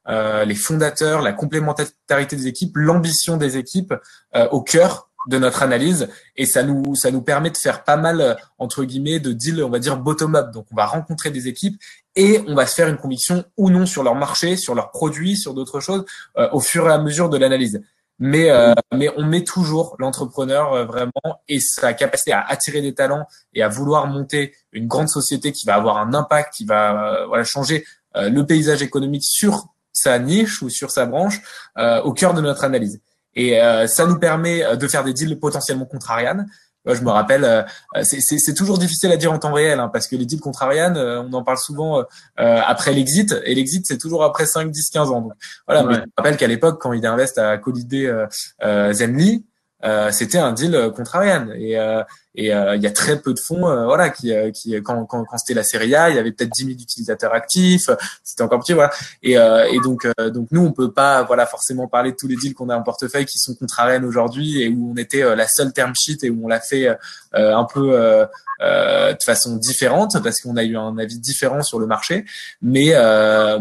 euh, 0.09 0.45
les 0.45 0.55
fondateurs, 0.55 1.23
la 1.23 1.33
complémentarité 1.33 2.37
des 2.37 2.47
équipes, 2.47 2.77
l'ambition 2.77 3.37
des 3.37 3.57
équipes 3.57 3.95
au 4.51 4.63
cœur 4.63 5.11
de 5.27 5.37
notre 5.37 5.63
analyse. 5.63 6.09
Et 6.37 6.47
ça 6.47 6.63
nous 6.63 6.95
ça 6.95 7.11
nous 7.11 7.21
permet 7.21 7.51
de 7.51 7.57
faire 7.57 7.85
pas 7.85 7.97
mal 7.97 8.39
entre 8.59 8.85
guillemets 8.85 9.21
de 9.21 9.33
deals 9.33 9.63
on 9.63 9.69
va 9.69 9.79
dire 9.79 9.99
bottom 9.99 10.37
up 10.37 10.53
donc 10.53 10.67
on 10.73 10.77
va 10.77 10.87
rencontrer 10.87 11.31
des 11.31 11.49
équipes 11.49 11.79
et 12.15 12.41
on 12.47 12.55
va 12.55 12.67
se 12.67 12.75
faire 12.75 12.89
une 12.89 12.97
conviction 12.97 13.45
ou 13.57 13.69
non 13.69 13.85
sur 13.85 14.03
leur 14.03 14.15
marché 14.15 14.57
sur 14.57 14.75
leurs 14.75 14.91
produits 14.91 15.37
sur 15.37 15.55
d'autres 15.55 15.81
choses 15.81 16.05
au 16.53 16.61
fur 16.61 16.89
et 16.89 16.93
à 16.93 16.99
mesure 16.99 17.29
de 17.29 17.37
l'analyse 17.37 17.83
mais 18.19 18.51
euh, 18.51 18.75
mais 18.93 19.11
on 19.17 19.25
met 19.25 19.45
toujours 19.45 19.97
l'entrepreneur 19.99 20.73
euh, 20.73 20.85
vraiment 20.85 21.41
et 21.49 21.61
sa 21.61 21.93
capacité 21.93 22.33
à 22.33 22.41
attirer 22.41 22.83
des 22.83 22.95
talents 22.95 23.27
et 23.55 23.63
à 23.63 23.69
vouloir 23.69 24.07
monter 24.07 24.55
une 24.73 24.87
grande 24.87 25.09
société 25.09 25.53
qui 25.53 25.67
va 25.67 25.75
avoir 25.75 25.99
un 25.99 26.15
impact, 26.15 26.55
qui 26.55 26.65
va 26.65 27.13
euh, 27.13 27.27
voilà 27.27 27.45
changer 27.45 27.85
le 28.15 28.43
paysage 28.43 28.83
économique 28.83 29.23
sur 29.23 29.69
sa 29.93 30.19
niche 30.19 30.61
ou 30.63 30.71
sur 30.71 30.91
sa 30.91 31.07
branche 31.07 31.41
au 31.77 32.13
cœur 32.13 32.35
de 32.35 32.41
notre 32.41 32.65
analyse. 32.65 33.01
Et 33.37 33.61
ça 33.87 34.07
nous 34.07 34.19
permet 34.19 34.77
de 34.77 34.89
faire 34.89 35.05
des 35.05 35.13
deals 35.13 35.39
potentiellement 35.39 35.85
contrarianes, 35.85 36.49
je 36.95 37.03
me 37.03 37.11
rappelle, 37.11 37.45
euh, 37.45 37.63
c'est 38.03 38.55
toujours 38.55 38.79
difficile 38.79 39.13
à 39.13 39.17
dire 39.17 39.33
en 39.33 39.39
temps 39.39 39.53
réel, 39.53 39.79
hein, 39.81 39.91
parce 39.93 40.07
que 40.07 40.17
les 40.17 40.27
deals 40.27 40.41
contrarian, 40.41 40.95
euh, 40.97 41.23
on 41.23 41.33
en 41.33 41.43
parle 41.43 41.59
souvent 41.59 42.01
euh, 42.01 42.05
après 42.37 42.93
l'exit, 42.93 43.35
et 43.45 43.55
l'exit 43.55 43.87
c'est 43.87 43.99
toujours 43.99 44.25
après 44.25 44.47
5, 44.47 44.71
10, 44.71 44.91
15 44.91 45.11
ans. 45.11 45.21
Donc 45.23 45.33
voilà, 45.67 45.83
je 45.83 46.01
me 46.01 46.05
rappelle 46.17 46.37
qu'à 46.37 46.47
l'époque, 46.47 46.81
quand 46.81 46.93
il 46.93 47.05
invest 47.07 47.39
à 47.39 47.59
collider 47.59 48.13
Zenly, 48.93 49.45
c'était 50.11 50.39
un 50.39 50.53
deal 50.53 50.91
contrarian. 50.95 51.49
Et 51.55 51.77
et 52.35 52.55
euh, 52.55 52.77
il 52.77 52.83
y 52.83 52.87
a 52.87 52.91
très 52.91 53.21
peu 53.21 53.33
de 53.33 53.41
fonds, 53.41 53.69
euh, 53.69 53.87
voilà, 53.87 54.11
qui, 54.11 54.33
euh, 54.33 54.51
qui 54.51 54.75
quand, 54.83 55.05
quand, 55.07 55.25
quand 55.25 55.39
c'était 55.39 55.55
la 55.55 55.65
série 55.65 55.95
A, 55.95 56.11
il 56.11 56.17
y 56.17 56.19
avait 56.19 56.31
peut-être 56.31 56.53
10 56.53 56.67
000 56.67 56.71
utilisateurs 56.79 57.35
actifs, 57.35 57.91
c'était 58.23 58.43
encore 58.43 58.61
petit, 58.61 58.75
voilà. 58.75 58.91
Et, 59.23 59.33
et 59.33 59.81
donc, 59.83 60.07
donc 60.33 60.49
nous, 60.51 60.61
on 60.61 60.73
peut 60.73 60.93
pas, 60.93 61.23
voilà, 61.25 61.47
forcément 61.47 61.89
parler 61.89 62.13
de 62.13 62.17
tous 62.17 62.29
les 62.29 62.37
deals 62.37 62.55
qu'on 62.55 62.69
a 62.69 62.77
en 62.77 62.83
portefeuille 62.83 63.27
qui 63.27 63.39
sont 63.39 63.55
contre 63.55 63.79
aujourd'hui 64.05 64.63
et 64.63 64.69
où 64.69 64.93
on 64.93 64.97
était 64.97 65.35
la 65.35 65.47
seule 65.47 65.73
term 65.73 65.93
sheet 65.99 66.19
et 66.25 66.31
où 66.31 66.45
on 66.45 66.49
l'a 66.49 66.61
fait 66.61 66.89
un 67.33 67.67
peu 67.73 68.27
de 68.61 69.23
façon 69.25 69.57
différente 69.57 70.23
parce 70.23 70.41
qu'on 70.41 70.57
a 70.57 70.65
eu 70.65 70.77
un 70.77 70.99
avis 70.99 71.19
différent 71.19 71.63
sur 71.63 71.79
le 71.79 71.87
marché. 71.87 72.25
Mais 72.61 72.93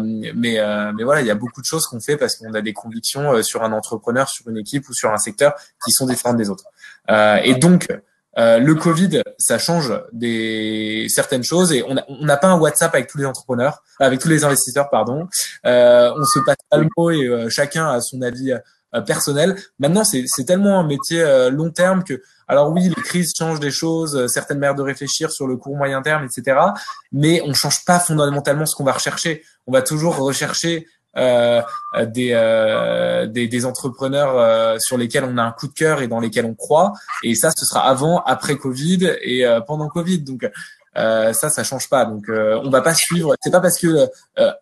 mais 0.00 0.58
mais 0.92 1.04
voilà, 1.04 1.20
il 1.20 1.26
y 1.26 1.30
a 1.30 1.36
beaucoup 1.36 1.60
de 1.60 1.66
choses 1.66 1.86
qu'on 1.86 2.00
fait 2.00 2.16
parce 2.16 2.36
qu'on 2.36 2.52
a 2.54 2.60
des 2.60 2.72
convictions 2.72 3.42
sur 3.42 3.62
un 3.62 3.72
entrepreneur, 3.72 4.28
sur 4.28 4.48
une 4.48 4.58
équipe 4.58 4.88
ou 4.88 4.92
sur 4.92 5.12
un 5.12 5.18
secteur 5.18 5.54
qui 5.84 5.92
sont 5.92 6.06
différentes 6.06 6.36
des 6.36 6.50
autres. 6.50 6.64
et 7.08 7.54
donc 7.54 7.88
euh, 8.36 8.58
le 8.58 8.74
Covid, 8.74 9.22
ça 9.38 9.58
change 9.58 9.92
des 10.12 11.06
certaines 11.08 11.42
choses 11.42 11.72
et 11.72 11.82
on 11.82 12.24
n'a 12.24 12.36
pas 12.36 12.48
un 12.48 12.58
WhatsApp 12.58 12.94
avec 12.94 13.08
tous 13.08 13.18
les 13.18 13.24
entrepreneurs, 13.24 13.82
avec 13.98 14.20
tous 14.20 14.28
les 14.28 14.44
investisseurs, 14.44 14.90
pardon. 14.90 15.28
Euh, 15.66 16.12
on 16.16 16.24
se 16.24 16.38
passe 16.40 16.56
pas 16.70 16.78
le 16.78 16.88
mot 16.96 17.10
et 17.10 17.26
euh, 17.26 17.48
chacun 17.48 17.88
a 17.88 18.00
son 18.00 18.22
avis 18.22 18.52
euh, 18.52 19.00
personnel. 19.00 19.56
Maintenant, 19.78 20.04
c'est 20.04 20.44
tellement 20.46 20.78
un 20.78 20.86
métier 20.86 21.22
long 21.50 21.70
terme 21.70 22.04
que, 22.04 22.22
alors 22.46 22.70
oui, 22.70 22.88
les 22.88 23.02
crises 23.02 23.32
changent 23.36 23.60
des 23.60 23.70
choses, 23.70 24.26
certaines 24.28 24.58
manières 24.58 24.74
de 24.74 24.82
réfléchir 24.82 25.30
sur 25.30 25.46
le 25.46 25.56
court 25.56 25.76
moyen 25.76 26.00
terme, 26.00 26.24
etc. 26.24 26.58
Mais 27.12 27.42
on 27.44 27.52
change 27.52 27.84
pas 27.84 27.98
fondamentalement 27.98 28.64
ce 28.64 28.74
qu'on 28.74 28.84
va 28.84 28.92
rechercher. 28.92 29.44
On 29.66 29.72
va 29.72 29.82
toujours 29.82 30.16
rechercher 30.16 30.86
euh, 31.18 31.62
des, 32.06 32.30
euh, 32.32 33.26
des, 33.26 33.48
des 33.48 33.64
entrepreneurs 33.64 34.36
euh, 34.36 34.76
sur 34.78 34.96
lesquels 34.96 35.24
on 35.24 35.36
a 35.38 35.42
un 35.42 35.52
coup 35.52 35.66
de 35.66 35.72
cœur 35.72 36.00
et 36.00 36.08
dans 36.08 36.20
lesquels 36.20 36.44
on 36.44 36.54
croit. 36.54 36.92
Et 37.22 37.34
ça, 37.34 37.50
ce 37.50 37.64
sera 37.64 37.88
avant, 37.88 38.22
après 38.24 38.56
Covid 38.56 39.16
et 39.22 39.44
pendant 39.66 39.88
Covid. 39.88 40.20
Donc 40.20 40.48
ça, 40.94 41.32
ça 41.32 41.64
change 41.64 41.88
pas. 41.88 42.04
Donc 42.04 42.24
on 42.28 42.70
va 42.70 42.82
pas 42.82 42.94
suivre. 42.94 43.34
C'est 43.40 43.50
pas 43.50 43.60
parce 43.60 43.78
que 43.78 44.08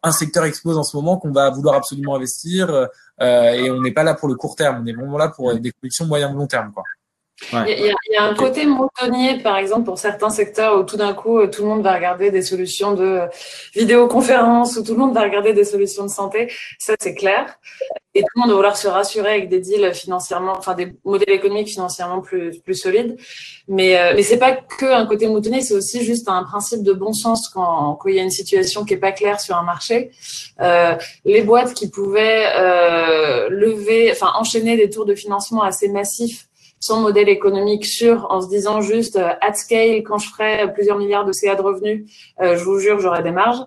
un 0.02 0.12
secteur 0.12 0.44
explose 0.44 0.78
en 0.78 0.84
ce 0.84 0.96
moment 0.96 1.16
qu'on 1.18 1.32
va 1.32 1.50
vouloir 1.50 1.74
absolument 1.74 2.16
investir. 2.16 2.88
et 3.20 3.70
on 3.70 3.80
n'est 3.80 3.92
pas 3.92 4.04
là 4.04 4.14
pour 4.14 4.28
le 4.28 4.34
court 4.34 4.56
terme. 4.56 4.82
On 4.82 4.86
est 4.86 4.92
vraiment 4.92 5.18
là 5.18 5.28
pour 5.28 5.54
des 5.54 5.72
convictions 5.72 6.06
moyen 6.06 6.32
long 6.32 6.46
terme, 6.46 6.72
quoi. 6.72 6.84
Il, 7.52 7.92
y 8.10 8.16
a, 8.16 8.22
un 8.24 8.34
côté 8.34 8.64
moutonnier, 8.64 9.40
par 9.40 9.58
exemple, 9.58 9.84
pour 9.84 9.98
certains 9.98 10.30
secteurs 10.30 10.78
où 10.78 10.84
tout 10.84 10.96
d'un 10.96 11.12
coup, 11.12 11.38
euh, 11.38 11.48
tout 11.48 11.62
le 11.62 11.68
monde 11.68 11.82
va 11.82 11.94
regarder 11.94 12.30
des 12.30 12.40
solutions 12.40 12.94
de 12.94 13.20
vidéoconférence, 13.74 14.76
où 14.76 14.82
tout 14.82 14.92
le 14.92 14.98
monde 14.98 15.14
va 15.14 15.22
regarder 15.22 15.52
des 15.52 15.64
solutions 15.64 16.04
de 16.04 16.10
santé. 16.10 16.50
Ça, 16.78 16.94
c'est 16.98 17.14
clair. 17.14 17.58
Et 18.14 18.20
tout 18.20 18.26
le 18.36 18.40
monde 18.40 18.50
va 18.50 18.56
vouloir 18.56 18.76
se 18.78 18.88
rassurer 18.88 19.28
avec 19.28 19.50
des 19.50 19.60
deals 19.60 19.92
financièrement, 19.94 20.54
enfin 20.56 20.72
des 20.72 20.94
modèles 21.04 21.34
économiques 21.34 21.68
financièrement 21.68 22.22
plus, 22.22 22.58
plus 22.60 22.74
solides. 22.74 23.18
Mais, 23.68 23.98
euh, 23.98 24.14
mais 24.16 24.22
c'est 24.22 24.38
pas 24.38 24.52
que 24.52 24.86
un 24.86 25.04
côté 25.04 25.28
moutonnier, 25.28 25.60
c'est 25.60 25.74
aussi 25.74 26.02
juste 26.02 26.26
un 26.30 26.42
principe 26.42 26.82
de 26.82 26.94
bon 26.94 27.12
sens 27.12 27.50
quand, 27.50 27.96
quand 27.96 28.08
il 28.08 28.14
y 28.14 28.18
a 28.18 28.22
une 28.22 28.30
situation 28.30 28.86
qui 28.86 28.94
est 28.94 28.98
pas 28.98 29.12
claire 29.12 29.38
sur 29.40 29.54
un 29.56 29.62
marché. 29.62 30.12
Euh, 30.62 30.96
les 31.26 31.42
boîtes 31.42 31.74
qui 31.74 31.90
pouvaient 31.90 32.46
euh, 32.56 33.50
lever, 33.50 34.10
enfin 34.10 34.32
enchaîner 34.38 34.78
des 34.78 34.88
tours 34.88 35.04
de 35.04 35.14
financement 35.14 35.62
assez 35.62 35.88
massifs 35.88 36.48
son 36.80 37.00
modèle 37.00 37.28
économique 37.28 37.86
sûr 37.86 38.26
en 38.30 38.40
se 38.40 38.48
disant 38.48 38.80
juste 38.80 39.16
euh, 39.16 39.30
at 39.40 39.54
scale, 39.54 40.02
quand 40.02 40.18
je 40.18 40.28
ferai 40.28 40.72
plusieurs 40.72 40.98
milliards 40.98 41.24
de 41.24 41.32
CA 41.32 41.54
de 41.54 41.62
revenus, 41.62 42.10
euh, 42.40 42.56
je 42.56 42.64
vous 42.64 42.78
jure, 42.78 43.00
j'aurai 43.00 43.22
des 43.22 43.30
marges. 43.32 43.64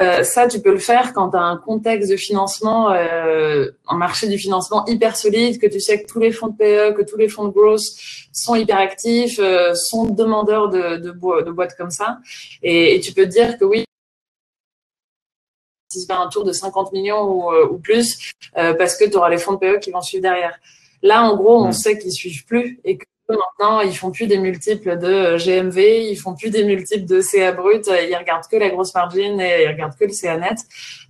Euh, 0.00 0.22
ça, 0.22 0.46
tu 0.46 0.60
peux 0.60 0.72
le 0.72 0.78
faire 0.78 1.12
quand 1.12 1.30
tu 1.30 1.36
as 1.36 1.42
un 1.42 1.56
contexte 1.56 2.10
de 2.10 2.16
financement, 2.16 2.92
euh, 2.92 3.66
un 3.88 3.96
marché 3.96 4.28
du 4.28 4.38
financement 4.38 4.86
hyper 4.86 5.16
solide, 5.16 5.60
que 5.60 5.66
tu 5.66 5.80
sais 5.80 6.02
que 6.02 6.06
tous 6.06 6.20
les 6.20 6.30
fonds 6.30 6.48
de 6.48 6.56
PE, 6.56 6.94
que 6.94 7.02
tous 7.02 7.16
les 7.16 7.28
fonds 7.28 7.44
de 7.44 7.52
growth 7.52 7.82
sont 8.32 8.54
hyper 8.54 8.78
actifs, 8.78 9.38
euh, 9.40 9.74
sont 9.74 10.04
demandeurs 10.04 10.68
de, 10.68 10.96
de, 10.96 11.10
de, 11.10 11.50
boîtes 11.50 11.76
comme 11.76 11.90
ça. 11.90 12.18
Et, 12.62 13.00
tu 13.00 13.12
peux 13.12 13.24
te 13.24 13.30
dire 13.30 13.58
que 13.58 13.64
oui, 13.64 13.84
si 15.90 16.00
c'est 16.00 16.12
un 16.12 16.28
tour 16.28 16.44
de 16.44 16.52
50 16.52 16.92
millions 16.92 17.22
ou, 17.22 17.52
ou 17.52 17.78
plus, 17.78 18.32
parce 18.52 18.96
que 18.96 19.04
tu 19.04 19.16
auras 19.16 19.30
les 19.30 19.38
fonds 19.38 19.54
de 19.54 19.58
PE 19.58 19.78
qui 19.78 19.90
vont 19.90 20.02
suivre 20.02 20.22
derrière. 20.22 20.58
Là, 21.02 21.24
en 21.24 21.36
gros, 21.36 21.64
on 21.64 21.72
sait 21.72 21.98
qu'ils 21.98 22.12
suivent 22.12 22.44
plus 22.44 22.80
et 22.84 22.98
que 22.98 23.04
maintenant, 23.28 23.80
ils 23.80 23.96
font 23.96 24.10
plus 24.10 24.26
des 24.26 24.38
multiples 24.38 24.98
de 24.98 25.36
GMV, 25.36 26.10
ils 26.10 26.16
font 26.16 26.34
plus 26.34 26.50
des 26.50 26.64
multiples 26.64 27.06
de 27.06 27.20
CA 27.20 27.52
brut, 27.52 27.86
ils 27.86 28.16
regardent 28.16 28.46
que 28.50 28.56
la 28.56 28.70
grosse 28.70 28.94
margin 28.94 29.38
et 29.40 29.64
ils 29.64 29.68
regardent 29.68 29.96
que 29.96 30.04
le 30.04 30.12
CA 30.12 30.36
net. 30.36 30.58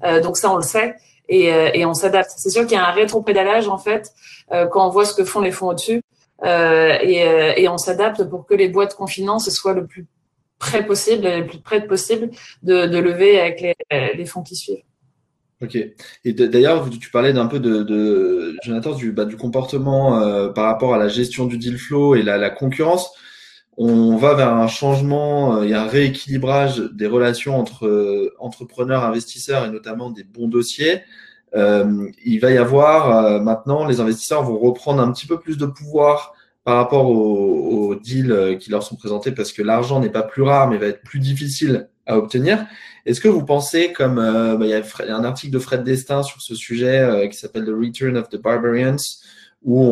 Euh, 0.05 0.21
donc 0.21 0.37
ça, 0.37 0.51
on 0.53 0.57
le 0.57 0.63
sait 0.63 0.97
et, 1.29 1.53
euh, 1.53 1.71
et 1.75 1.85
on 1.85 1.95
s'adapte. 1.95 2.33
C'est 2.37 2.51
sûr 2.51 2.67
qu'il 2.67 2.77
y 2.77 2.81
a 2.81 2.87
un 2.87 2.93
rétro-pédalage 2.93 3.69
en 3.69 3.79
fait 3.79 4.13
euh, 4.53 4.67
quand 4.67 4.87
on 4.87 4.91
voit 4.91 5.05
ce 5.05 5.15
que 5.15 5.25
font 5.25 5.41
les 5.41 5.53
fonds 5.53 5.69
au-dessus 5.69 6.03
euh, 6.45 6.97
et, 7.03 7.27
euh, 7.27 7.53
et, 7.57 7.69
on 7.69 7.79
s'adapte 7.79 8.25
pour 8.25 8.47
que 8.47 8.55
les 8.55 8.69
boîtes 8.69 8.95
qu'on 8.95 9.07
finance 9.07 9.51
soient 9.51 9.75
le 9.75 9.87
plus 9.87 10.07
près 10.59 10.87
possible, 10.87 11.27
le 11.27 11.47
plus 11.47 11.61
près 11.61 11.87
possible 11.87 12.31
de, 12.63 12.87
de 12.87 12.99
lever 12.99 13.41
avec 13.41 13.61
les, 13.61 13.77
les 13.91 14.27
fonds 14.27 14.43
qui 14.43 14.57
suivent. 14.57 14.83
Ok. 15.61 15.77
Et 16.25 16.33
d'ailleurs, 16.33 16.89
tu 16.89 17.11
parlais 17.11 17.33
d'un 17.33 17.47
peu 17.47 17.59
de, 17.59 17.83
de 17.83 18.57
Jonathan 18.63 18.95
du, 18.95 19.11
bah, 19.11 19.25
du 19.25 19.37
comportement 19.37 20.21
euh, 20.21 20.51
par 20.51 20.67
rapport 20.67 20.95
à 20.95 20.99
la 20.99 21.09
gestion 21.09 21.47
du 21.47 21.59
deal 21.59 21.79
flow 21.79 22.15
et 22.15 22.23
la, 22.23 22.39
la 22.39 22.51
concurrence. 22.51 23.11
on 23.77 24.17
va 24.17 24.35
vers 24.35 24.53
un 24.55 24.69
changement, 24.69 25.63
il 25.63 25.71
y 25.71 25.75
a 25.75 25.83
un 25.83 25.89
rééquilibrage 25.89 26.79
des 26.79 27.09
relations 27.09 27.59
entre 27.59 28.33
entrepreneurs, 28.39 29.05
investisseurs 29.05 29.65
et 29.67 29.71
notamment 29.71 30.11
des 30.11 30.25
bons 30.25 30.49
dossiers. 30.49 31.03
il 31.55 32.39
va 32.41 32.51
y 32.53 32.57
avoir 32.57 33.43
maintenant, 33.43 33.85
les 33.87 34.01
investisseurs 34.01 34.45
vont 34.45 34.59
reprendre 34.59 35.03
un 35.03 35.11
petit 35.13 35.27
peu 35.27 35.41
plus 35.41 35.59
de 35.59 35.67
pouvoir 35.67 36.35
par 36.65 36.77
rapport 36.77 37.09
aux, 37.11 37.95
deals 37.97 38.59
qui 38.61 38.71
leur 38.71 38.83
sont 38.83 38.97
présentés 38.97 39.33
parce 39.33 39.53
que 39.53 39.63
l'argent 39.63 40.01
n'est 40.01 40.11
pas 40.11 40.23
plus 40.23 40.43
rare 40.43 40.69
mais 40.69 40.79
va 40.79 40.87
être 40.87 41.03
plus 41.03 41.19
difficile 41.19 41.89
à 42.09 42.19
obtenir. 42.19 42.67
Est-ce 43.07 43.21
que 43.21 43.29
vous 43.29 43.45
pensez, 43.45 43.93
comme 43.93 44.17
bah, 44.17 44.59
il 44.61 44.69
y, 44.69 44.75
a 44.75 45.17
un 45.17 45.25
article 45.25 45.53
de 45.53 45.61
Fred 45.61 45.85
Destin 45.85 46.25
sur 46.25 46.43
ce 46.43 46.57
sujet 46.57 47.29
qui 47.31 47.39
s'appelle 47.39 47.65
The 47.65 47.71
Return 47.71 48.17
of 48.17 48.29
the 48.29 48.37
Barbarians, 48.37 48.97
où 49.65 49.83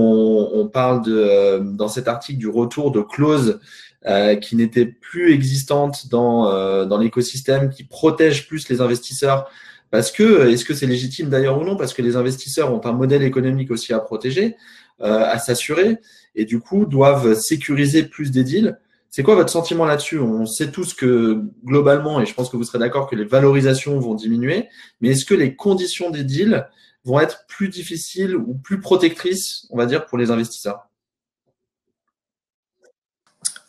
on, 0.52 0.68
parle 0.68 1.02
de, 1.04 1.14
euh, 1.14 1.60
dans 1.60 1.88
cet 1.88 2.08
article 2.08 2.38
du 2.38 2.48
retour 2.48 2.92
de 2.92 3.00
clauses 3.00 3.60
euh, 4.06 4.36
qui 4.36 4.56
n'étaient 4.56 4.86
plus 4.86 5.32
existantes 5.32 6.08
dans, 6.08 6.48
euh, 6.48 6.84
dans 6.84 6.98
l'écosystème, 6.98 7.70
qui 7.70 7.84
protègent 7.84 8.46
plus 8.46 8.68
les 8.68 8.80
investisseurs. 8.80 9.50
Parce 9.90 10.12
que, 10.12 10.48
est-ce 10.48 10.64
que 10.64 10.74
c'est 10.74 10.86
légitime 10.86 11.28
d'ailleurs 11.28 11.60
ou 11.60 11.64
non? 11.64 11.76
Parce 11.76 11.94
que 11.94 12.02
les 12.02 12.16
investisseurs 12.16 12.72
ont 12.72 12.84
un 12.86 12.92
modèle 12.92 13.22
économique 13.22 13.70
aussi 13.70 13.92
à 13.92 14.00
protéger, 14.00 14.56
à 15.00 15.38
s'assurer, 15.38 15.98
et 16.34 16.44
du 16.44 16.58
coup 16.58 16.86
doivent 16.86 17.34
sécuriser 17.34 18.02
plus 18.02 18.30
des 18.30 18.42
deals. 18.42 18.78
C'est 19.16 19.22
quoi 19.22 19.34
votre 19.34 19.48
sentiment 19.48 19.86
là-dessus? 19.86 20.18
On 20.18 20.44
sait 20.44 20.70
tous 20.70 20.92
que 20.92 21.40
globalement, 21.64 22.20
et 22.20 22.26
je 22.26 22.34
pense 22.34 22.50
que 22.50 22.58
vous 22.58 22.64
serez 22.64 22.78
d'accord 22.78 23.08
que 23.08 23.16
les 23.16 23.24
valorisations 23.24 23.98
vont 23.98 24.14
diminuer, 24.14 24.68
mais 25.00 25.08
est-ce 25.08 25.24
que 25.24 25.32
les 25.32 25.56
conditions 25.56 26.10
des 26.10 26.22
deals 26.22 26.68
vont 27.02 27.18
être 27.18 27.46
plus 27.48 27.70
difficiles 27.70 28.36
ou 28.36 28.52
plus 28.62 28.78
protectrices, 28.78 29.66
on 29.70 29.78
va 29.78 29.86
dire, 29.86 30.04
pour 30.04 30.18
les 30.18 30.30
investisseurs? 30.30 30.90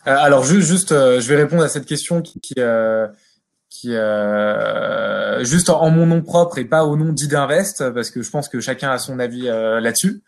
Euh, 0.06 0.18
Alors, 0.18 0.44
juste, 0.44 0.92
euh, 0.92 1.22
je 1.22 1.30
vais 1.30 1.38
répondre 1.38 1.64
à 1.64 1.70
cette 1.70 1.86
question 1.86 2.22
qui, 2.22 2.54
euh, 2.58 3.08
juste 5.46 5.70
en 5.70 5.90
mon 5.92 6.08
nom 6.08 6.24
propre 6.24 6.58
et 6.58 6.66
pas 6.66 6.84
au 6.84 6.98
nom 6.98 7.14
d'Idinvest, 7.14 7.90
parce 7.94 8.12
que 8.12 8.22
je 8.22 8.30
pense 8.30 8.50
que 8.50 8.60
chacun 8.60 8.92
a 8.92 8.98
son 8.98 9.18
avis 9.18 9.44
là-dessus. 9.44 10.24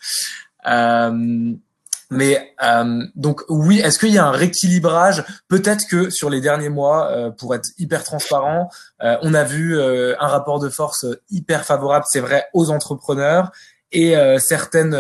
Mais 2.12 2.54
euh, 2.64 3.04
donc 3.16 3.44
oui, 3.50 3.80
est-ce 3.80 4.00
qu'il 4.00 4.10
y 4.10 4.18
a 4.18 4.26
un 4.26 4.32
rééquilibrage? 4.32 5.24
Peut-être 5.48 5.88
que 5.88 6.10
sur 6.10 6.30
les 6.30 6.42
derniers 6.42 6.70
mois, 6.70 7.12
euh, 7.12 7.30
pour 7.30 7.54
être 7.54 7.70
hyper 7.78 8.04
transparent, 8.04 8.70
euh, 9.04 9.18
on 9.22 9.34
a 9.34 9.44
vu 9.44 9.80
un 9.80 10.28
rapport 10.28 10.60
de 10.60 10.70
force 10.70 11.06
hyper 11.30 11.66
favorable, 11.66 12.06
c'est 12.10 12.20
vrai, 12.20 12.46
aux 12.54 12.72
entrepreneurs 12.72 13.52
et 13.92 14.14
certaines 14.38 14.96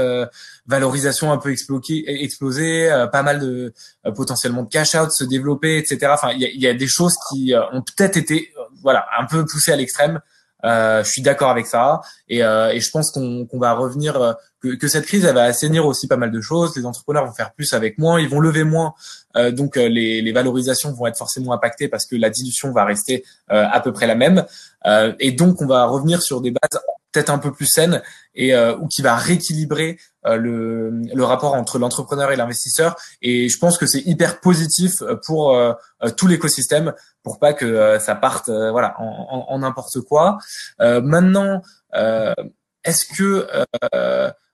valorisations 0.66 1.32
un 1.32 1.38
peu 1.38 1.51
explosées, 1.51 2.03
explosées 2.07 2.89
pas 3.12 3.22
mal 3.22 3.39
de 3.39 3.72
potentiellement 4.16 4.64
de 4.64 4.70
cash 4.70 4.95
out 4.95 5.12
se 5.12 5.24
développer, 5.24 5.78
etc. 5.78 6.12
Enfin, 6.12 6.32
il 6.32 6.41
y 6.41 6.45
a, 6.45 6.49
y 6.49 6.68
a, 6.68 6.74
des 6.74 6.88
choses 6.88 7.16
qui 7.30 7.53
ont 7.72 7.84
peut-être 7.84 8.18
été 8.18 8.51
voilà 8.82 9.05
un 9.20 9.26
peu 9.26 9.45
poussées 9.45 9.72
à 9.72 9.76
l'extrême. 9.76 10.20
Euh, 10.66 11.03
je 11.03 11.10
suis 11.10 11.22
d'accord 11.22 11.49
avec 11.49 11.68
ça. 11.68 12.01
Et, 12.28 12.43
euh, 12.43 12.72
et 12.72 12.80
je 12.80 12.91
pense 12.91 13.12
qu'on 13.12 13.47
va 13.53 13.74
revenir 13.74 14.22
euh, 14.22 14.34
que, 14.62 14.76
que, 14.76 14.88
cette 14.88 15.05
crise 15.05 15.24
elle 15.24 15.36
va 15.36 15.43
assainir 15.43 15.86
aussi 15.86 16.07
pas 16.07 16.18
mal 16.18 16.32
de 16.32 16.41
choses. 16.41 16.76
Les 16.76 16.86
entrepreneurs 16.86 17.26
vont 17.26 17.34
faire 17.34 17.53
plus 17.53 17.74
avec 17.74 17.97
moins, 17.97 18.20
ils 18.20 18.30
vont 18.30 18.39
lever 18.39 18.64
moins, 18.64 18.93
euh, 19.38 19.51
donc 19.51 19.78
euh, 19.78 19.88
les, 19.88 20.22
les, 20.22 20.32
valorisations 20.32 20.91
vont 20.91 21.07
être 21.07 21.18
forcément 21.18 21.53
impactées 21.53 21.88
parce 21.88 22.05
que 22.05 22.16
la 22.16 22.30
dilution 22.30 22.72
va 22.72 22.84
rester 22.86 23.24
à 23.47 23.80
peu 23.80 23.93
près 23.93 24.07
la 24.07 24.16
même. 24.16 24.45
Et 25.20 25.32
donc 25.32 25.62
on 25.62 25.66
va 25.66 25.86
revenir 25.86 26.22
sur 26.22 26.41
des 26.41 26.51
bases 26.51 26.80
peut-être 27.12 27.30
un 27.30 27.39
peu 27.39 27.51
plus 27.51 27.66
saines 27.66 28.01
et 28.36 28.55
ou 28.55 28.88
qui 28.88 29.01
va 29.01 29.16
rééquilibrer 29.16 29.99
le, 30.26 30.91
le 30.91 31.24
rapport 31.24 31.55
entre 31.55 31.80
l'entrepreneur 31.80 32.32
et 32.32 32.36
l'investisseur 32.36 32.95
et 33.22 33.49
je 33.49 33.57
pense 33.57 33.78
que 33.78 33.86
c'est 33.86 34.01
hyper 34.01 34.39
positif 34.39 35.01
pour 35.26 35.60
tout 36.16 36.28
l'écosystème 36.28 36.93
pour 37.24 37.39
pas 37.39 37.53
que 37.53 37.66
euh, 37.66 37.99
ça 37.99 38.16
parte 38.16 38.49
euh, 38.49 38.72
voilà 38.72 38.95
en 38.99 39.60
n'importe 39.60 40.01
quoi. 40.01 40.39
Euh, 40.82 41.01
maintenant, 41.01 41.62
est-ce 42.84 43.05
que 43.05 43.47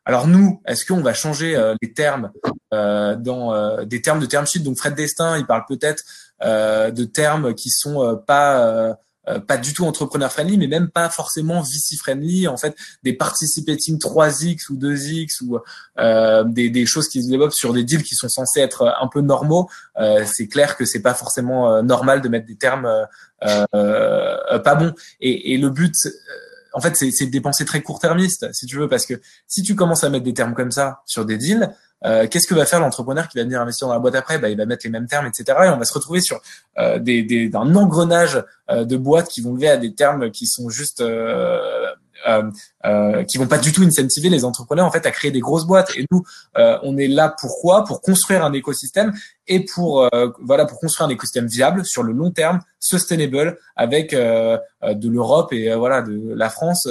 alors 0.05 0.27
nous, 0.27 0.61
est-ce 0.65 0.85
qu'on 0.85 1.01
va 1.01 1.13
changer 1.13 1.55
les 1.81 1.93
termes 1.93 2.31
dans 2.71 3.83
des 3.85 4.01
termes 4.01 4.19
de 4.19 4.25
term 4.25 4.45
sheet? 4.45 4.59
Donc 4.59 4.77
Fred 4.77 4.95
Destin, 4.95 5.37
il 5.37 5.45
parle 5.45 5.63
peut-être 5.67 6.03
de 6.41 7.03
termes 7.05 7.53
qui 7.53 7.69
sont 7.69 8.21
pas 8.25 8.97
euh, 9.27 9.39
pas 9.39 9.57
du 9.57 9.73
tout 9.73 9.85
entrepreneur 9.85 10.31
friendly, 10.31 10.57
mais 10.57 10.67
même 10.67 10.89
pas 10.89 11.09
forcément 11.09 11.61
VC 11.61 11.97
friendly. 11.97 12.47
En 12.47 12.57
fait, 12.57 12.75
des 13.03 13.13
participating 13.13 13.97
3x 13.97 14.71
ou 14.71 14.75
2x 14.75 15.43
ou 15.43 15.59
euh, 15.99 16.43
des, 16.43 16.69
des, 16.69 16.85
choses 16.85 17.07
qui 17.07 17.23
se 17.23 17.29
développent 17.29 17.53
sur 17.53 17.73
des 17.73 17.83
deals 17.83 18.03
qui 18.03 18.15
sont 18.15 18.29
censés 18.29 18.59
être 18.59 18.95
un 18.99 19.07
peu 19.07 19.21
normaux. 19.21 19.69
Euh, 19.99 20.23
c'est 20.25 20.47
clair 20.47 20.77
que 20.77 20.85
c'est 20.85 21.01
pas 21.01 21.13
forcément 21.13 21.73
euh, 21.73 21.81
normal 21.81 22.21
de 22.21 22.29
mettre 22.29 22.45
des 22.45 22.55
termes 22.55 22.89
euh, 23.43 24.59
pas 24.59 24.75
bons. 24.75 24.93
Et, 25.21 25.53
et 25.53 25.57
le 25.57 25.69
but 25.69 25.95
en 26.73 26.81
fait, 26.81 26.95
c'est 26.97 27.25
de 27.25 27.31
dépenser 27.31 27.63
très 27.63 27.81
court-termiste, 27.81 28.51
si 28.51 28.65
tu 28.65 28.75
veux, 28.75 28.89
parce 28.89 29.05
que 29.05 29.13
si 29.47 29.63
tu 29.63 29.75
commences 29.75 30.03
à 30.03 30.09
mettre 30.09 30.25
des 30.25 30.33
termes 30.33 30.53
comme 30.53 30.71
ça 30.71 31.01
sur 31.05 31.25
des 31.25 31.37
deals, 31.37 31.73
euh, 32.03 32.27
qu'est-ce 32.27 32.47
que 32.47 32.53
va 32.53 32.65
faire 32.65 32.79
l'entrepreneur 32.79 33.27
qui 33.27 33.37
va 33.37 33.43
venir 33.43 33.61
investir 33.61 33.87
dans 33.87 33.93
la 33.93 33.99
boîte 33.99 34.15
après? 34.15 34.37
Bah, 34.37 34.49
Il 34.49 34.57
va 34.57 34.65
mettre 34.65 34.85
les 34.85 34.91
mêmes 34.91 35.07
termes, 35.07 35.27
etc. 35.27 35.57
Et 35.65 35.69
on 35.69 35.77
va 35.77 35.85
se 35.85 35.93
retrouver 35.93 36.21
sur 36.21 36.41
euh, 36.77 36.99
des, 36.99 37.23
des, 37.23 37.49
un 37.53 37.75
engrenage 37.75 38.43
euh, 38.69 38.83
de 38.83 38.97
boîtes 38.97 39.29
qui 39.29 39.41
vont 39.41 39.53
lever 39.53 39.69
à 39.69 39.77
des 39.77 39.93
termes 39.93 40.29
qui 40.31 40.45
sont 40.45 40.69
juste 40.69 41.01
euh, 42.27 42.35
euh, 42.35 42.51
euh, 42.85 43.23
qui 43.23 43.37
vont 43.37 43.47
pas 43.47 43.57
du 43.57 43.71
tout 43.71 43.83
incentiver 43.83 44.29
les 44.29 44.45
entrepreneurs 44.45 44.85
en 44.85 44.91
fait 44.91 45.05
à 45.05 45.11
créer 45.11 45.31
des 45.31 45.39
grosses 45.39 45.65
boîtes. 45.65 45.91
Et 45.97 46.05
nous, 46.11 46.23
euh, 46.57 46.77
on 46.83 46.97
est 46.97 47.07
là 47.07 47.33
pourquoi? 47.39 47.83
Pour 47.83 48.01
construire 48.01 48.43
un 48.43 48.53
écosystème 48.53 49.13
et 49.47 49.65
pour 49.65 50.03
euh, 50.13 50.29
voilà 50.41 50.65
pour 50.65 50.79
construire 50.79 51.07
un 51.07 51.11
écosystème 51.11 51.47
viable 51.47 51.85
sur 51.85 52.03
le 52.03 52.13
long 52.13 52.31
terme, 52.31 52.59
sustainable, 52.79 53.57
avec 53.75 54.13
de 54.13 55.09
l'Europe 55.09 55.51
et 55.53 55.73
voilà 55.75 56.01
de 56.01 56.33
la 56.35 56.49
France, 56.49 56.87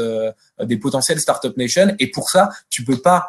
des 0.60 0.76
potentiels 0.76 1.20
startup 1.20 1.56
nation. 1.56 1.94
Et 1.98 2.10
pour 2.10 2.30
ça, 2.30 2.50
tu 2.70 2.84
peux 2.84 2.98
pas 2.98 3.28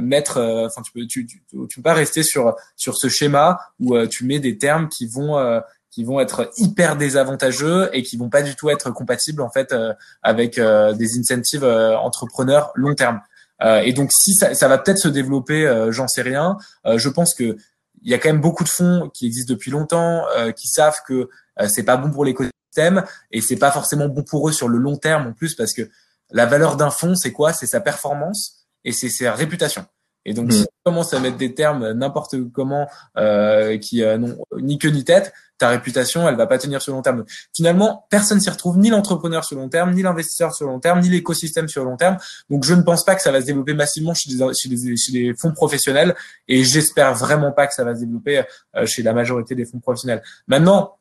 mettre, 0.00 0.40
enfin 0.66 0.82
tu 0.82 0.92
peux 0.92 1.06
tu, 1.06 1.26
tu, 1.26 1.42
tu, 1.68 1.76
peux 1.76 1.82
pas 1.82 1.94
rester 1.94 2.22
sur 2.22 2.54
sur 2.76 2.96
ce 2.96 3.08
schéma 3.08 3.58
où 3.80 3.98
tu 4.06 4.24
mets 4.24 4.38
des 4.38 4.58
termes 4.58 4.88
qui 4.88 5.06
vont 5.06 5.60
qui 5.94 6.02
vont 6.02 6.18
être 6.18 6.50
hyper 6.56 6.96
désavantageux 6.96 7.88
et 7.92 8.02
qui 8.02 8.16
vont 8.16 8.28
pas 8.28 8.42
du 8.42 8.56
tout 8.56 8.68
être 8.68 8.90
compatibles 8.90 9.42
en 9.42 9.50
fait 9.50 9.72
euh, 9.72 9.94
avec 10.22 10.58
euh, 10.58 10.92
des 10.92 11.16
incentives 11.18 11.62
euh, 11.62 11.96
entrepreneurs 11.96 12.72
long 12.74 12.94
terme. 12.94 13.20
et 13.62 13.92
donc 13.92 14.10
si 14.12 14.34
ça, 14.34 14.54
ça 14.54 14.66
va 14.66 14.78
peut-être 14.78 14.98
se 14.98 15.08
développer, 15.08 15.60
j'en 15.90 16.08
sais 16.08 16.22
rien. 16.22 16.58
je 16.84 17.08
pense 17.08 17.32
que 17.34 17.56
il 18.02 18.10
y 18.10 18.14
a 18.14 18.18
quand 18.18 18.28
même 18.28 18.42
beaucoup 18.42 18.64
de 18.64 18.68
fonds 18.68 19.10
qui 19.14 19.24
existent 19.26 19.54
depuis 19.54 19.70
longtemps, 19.70 20.24
qui 20.54 20.68
savent 20.68 21.00
que 21.08 21.30
c'est 21.68 21.84
pas 21.84 21.96
bon 21.96 22.10
pour 22.10 22.24
l'écosystème 22.26 23.04
et 23.30 23.40
c'est 23.40 23.56
pas 23.56 23.70
forcément 23.70 24.08
bon 24.08 24.22
pour 24.22 24.48
eux 24.48 24.52
sur 24.52 24.68
le 24.68 24.76
long 24.76 24.96
terme 24.96 25.28
en 25.28 25.32
plus 25.32 25.54
parce 25.54 25.72
que 25.72 25.88
la 26.30 26.44
valeur 26.44 26.76
d'un 26.76 26.90
fonds 26.90 27.14
c'est 27.14 27.32
quoi? 27.32 27.54
C'est 27.54 27.66
sa 27.66 27.80
performance 27.80 28.66
et 28.84 28.92
c'est 28.92 29.08
sa 29.08 29.32
réputation. 29.32 29.86
Et 30.24 30.34
donc, 30.34 30.48
mm. 30.48 30.52
si 30.52 30.62
tu 30.62 30.68
commences 30.84 31.12
à 31.14 31.20
mettre 31.20 31.36
des 31.36 31.54
termes 31.54 31.92
n'importe 31.92 32.36
comment 32.52 32.88
euh, 33.16 33.78
qui 33.78 34.02
euh, 34.02 34.18
n'ont 34.18 34.36
ni 34.58 34.78
queue 34.78 34.90
ni 34.90 35.04
tête, 35.04 35.32
ta 35.58 35.68
réputation, 35.68 36.28
elle 36.28 36.36
va 36.36 36.46
pas 36.46 36.58
tenir 36.58 36.82
sur 36.82 36.92
le 36.92 36.96
long 36.96 37.02
terme. 37.02 37.24
Finalement, 37.54 38.06
personne 38.10 38.40
s'y 38.40 38.50
retrouve, 38.50 38.78
ni 38.78 38.90
l'entrepreneur 38.90 39.44
sur 39.44 39.56
le 39.56 39.62
long 39.62 39.68
terme, 39.68 39.92
ni 39.92 40.02
l'investisseur 40.02 40.54
sur 40.54 40.66
le 40.66 40.72
long 40.72 40.80
terme, 40.80 41.00
ni 41.00 41.08
l'écosystème 41.08 41.68
sur 41.68 41.84
le 41.84 41.90
long 41.90 41.96
terme. 41.96 42.16
Donc, 42.50 42.64
je 42.64 42.74
ne 42.74 42.82
pense 42.82 43.04
pas 43.04 43.14
que 43.14 43.22
ça 43.22 43.30
va 43.30 43.40
se 43.40 43.46
développer 43.46 43.74
massivement 43.74 44.14
chez 44.14 44.34
des, 44.34 44.44
chez 44.54 44.68
des, 44.68 44.96
chez 44.96 45.12
des 45.12 45.34
fonds 45.34 45.52
professionnels, 45.52 46.14
et 46.48 46.64
j'espère 46.64 47.14
vraiment 47.14 47.52
pas 47.52 47.66
que 47.66 47.74
ça 47.74 47.84
va 47.84 47.94
se 47.94 48.00
développer 48.00 48.42
euh, 48.76 48.86
chez 48.86 49.02
la 49.02 49.12
majorité 49.12 49.54
des 49.54 49.64
fonds 49.64 49.80
professionnels. 49.80 50.22
Maintenant, 50.48 50.98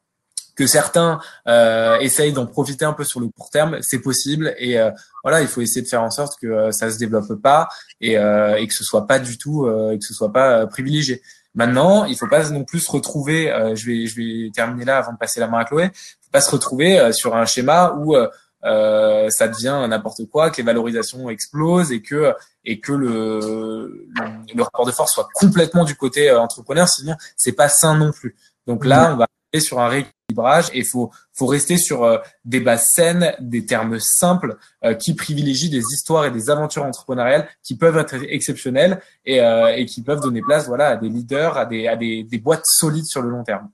que 0.56 0.68
certains 0.68 1.20
euh, 1.48 1.98
essayent 2.00 2.34
d'en 2.34 2.46
profiter 2.46 2.86
un 2.86 2.94
peu 2.94 3.04
sur 3.04 3.20
le 3.20 3.28
court 3.28 3.50
terme, 3.50 3.80
c'est 3.82 4.00
possible 4.00 4.54
et 4.58 4.80
euh, 4.80 4.92
voilà, 5.24 5.42
il 5.42 5.48
faut 5.48 5.62
essayer 5.62 5.82
de 5.82 5.88
faire 5.88 6.04
en 6.04 6.12
sorte 6.12 6.40
que 6.40 6.48
euh, 6.48 6.72
ça 6.72 6.92
se 6.92 6.98
développe 6.98 7.42
pas 7.42 7.70
et, 8.02 8.18
euh, 8.18 8.56
et 8.58 8.68
que 8.68 8.74
ce 8.74 8.84
soit 8.84 9.08
pas 9.08 9.20
du 9.20 9.38
tout 9.38 9.66
euh, 9.66 9.92
et 9.92 10.00
que 10.00 10.06
ce 10.06 10.14
soit 10.14 10.32
pas 10.32 10.68
privilégié. 10.68 11.22
Maintenant, 11.56 12.06
il 12.06 12.18
faut 12.18 12.28
pas 12.28 12.50
non 12.50 12.64
plus 12.64 12.80
se 12.80 12.92
retrouver. 12.92 13.46
je 13.76 13.86
vais 13.86 14.08
je 14.08 14.16
vais 14.16 14.52
terminer 14.52 14.86
là 14.86 14.98
avant 14.98 15.14
de 15.14 15.18
passer 15.18 15.40
la 15.40 15.48
main 15.48 15.60
à 15.60 15.66
Chloé. 15.66 15.92
Faut 15.94 16.32
pas 16.32 16.42
se 16.42 16.52
retrouver 16.52 17.14
sur 17.14 17.36
un 17.36 17.46
schéma 17.46 17.94
où 17.98 18.16
ça 18.64 19.48
devient 19.48 19.86
n'importe 19.88 20.26
quoi, 20.32 20.50
que 20.50 20.58
les 20.58 20.64
valorisations 20.64 21.30
explosent 21.30 21.92
et 21.92 22.02
que 22.02 22.34
et 22.66 22.80
que 22.80 22.92
le, 22.94 23.40
le, 23.40 24.54
le 24.56 24.64
rapport 24.64 24.86
de 24.86 24.92
force 24.92 25.14
soit 25.14 25.28
complètement 25.34 25.84
du 25.84 25.96
côté 25.96 26.32
entrepreneur. 26.32 26.88
Sinon, 26.88 27.16
c'est 27.38 27.52
pas 27.52 27.70
sain 27.70 27.96
non 27.96 28.12
plus. 28.12 28.36
Donc 28.66 28.86
là, 28.86 29.12
on 29.14 29.18
va 29.18 29.28
sur 29.60 29.80
un 29.80 29.88
rééquilibrage 29.88 30.70
et 30.74 30.84
faut 30.84 31.12
faut 31.34 31.46
rester 31.46 31.78
sur 31.78 32.04
euh, 32.04 32.18
des 32.46 32.60
bases 32.60 32.90
saines, 32.94 33.34
des 33.40 33.66
termes 33.66 34.00
simples 34.00 34.58
euh, 34.84 34.94
qui 34.94 35.16
privilégient 35.16 35.70
des 35.70 35.84
histoires 35.94 36.26
et 36.26 36.32
des 36.32 36.50
aventures 36.50 36.84
entrepreneuriales 36.84 37.48
qui 37.64 37.78
peuvent 37.78 37.98
être 37.98 38.16
exceptionnelles 38.30 39.02
et, 39.26 39.42
euh, 39.42 39.76
et 39.76 39.86
qui 39.86 40.02
peuvent 40.02 40.22
donner 40.22 40.42
place 40.42 40.68
voilà 40.68 40.90
à 40.90 40.96
des 40.96 41.10
leaders, 41.10 41.58
à 41.58 41.66
des 41.66 41.88
à 41.88 41.96
des, 41.96 42.24
des 42.24 42.38
boîtes 42.38 42.66
solides 42.66 43.06
sur 43.06 43.22
le 43.22 43.30
long 43.30 43.44
terme. 43.44 43.70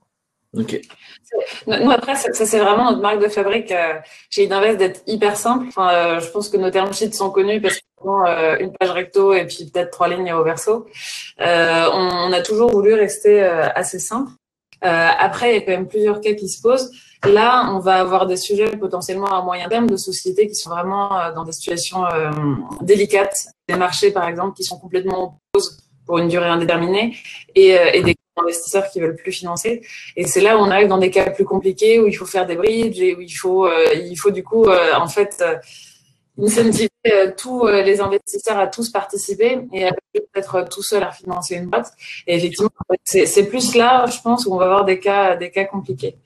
Ok. 0.56 0.80
Nous 1.68 1.90
après, 1.92 2.16
ça, 2.16 2.32
c'est 2.32 2.58
vraiment 2.58 2.90
notre 2.90 3.00
marque 3.00 3.22
de 3.22 3.28
fabrique 3.28 3.72
chez 4.30 4.44
Idinvest 4.44 4.78
d'être 4.78 5.00
hyper 5.06 5.36
simple. 5.36 5.66
Enfin, 5.68 6.18
je 6.18 6.28
pense 6.30 6.48
que 6.48 6.56
nos 6.56 6.72
termes 6.72 6.92
sheets 6.92 7.12
sont 7.12 7.30
connus 7.30 7.60
parce 7.60 7.78
qu'on 7.94 8.26
euh, 8.26 8.56
une 8.58 8.72
page 8.72 8.90
recto 8.90 9.32
et 9.32 9.46
puis 9.46 9.70
peut-être 9.72 9.92
trois 9.92 10.08
lignes 10.08 10.32
au 10.32 10.42
verso. 10.42 10.88
on, 11.38 11.44
on, 11.44 12.32
a 12.32 12.42
toujours 12.42 12.72
voulu 12.72 12.94
rester 12.94 13.40
assez 13.40 14.00
simple. 14.00 14.32
Après, 14.82 15.50
il 15.50 15.54
y 15.54 15.58
a 15.58 15.60
quand 15.60 15.72
même 15.72 15.88
plusieurs 15.88 16.20
cas 16.20 16.34
qui 16.34 16.48
se 16.48 16.60
posent. 16.60 16.90
Là, 17.24 17.70
on 17.74 17.80
va 17.80 17.96
avoir 17.96 18.26
des 18.26 18.36
sujets 18.36 18.76
potentiellement 18.76 19.26
à 19.26 19.42
moyen 19.42 19.68
terme 19.68 19.88
de 19.88 19.96
sociétés 19.96 20.46
qui 20.46 20.54
sont 20.54 20.70
vraiment 20.70 21.10
dans 21.34 21.44
des 21.44 21.52
situations 21.52 22.04
délicates, 22.80 23.36
des 23.68 23.76
marchés 23.76 24.10
par 24.10 24.26
exemple 24.26 24.56
qui 24.56 24.64
sont 24.64 24.78
complètement 24.78 25.22
en 25.22 25.38
pause 25.52 25.76
pour 26.06 26.18
une 26.18 26.28
durée 26.28 26.48
indéterminée 26.48 27.14
et, 27.54 27.76
et 27.92 28.02
des 28.02 28.14
investisseurs 28.36 28.88
qui 28.90 29.00
veulent 29.00 29.16
plus 29.16 29.32
financer. 29.32 29.82
Et 30.16 30.26
c'est 30.26 30.40
là 30.40 30.56
où 30.56 30.60
on 30.60 30.70
arrive 30.70 30.88
dans 30.88 30.98
des 30.98 31.10
cas 31.10 31.28
plus 31.28 31.44
compliqués 31.44 32.00
où 32.00 32.06
il 32.06 32.14
faut 32.14 32.24
faire 32.24 32.46
des 32.46 32.56
bridges 32.56 33.00
et 33.00 33.14
où 33.14 33.20
il 33.20 33.30
faut, 33.30 33.68
il 33.94 34.16
faut 34.16 34.30
du 34.30 34.42
coup, 34.42 34.66
en 34.66 35.08
fait, 35.08 35.44
incentiver 36.42 36.90
euh, 37.06 37.32
tous 37.36 37.66
euh, 37.66 37.82
les 37.82 38.00
investisseurs 38.00 38.58
à 38.58 38.66
tous 38.66 38.90
participer 38.90 39.60
et 39.72 39.86
à 39.86 39.92
peut-être 40.12 40.68
tout 40.68 40.82
seul 40.82 41.02
à 41.02 41.12
financer 41.12 41.56
une 41.56 41.66
boîte. 41.66 41.92
Et 42.26 42.36
effectivement, 42.36 42.70
c'est 43.04 43.48
plus 43.48 43.74
là, 43.74 44.06
je 44.06 44.20
pense, 44.20 44.46
où 44.46 44.54
on 44.54 44.58
va 44.58 44.66
avoir 44.66 44.84
des 44.84 44.98
cas, 44.98 45.36
des 45.36 45.50
cas 45.50 45.64
compliqués. 45.64 46.16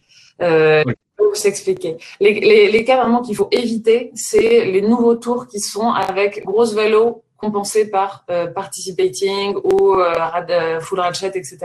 Euh, 0.43 0.83
Pour 1.17 1.37
s'expliquer. 1.37 1.97
Les, 2.19 2.35
les, 2.41 2.71
les, 2.71 2.85
cas 2.85 3.01
vraiment 3.01 3.23
qu'il 3.23 3.37
faut 3.37 3.49
éviter, 3.53 4.11
c'est 4.15 4.65
les 4.65 4.83
nouveaux 4.83 5.15
tours 5.15 5.47
qui 5.47 5.61
sont 5.61 5.91
avec 5.91 6.45
grosse 6.45 6.75
vélo 6.75 7.23
compensés 7.37 7.89
par 7.89 8.25
euh, 8.31 8.49
participating 8.49 9.55
ou 9.63 9.95
euh, 9.95 10.81
full 10.81 10.99
ratchet, 10.99 11.29
etc. 11.29 11.59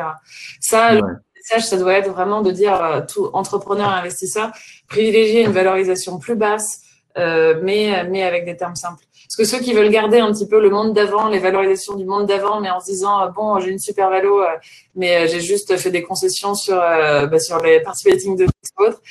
Ça, 0.60 0.94
le 0.94 1.02
message, 1.36 1.68
ça 1.68 1.78
doit 1.78 1.94
être 1.94 2.12
vraiment 2.12 2.42
de 2.42 2.52
dire 2.52 3.06
tout 3.12 3.30
entrepreneur 3.34 3.90
et 3.90 4.00
investisseur, 4.00 4.52
privilégier 4.88 5.42
une 5.42 5.52
valorisation 5.52 6.20
plus 6.20 6.36
basse, 6.36 6.84
euh, 7.18 7.60
mais, 7.64 8.08
mais 8.10 8.24
avec 8.24 8.46
des 8.46 8.56
termes 8.56 8.76
simples. 8.76 9.04
Parce 9.26 9.36
que 9.36 9.44
ceux 9.44 9.64
qui 9.64 9.74
veulent 9.74 9.90
garder 9.90 10.20
un 10.20 10.32
petit 10.32 10.48
peu 10.48 10.62
le 10.62 10.70
monde 10.70 10.94
d'avant, 10.94 11.28
les 11.28 11.40
valorisations 11.40 11.96
du 11.96 12.06
monde 12.06 12.28
d'avant, 12.28 12.62
mais 12.62 12.70
en 12.70 12.80
se 12.80 12.86
disant, 12.86 13.22
euh, 13.22 13.28
bon, 13.30 13.60
j'ai 13.60 13.72
une 13.72 13.80
super 13.80 14.10
valo, 14.10 14.42
euh, 14.42 14.48
mais 14.96 15.28
j'ai 15.28 15.42
juste 15.42 15.76
fait 15.78 15.92
des 15.92 16.04
concessions 16.04 16.54
sur, 16.54 16.78
bah, 16.78 17.40
sur 17.40 17.62
les 17.64 17.82
participating 17.82 18.38
de 18.38 18.46
autres. 18.78 19.02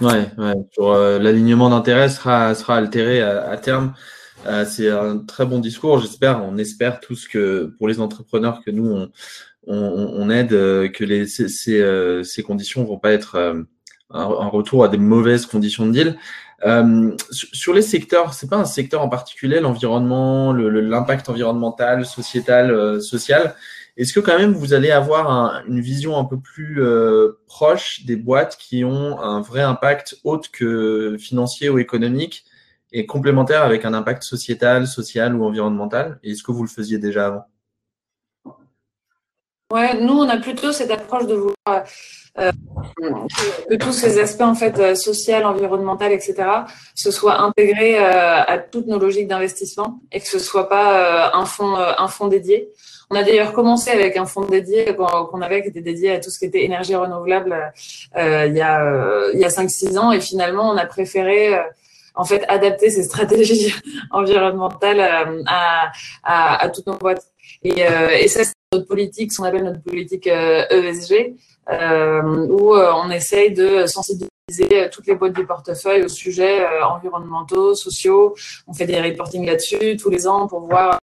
Ouais, 0.00 0.26
ouais. 0.38 0.54
Sur, 0.72 0.92
l'alignement 0.94 1.70
d'intérêt 1.70 2.08
sera, 2.08 2.54
sera 2.54 2.76
altéré 2.76 3.22
à, 3.22 3.56
terme. 3.56 3.94
c'est 4.66 4.90
un 4.90 5.18
très 5.18 5.46
bon 5.46 5.58
discours, 5.58 6.00
j'espère. 6.00 6.44
On 6.44 6.58
espère 6.58 7.00
tous 7.00 7.26
que 7.28 7.74
pour 7.78 7.88
les 7.88 8.00
entrepreneurs 8.00 8.60
que 8.64 8.70
nous 8.70 8.90
on, 8.90 9.10
on, 9.66 9.76
on 9.76 10.30
aide, 10.30 10.50
que 10.50 11.04
les, 11.04 11.26
ces, 11.26 11.48
ces, 11.48 12.22
ces 12.24 12.42
conditions 12.42 12.84
vont 12.84 12.98
pas 12.98 13.12
être 13.12 13.64
un, 14.14 14.48
retour 14.48 14.84
à 14.84 14.88
des 14.88 14.98
mauvaises 14.98 15.46
conditions 15.46 15.86
de 15.86 15.92
deal. 15.92 16.18
Euh, 16.64 17.14
sur 17.30 17.74
les 17.74 17.82
secteurs, 17.82 18.32
c'est 18.32 18.48
pas 18.48 18.56
un 18.56 18.64
secteur 18.64 19.02
en 19.02 19.08
particulier, 19.08 19.60
l'environnement, 19.60 20.52
l'impact 20.52 21.28
environnemental, 21.28 22.06
sociétal, 22.06 22.70
euh, 22.70 23.00
social. 23.00 23.54
Est-ce 23.96 24.12
que 24.12 24.20
quand 24.20 24.38
même 24.38 24.52
vous 24.52 24.72
allez 24.72 24.90
avoir 24.90 25.62
une 25.68 25.80
vision 25.80 26.18
un 26.18 26.24
peu 26.24 26.40
plus 26.40 26.82
euh, 26.82 27.40
proche 27.46 28.04
des 28.06 28.16
boîtes 28.16 28.56
qui 28.56 28.84
ont 28.84 29.20
un 29.20 29.40
vrai 29.40 29.62
impact 29.62 30.16
autre 30.24 30.50
que 30.50 31.16
financier 31.18 31.68
ou 31.68 31.78
économique 31.78 32.44
et 32.92 33.06
complémentaire 33.06 33.62
avec 33.62 33.84
un 33.84 33.94
impact 33.94 34.22
sociétal, 34.22 34.86
social 34.86 35.34
ou 35.34 35.44
environnemental? 35.44 36.18
Est-ce 36.22 36.42
que 36.42 36.52
vous 36.52 36.62
le 36.62 36.68
faisiez 36.68 36.98
déjà 36.98 37.26
avant? 37.26 37.44
Ouais, 39.74 40.00
nous 40.00 40.14
on 40.14 40.28
a 40.28 40.36
plutôt 40.36 40.70
cette 40.70 40.92
approche 40.92 41.26
de 41.26 41.34
vouloir 41.34 41.84
euh, 42.38 42.52
que 43.68 43.74
tous 43.74 43.90
ces 43.90 44.20
aspects 44.20 44.42
en 44.42 44.54
fait 44.54 44.78
euh, 44.78 44.94
social, 44.94 45.44
environnemental, 45.44 46.12
etc. 46.12 46.44
se 46.94 47.10
soient 47.10 47.40
intégrés 47.40 47.98
euh, 47.98 48.40
à 48.44 48.58
toutes 48.58 48.86
nos 48.86 49.00
logiques 49.00 49.26
d'investissement 49.26 49.98
et 50.12 50.20
que 50.20 50.28
ce 50.28 50.38
soit 50.38 50.68
pas 50.68 51.32
un 51.34 51.44
fonds 51.44 51.74
un 51.74 52.28
dédié. 52.28 52.68
On 53.10 53.16
a 53.16 53.24
d'ailleurs 53.24 53.52
commencé 53.52 53.90
avec 53.90 54.16
un 54.16 54.26
fonds 54.26 54.44
dédié 54.44 54.94
qu'on 54.94 55.42
avait 55.42 55.62
qui 55.62 55.70
était 55.70 55.80
dédié 55.80 56.12
à 56.12 56.20
tout 56.20 56.30
ce 56.30 56.38
qui 56.38 56.44
était 56.44 56.62
énergie 56.62 56.94
renouvelable 56.94 57.72
il 58.16 58.54
y 58.54 58.60
a 58.60 59.30
il 59.34 59.40
y 59.40 59.44
a 59.44 59.50
cinq 59.50 59.70
six 59.70 59.98
ans 59.98 60.12
et 60.12 60.20
finalement 60.20 60.70
on 60.70 60.76
a 60.76 60.86
préféré 60.86 61.52
en 62.14 62.24
fait 62.24 62.44
adapter 62.46 62.90
ces 62.90 63.02
stratégies 63.02 63.74
environnementales 64.12 65.00
à, 65.00 65.90
à, 66.22 66.62
à 66.62 66.68
toutes 66.68 66.86
nos 66.86 66.96
boîtes. 66.96 67.33
Et, 67.62 67.80
et 67.80 68.28
ça, 68.28 68.44
c'est 68.44 68.54
notre 68.72 68.86
politique, 68.86 69.32
ce 69.32 69.38
qu'on 69.38 69.44
appelle 69.44 69.64
notre 69.64 69.82
politique 69.82 70.26
ESG, 70.26 71.34
euh, 71.70 72.46
où 72.48 72.74
euh, 72.74 72.92
on 72.94 73.10
essaye 73.10 73.52
de 73.54 73.86
sensibiliser 73.86 74.90
toutes 74.92 75.06
les 75.06 75.14
boîtes 75.14 75.32
du 75.32 75.46
portefeuille 75.46 76.04
aux 76.04 76.08
sujets 76.08 76.60
euh, 76.60 76.84
environnementaux, 76.84 77.74
sociaux. 77.74 78.34
On 78.66 78.74
fait 78.74 78.84
des 78.84 79.00
reportings 79.00 79.46
là-dessus 79.46 79.96
tous 79.96 80.10
les 80.10 80.26
ans 80.26 80.46
pour 80.46 80.60
voir 80.60 80.98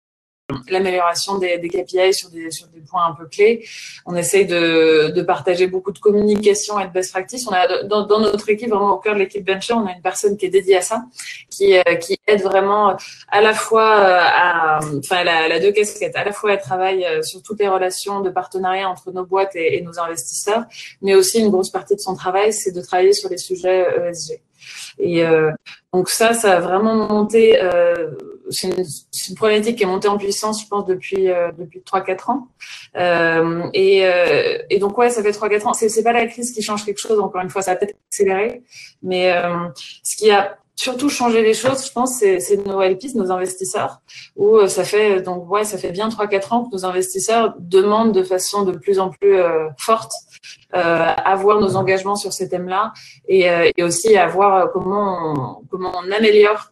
l'amélioration 0.70 1.38
des, 1.38 1.58
des, 1.58 1.70
KPI 1.70 2.14
sur 2.14 2.30
des, 2.30 2.52
sur 2.52 2.68
des 2.68 2.82
points 2.82 3.06
un 3.06 3.14
peu 3.14 3.26
clés. 3.28 3.66
On 4.06 4.16
essaye 4.16 4.46
de, 4.46 5.12
de 5.12 5.22
partager 5.22 5.68
beaucoup 5.68 5.92
de 5.92 6.00
communication 6.00 6.80
et 6.80 6.88
de 6.88 6.92
best 6.92 7.12
practice. 7.12 7.48
On 7.48 7.54
a 7.54 7.84
dans, 7.84 8.06
dans, 8.06 8.20
notre 8.20 8.50
équipe, 8.50 8.70
vraiment 8.70 8.94
au 8.94 8.98
cœur 8.98 9.14
de 9.14 9.20
l'équipe 9.20 9.48
Venture, 9.48 9.78
on 9.78 9.88
a 9.88 9.94
une 9.94 10.02
personne 10.02 10.38
qui 10.38 10.46
est 10.46 10.50
dédiée 10.50 10.78
à 10.78 10.82
ça, 10.82 11.04
qui, 11.50 11.78
euh, 11.78 11.96
qui 11.96 12.18
aide 12.28 12.42
vraiment 12.42 12.96
à 13.30 13.42
la 13.42 13.54
fois 13.54 13.98
euh, 14.00 14.20
à, 14.22 14.80
enfin, 14.98 15.18
elle 15.22 15.52
a, 15.52 15.60
deux 15.60 15.72
casquettes. 15.72 16.16
À 16.16 16.24
la 16.24 16.32
fois, 16.32 16.54
elle 16.54 16.62
travaille 16.62 17.06
euh, 17.06 17.22
sur 17.22 17.42
toutes 17.42 17.60
les 17.60 17.68
relations 17.68 18.22
de 18.22 18.30
partenariat 18.30 18.90
entre 18.90 19.12
nos 19.12 19.26
boîtes 19.26 19.56
et, 19.56 19.78
et 19.78 19.82
nos 19.82 20.00
investisseurs, 20.00 20.64
mais 21.02 21.16
aussi 21.16 21.40
une 21.40 21.50
grosse 21.50 21.70
partie 21.70 21.96
de 21.96 22.02
son 22.02 22.16
travail, 22.16 22.54
c'est 22.54 22.72
de 22.72 22.82
travailler 22.82 23.14
sur 23.14 23.30
les 23.30 23.38
sujets 23.38 23.86
ESG. 24.10 24.42
Et 25.00 25.24
euh, 25.26 25.52
donc 25.94 26.10
ça, 26.10 26.34
ça 26.34 26.58
a 26.58 26.60
vraiment 26.60 26.96
monté. 26.96 27.62
Euh, 27.62 28.12
c'est 28.52 28.68
une, 28.68 28.86
une, 29.30 29.36
problématique 29.36 29.78
qui 29.78 29.84
est 29.84 29.88
montée 29.88 30.08
en 30.08 30.18
puissance, 30.18 30.62
je 30.62 30.68
pense, 30.68 30.86
depuis 30.86 31.30
euh, 31.30 31.52
depuis 31.58 31.80
3-4 31.80 32.32
ans. 32.32 32.48
Euh, 32.96 33.64
et, 33.74 34.06
euh, 34.06 34.60
et, 34.70 34.80
donc 34.80 34.98
ouais, 34.98 35.10
ça 35.10 35.24
fait 35.24 35.32
3-4 35.32 35.68
ans. 35.68 35.74
C'est, 35.74 35.90
c'est 35.90 36.04
pas 36.04 36.14
la 36.14 36.28
crise 36.28 36.52
qui 36.52 36.62
change 36.62 36.86
quelque 36.86 37.00
chose. 37.00 37.20
Encore 37.20 37.42
une 37.42 37.50
fois, 37.50 37.62
ça 37.62 37.72
a 37.72 37.76
peut-être 37.76 37.96
accéléré. 38.10 38.64
Mais 39.02 39.32
euh, 39.32 39.68
ce 40.04 40.16
qui 40.16 40.32
a 40.32 40.58
surtout 40.76 41.10
changer 41.10 41.42
les 41.42 41.54
choses, 41.54 41.86
je 41.86 41.92
pense, 41.92 42.18
c'est, 42.20 42.40
c'est 42.40 42.66
nos 42.66 42.82
LPs, 42.82 43.16
nos 43.16 43.32
investisseurs, 43.32 44.02
où 44.36 44.58
euh, 44.58 44.68
ça 44.68 44.84
fait 44.84 45.22
donc 45.22 45.50
ouais, 45.50 45.64
ça 45.64 45.78
fait 45.78 45.92
bien 45.92 46.10
3-4 46.10 46.54
ans 46.54 46.66
que 46.66 46.76
nos 46.76 46.86
investisseurs 46.86 47.56
demandent 47.60 48.14
de 48.14 48.24
façon 48.24 48.64
de 48.64 48.72
plus 48.72 49.00
en 49.00 49.10
plus 49.10 49.36
euh, 49.36 49.68
forte 49.78 50.12
euh, 50.74 50.78
avoir 50.78 51.60
nos 51.60 51.76
engagements 51.76 52.16
sur 52.16 52.34
ces 52.34 52.50
thèmes-là 52.50 52.94
et, 53.28 53.50
euh, 53.50 53.70
et 53.76 53.84
aussi 53.84 54.18
à 54.18 54.28
voir 54.28 54.72
comment 54.72 55.60
on, 55.62 55.66
comment 55.70 55.92
on 55.96 56.12
améliore 56.12 56.72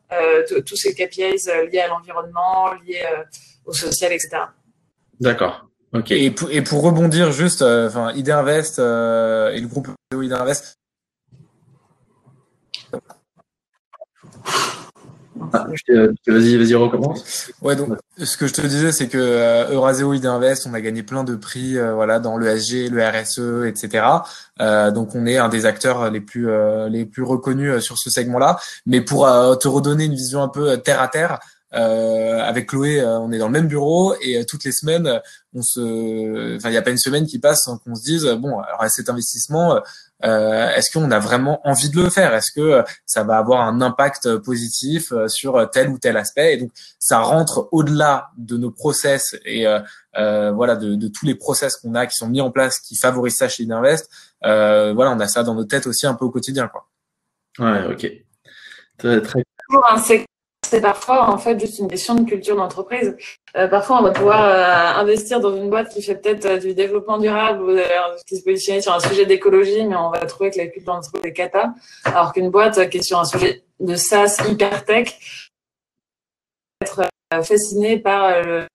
tous 0.65 0.75
ces 0.75 0.93
KPIs 0.95 1.47
liés 1.71 1.79
à 1.79 1.87
l'environnement, 1.87 2.73
liés 2.85 3.05
au 3.65 3.73
social, 3.73 4.11
etc. 4.11 4.37
D'accord. 5.19 5.67
Ok. 5.93 6.11
Et 6.11 6.31
pour, 6.31 6.49
et 6.49 6.63
pour 6.63 6.81
rebondir 6.81 7.31
juste, 7.31 7.61
enfin, 7.61 8.11
ID 8.13 8.29
Invest 8.29 8.79
et 8.79 9.59
le 9.59 9.67
groupe 9.67 9.89
ID 10.13 10.33
Invest 10.33 10.78
Ah, 15.53 15.67
vas-y, 16.27 16.57
vas-y, 16.57 16.75
recommence. 16.75 17.51
Ouais, 17.61 17.75
donc 17.75 17.97
ce 18.17 18.37
que 18.37 18.47
je 18.47 18.53
te 18.53 18.61
disais, 18.61 18.91
c'est 18.91 19.07
que 19.07 19.17
euh, 19.17 19.71
Euraseo 19.71 20.11
Invest, 20.11 20.67
on 20.69 20.73
a 20.73 20.81
gagné 20.81 21.03
plein 21.03 21.23
de 21.23 21.35
prix, 21.35 21.77
euh, 21.77 21.93
voilà, 21.93 22.19
dans 22.19 22.37
le 22.37 22.47
SG, 22.47 22.89
le 22.89 23.01
RSE, 23.01 23.67
etc. 23.67 24.05
Euh, 24.59 24.91
donc 24.91 25.15
on 25.15 25.25
est 25.25 25.37
un 25.37 25.49
des 25.49 25.65
acteurs 25.65 26.11
les 26.11 26.21
plus 26.21 26.49
euh, 26.49 26.89
les 26.89 27.05
plus 27.05 27.23
reconnus 27.23 27.79
sur 27.79 27.97
ce 27.97 28.09
segment-là. 28.09 28.59
Mais 28.85 29.01
pour 29.01 29.27
te 29.59 29.67
redonner 29.67 30.05
une 30.05 30.15
vision 30.15 30.41
un 30.43 30.49
peu 30.49 30.77
terre 30.77 31.01
à 31.01 31.07
terre, 31.07 31.39
euh, 31.73 32.39
avec 32.41 32.67
Chloé, 32.67 33.03
on 33.05 33.31
est 33.31 33.37
dans 33.37 33.47
le 33.47 33.53
même 33.53 33.67
bureau 33.67 34.15
et 34.21 34.43
toutes 34.45 34.63
les 34.63 34.71
semaines, 34.71 35.21
on 35.53 35.61
se, 35.61 36.57
enfin, 36.57 36.69
il 36.69 36.71
n'y 36.71 36.77
a 36.77 36.81
pas 36.81 36.91
une 36.91 36.97
semaine 36.97 37.25
qui 37.25 37.39
passe 37.39 37.63
sans 37.63 37.77
qu'on 37.77 37.95
se 37.95 38.03
dise 38.03 38.25
bon, 38.39 38.59
alors 38.59 38.83
cet 38.89 39.09
investissement, 39.09 39.75
euh, 39.75 39.79
est-ce 40.21 40.91
qu'on 40.91 41.11
a 41.11 41.19
vraiment 41.19 41.61
envie 41.67 41.89
de 41.89 42.01
le 42.01 42.09
faire? 42.09 42.33
Est-ce 42.33 42.51
que 42.51 42.61
euh, 42.61 42.83
ça 43.05 43.23
va 43.23 43.37
avoir 43.37 43.61
un 43.61 43.81
impact 43.81 44.37
positif 44.37 45.11
euh, 45.11 45.27
sur 45.27 45.69
tel 45.71 45.89
ou 45.89 45.97
tel 45.97 46.17
aspect? 46.17 46.53
Et 46.53 46.57
donc, 46.57 46.71
ça 46.99 47.19
rentre 47.19 47.69
au-delà 47.71 48.29
de 48.37 48.57
nos 48.57 48.71
process 48.71 49.35
et 49.45 49.65
euh, 50.17 50.51
voilà 50.51 50.75
de, 50.75 50.95
de, 50.95 51.07
tous 51.07 51.25
les 51.25 51.35
process 51.35 51.77
qu'on 51.77 51.95
a 51.95 52.05
qui 52.05 52.15
sont 52.15 52.27
mis 52.27 52.41
en 52.41 52.51
place 52.51 52.79
qui 52.79 52.95
favorisent 52.95 53.37
ça 53.37 53.47
chez 53.47 53.63
Idinvest. 53.63 54.09
Euh, 54.45 54.93
voilà, 54.93 55.11
on 55.11 55.19
a 55.19 55.27
ça 55.27 55.43
dans 55.43 55.55
nos 55.55 55.65
têtes 55.65 55.87
aussi 55.87 56.07
un 56.07 56.15
peu 56.15 56.25
au 56.25 56.31
quotidien, 56.31 56.67
quoi. 56.67 56.87
Ouais, 57.59 57.85
ok. 57.91 58.11
Très, 58.97 59.21
très 59.21 59.43
c'est 60.69 60.81
parfois 60.81 61.29
en 61.29 61.37
fait 61.37 61.59
juste 61.59 61.79
une 61.79 61.87
question 61.87 62.15
de 62.15 62.29
culture 62.29 62.55
d'entreprise. 62.55 63.15
Euh, 63.57 63.67
parfois, 63.67 63.99
on 63.99 64.03
va 64.03 64.11
pouvoir 64.11 64.43
euh, 64.43 64.99
investir 65.01 65.39
dans 65.39 65.55
une 65.55 65.69
boîte 65.69 65.89
qui 65.89 66.01
fait 66.01 66.15
peut-être 66.15 66.45
euh, 66.45 66.57
du 66.57 66.73
développement 66.73 67.17
durable 67.17 67.63
ou 67.63 67.75
qui 68.27 68.37
se 68.37 68.43
positionne 68.43 68.81
sur 68.81 68.93
un 68.93 68.99
sujet 68.99 69.25
d'écologie, 69.25 69.85
mais 69.85 69.95
on 69.95 70.11
va 70.11 70.19
trouver 70.25 70.51
que 70.51 70.57
la 70.57 70.67
culture 70.67 70.93
d'entreprise 70.93 71.25
est 71.25 71.33
cata. 71.33 71.73
Alors 72.05 72.33
qu'une 72.33 72.49
boîte 72.49 72.89
qui 72.89 72.99
est 72.99 73.01
sur 73.01 73.19
un 73.19 73.25
sujet 73.25 73.63
de 73.79 73.95
SaaS 73.95 74.37
hyper 74.47 74.85
tech 74.85 75.15
être 76.81 77.09
fascinée 77.43 77.99
par 77.99 78.41
le 78.41 78.65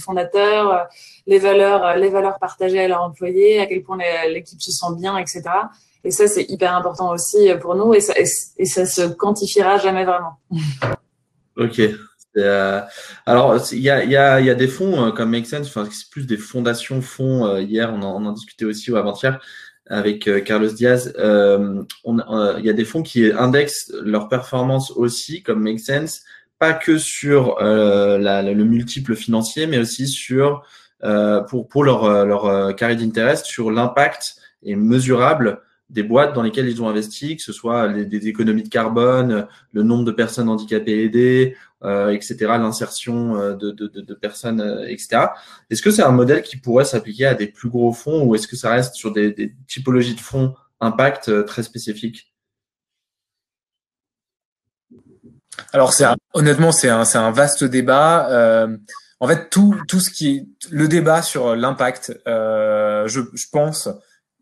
fondateurs, 0.00 0.88
les 1.26 1.38
valeurs, 1.38 1.96
les 1.96 2.08
valeurs 2.08 2.38
partagées 2.38 2.80
à 2.80 2.88
leurs 2.88 3.02
employés, 3.02 3.60
à 3.60 3.66
quel 3.66 3.82
point 3.82 3.98
l'équipe 4.28 4.60
se 4.60 4.70
sent 4.70 4.94
bien, 4.98 5.16
etc. 5.18 5.42
Et 6.04 6.10
ça, 6.10 6.28
c'est 6.28 6.44
hyper 6.44 6.74
important 6.74 7.10
aussi 7.10 7.50
pour 7.60 7.74
nous 7.74 7.94
et 7.94 8.00
ça, 8.00 8.14
et 8.18 8.64
ça 8.64 8.86
se 8.86 9.02
quantifiera 9.02 9.78
jamais 9.78 10.04
vraiment. 10.04 10.38
Ok, 11.56 11.80
Euh, 12.36 12.80
alors, 13.24 13.58
il 13.72 13.80
y 13.80 13.90
a, 13.90 14.04
y, 14.04 14.16
a, 14.16 14.40
y 14.40 14.50
a 14.50 14.54
des 14.54 14.68
fonds 14.68 15.10
comme 15.12 15.30
Make 15.30 15.46
Sense, 15.46 15.68
enfin, 15.68 15.88
c'est 15.90 16.10
plus 16.10 16.26
des 16.26 16.36
fondations 16.36 17.00
fonds. 17.00 17.58
hier, 17.58 17.92
on 17.92 18.02
en, 18.02 18.22
on 18.22 18.26
en 18.26 18.32
discutait 18.32 18.64
aussi 18.64 18.90
ou 18.90 18.96
avant-hier 18.96 19.40
avec 19.88 20.28
Carlos 20.44 20.70
Diaz. 20.70 21.12
Il 21.16 22.64
y 22.64 22.70
a 22.70 22.72
des 22.72 22.84
fonds 22.84 23.02
qui 23.02 23.30
indexent 23.32 23.92
leur 24.02 24.28
performance 24.28 24.90
aussi, 24.90 25.42
comme 25.42 25.62
Make 25.62 25.80
Sense, 25.80 26.22
pas 26.58 26.72
que 26.72 26.98
sur 26.98 27.56
la, 27.60 28.42
le 28.42 28.64
multiple 28.64 29.14
financier, 29.14 29.66
mais 29.66 29.78
aussi 29.78 30.08
sur 30.08 30.64
pour, 31.48 31.68
pour 31.68 31.84
leur, 31.84 32.26
leur 32.26 32.74
carré 32.74 32.96
d'intérêt, 32.96 33.36
sur 33.36 33.70
l'impact 33.70 34.36
et 34.62 34.74
mesurable 34.74 35.60
des 35.88 36.02
boîtes 36.02 36.34
dans 36.34 36.42
lesquelles 36.42 36.68
ils 36.68 36.82
ont 36.82 36.88
investi, 36.88 37.36
que 37.36 37.42
ce 37.42 37.52
soit 37.52 37.88
des 37.88 38.28
économies 38.28 38.64
de 38.64 38.68
carbone, 38.68 39.46
le 39.72 39.82
nombre 39.82 40.04
de 40.04 40.10
personnes 40.10 40.48
handicapées 40.48 41.04
aidées, 41.04 41.56
euh, 41.84 42.10
etc., 42.10 42.36
l'insertion 42.40 43.36
euh, 43.36 43.54
de, 43.54 44.14
personnes, 44.14 44.60
euh, 44.60 44.88
etc. 44.88 45.26
Est-ce 45.70 45.82
que 45.82 45.90
c'est 45.90 46.02
un 46.02 46.10
modèle 46.10 46.42
qui 46.42 46.56
pourrait 46.56 46.86
s'appliquer 46.86 47.26
à 47.26 47.34
des 47.34 47.46
plus 47.46 47.68
gros 47.68 47.92
fonds 47.92 48.24
ou 48.24 48.34
est-ce 48.34 48.48
que 48.48 48.56
ça 48.56 48.70
reste 48.70 48.94
sur 48.94 49.12
des, 49.12 49.54
typologies 49.68 50.14
de 50.14 50.20
fonds 50.20 50.54
impact 50.80 51.44
très 51.46 51.62
spécifiques? 51.62 52.32
Alors, 55.72 55.92
honnêtement, 56.34 56.72
c'est 56.72 56.88
un, 56.88 57.30
vaste 57.30 57.62
débat. 57.62 58.66
En 59.20 59.28
fait, 59.28 59.48
tout, 59.50 59.76
ce 59.88 60.10
qui 60.10 60.36
est 60.36 60.46
le 60.70 60.88
débat 60.88 61.22
sur 61.22 61.54
l'impact, 61.54 62.20
je 62.26 63.46
pense, 63.52 63.88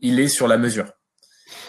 il 0.01 0.18
est 0.20 0.28
sur 0.28 0.49
la 0.49 0.57
mesure. 0.57 0.86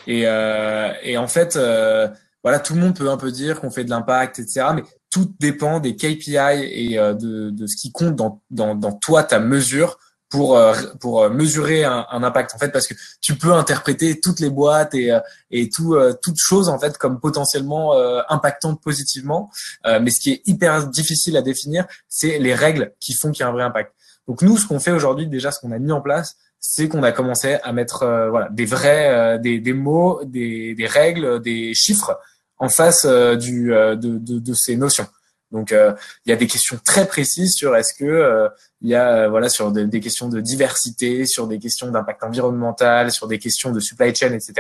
Et, 0.08 0.24
euh, 0.26 0.92
et 1.04 1.18
en 1.18 1.28
fait, 1.28 1.56
euh, 1.56 2.08
voilà, 2.44 2.60
tout 2.60 2.74
le 2.74 2.82
monde 2.82 2.96
peut 2.96 3.10
un 3.10 3.18
peu 3.18 3.32
dire 3.32 3.62
qu'on 3.62 3.72
fait 3.72 3.84
de 3.84 3.90
l'impact, 3.90 4.40
etc. 4.40 4.68
Mais 4.76 4.84
tout 5.10 5.34
dépend 5.40 5.80
des 5.80 5.96
KPI 5.96 6.38
et 6.38 7.00
euh, 7.00 7.14
de, 7.14 7.50
de 7.50 7.68
ce 7.68 7.76
qui 7.76 7.92
compte 7.92 8.16
dans, 8.16 8.42
dans, 8.50 8.76
dans 8.76 8.94
toi, 8.94 9.24
ta 9.24 9.40
mesure 9.40 9.98
pour 10.28 10.60
pour 11.00 11.30
mesurer 11.30 11.84
un, 11.84 12.08
un, 12.10 12.24
impact 12.24 12.56
en 12.56 12.58
fait 12.58 12.72
parce 12.72 12.88
que 12.88 12.96
tu 13.22 13.36
peux 13.36 13.54
interpréter 13.54 14.20
toutes 14.20 14.40
les 14.40 14.50
boîtes 14.50 14.96
et 14.96 15.16
et 15.52 15.70
tout 15.70 15.96
toutes 16.22 16.40
choses 16.40 16.68
en 16.68 16.80
fait 16.80 16.98
comme 16.98 17.20
potentiellement 17.20 17.94
impactantes 18.28 18.82
positivement 18.82 19.52
mais 19.86 20.10
ce 20.10 20.20
qui 20.20 20.32
est 20.32 20.42
hyper 20.48 20.88
difficile 20.88 21.38
à 21.38 21.44
définir 21.44 21.86
c'est 22.10 22.40
les 22.40 22.56
règles 22.56 22.94
qui 23.00 23.14
font 23.14 23.30
qu'il 23.32 23.42
y 23.42 23.44
a 23.44 23.50
un 23.50 23.52
vrai 23.52 23.64
impact 23.64 23.94
donc 24.28 24.42
nous 24.42 24.58
ce 24.58 24.68
qu'on 24.68 24.80
fait 24.80 24.92
aujourd'hui 24.92 25.28
déjà 25.28 25.52
ce 25.52 25.60
qu'on 25.60 25.72
a 25.72 25.78
mis 25.78 25.92
en 25.92 26.02
place 26.02 26.36
c'est 26.68 26.90
qu'on 26.90 27.04
a 27.04 27.12
commencé 27.12 27.58
à 27.64 27.72
mettre 27.72 28.04
euh, 28.04 28.30
voilà 28.30 28.50
des 28.50 28.66
vrais 28.66 29.10
euh, 29.10 29.38
des, 29.38 29.60
des, 29.60 29.74
mots, 29.74 30.22
des, 30.26 30.74
des, 30.74 30.88
règles, 30.88 31.40
des 31.40 31.76
chiffres 31.76 32.20
en 32.58 32.70
face 32.70 33.06
euh, 33.06 33.36
du 33.36 33.68
de, 33.68 33.96
de, 33.96 34.40
de, 34.40 34.54
ces 34.54 34.76
notions. 34.76 35.06
Donc 35.52 35.72
il 35.72 36.30
y 36.30 36.34
a 36.34 36.36
des 36.36 36.48
questions 36.48 36.78
très 36.84 37.08
précises 37.08 37.54
sur 37.54 37.76
est-ce 37.76 37.94
que 37.94 38.50
il 38.82 38.90
y 38.90 38.96
a 38.96 39.30
voilà 39.30 39.48
sur 39.48 39.72
des, 39.72 39.86
des, 39.86 40.00
questions 40.00 40.28
de 40.28 40.42
diversité, 40.42 41.26
sur 41.26 41.48
des 41.48 41.60
questions 41.60 41.92
d'impact 41.92 42.24
environnemental, 42.24 43.12
sur 43.12 43.28
des 43.28 43.38
questions 43.38 43.72
de 43.72 43.80
supply 43.80 44.14
chain, 44.14 44.34
etc. 44.34 44.54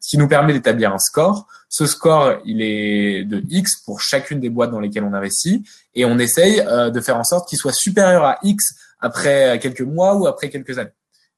Ce 0.00 0.08
qui 0.10 0.18
nous 0.18 0.28
permet 0.28 0.52
d'établir 0.52 0.92
un 0.92 0.98
score. 0.98 1.46
Ce 1.68 1.86
score, 1.86 2.34
il 2.44 2.60
est 2.60 3.24
de 3.24 3.42
X 3.48 3.76
pour 3.86 4.00
chacune 4.00 4.40
des 4.40 4.50
boîtes 4.50 4.72
dans 4.72 4.80
lesquelles 4.80 5.04
on 5.04 5.14
investit, 5.14 5.64
et 5.94 6.04
on 6.04 6.18
essaye 6.18 6.56
de 6.56 7.00
faire 7.00 7.16
en 7.16 7.24
sorte 7.24 7.48
qu'il 7.48 7.58
soit 7.58 7.72
supérieur 7.72 8.24
à 8.24 8.38
X 8.42 8.74
après 9.00 9.58
quelques 9.62 9.82
mois 9.82 10.16
ou 10.16 10.26
après 10.26 10.50
quelques 10.50 10.78
années. 10.78 10.90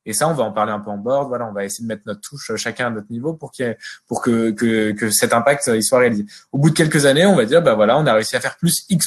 Et 0.07 0.13
ça, 0.13 0.29
on 0.29 0.33
va 0.33 0.45
en 0.45 0.53
parler 0.53 0.73
un 0.73 0.81
peu 0.81 0.91
en 0.91 0.97
board. 0.97 1.29
Voilà, 1.29 1.47
on 1.47 1.53
va 1.53 1.65
essayer 1.65 1.83
de 1.83 1.89
mettre 1.89 2.03
notre 2.07 2.21
touche 2.21 2.51
euh, 2.51 2.57
chacun 2.57 2.87
à 2.87 2.91
notre 2.91 3.11
niveau 3.11 3.35
pour 3.35 3.51
qu'il 3.53 3.77
pour 4.07 4.23
que, 4.23 4.51
que, 4.51 4.93
que 4.93 5.11
cet 5.11 5.35
impact 5.35 5.69
euh, 5.69 5.77
il 5.77 5.83
soit 5.83 5.99
réalisé. 5.99 6.25
Au 6.53 6.59
bout 6.59 6.71
de 6.71 6.75
quelques 6.75 7.05
années, 7.05 7.27
on 7.27 7.37
va 7.37 7.45
dire, 7.45 7.61
bah 7.61 7.75
voilà, 7.75 7.99
on 7.99 8.07
a 8.07 8.15
réussi 8.15 8.37
à 8.37 8.41
faire 8.41 8.57
plus 8.57 8.87
X 8.89 9.07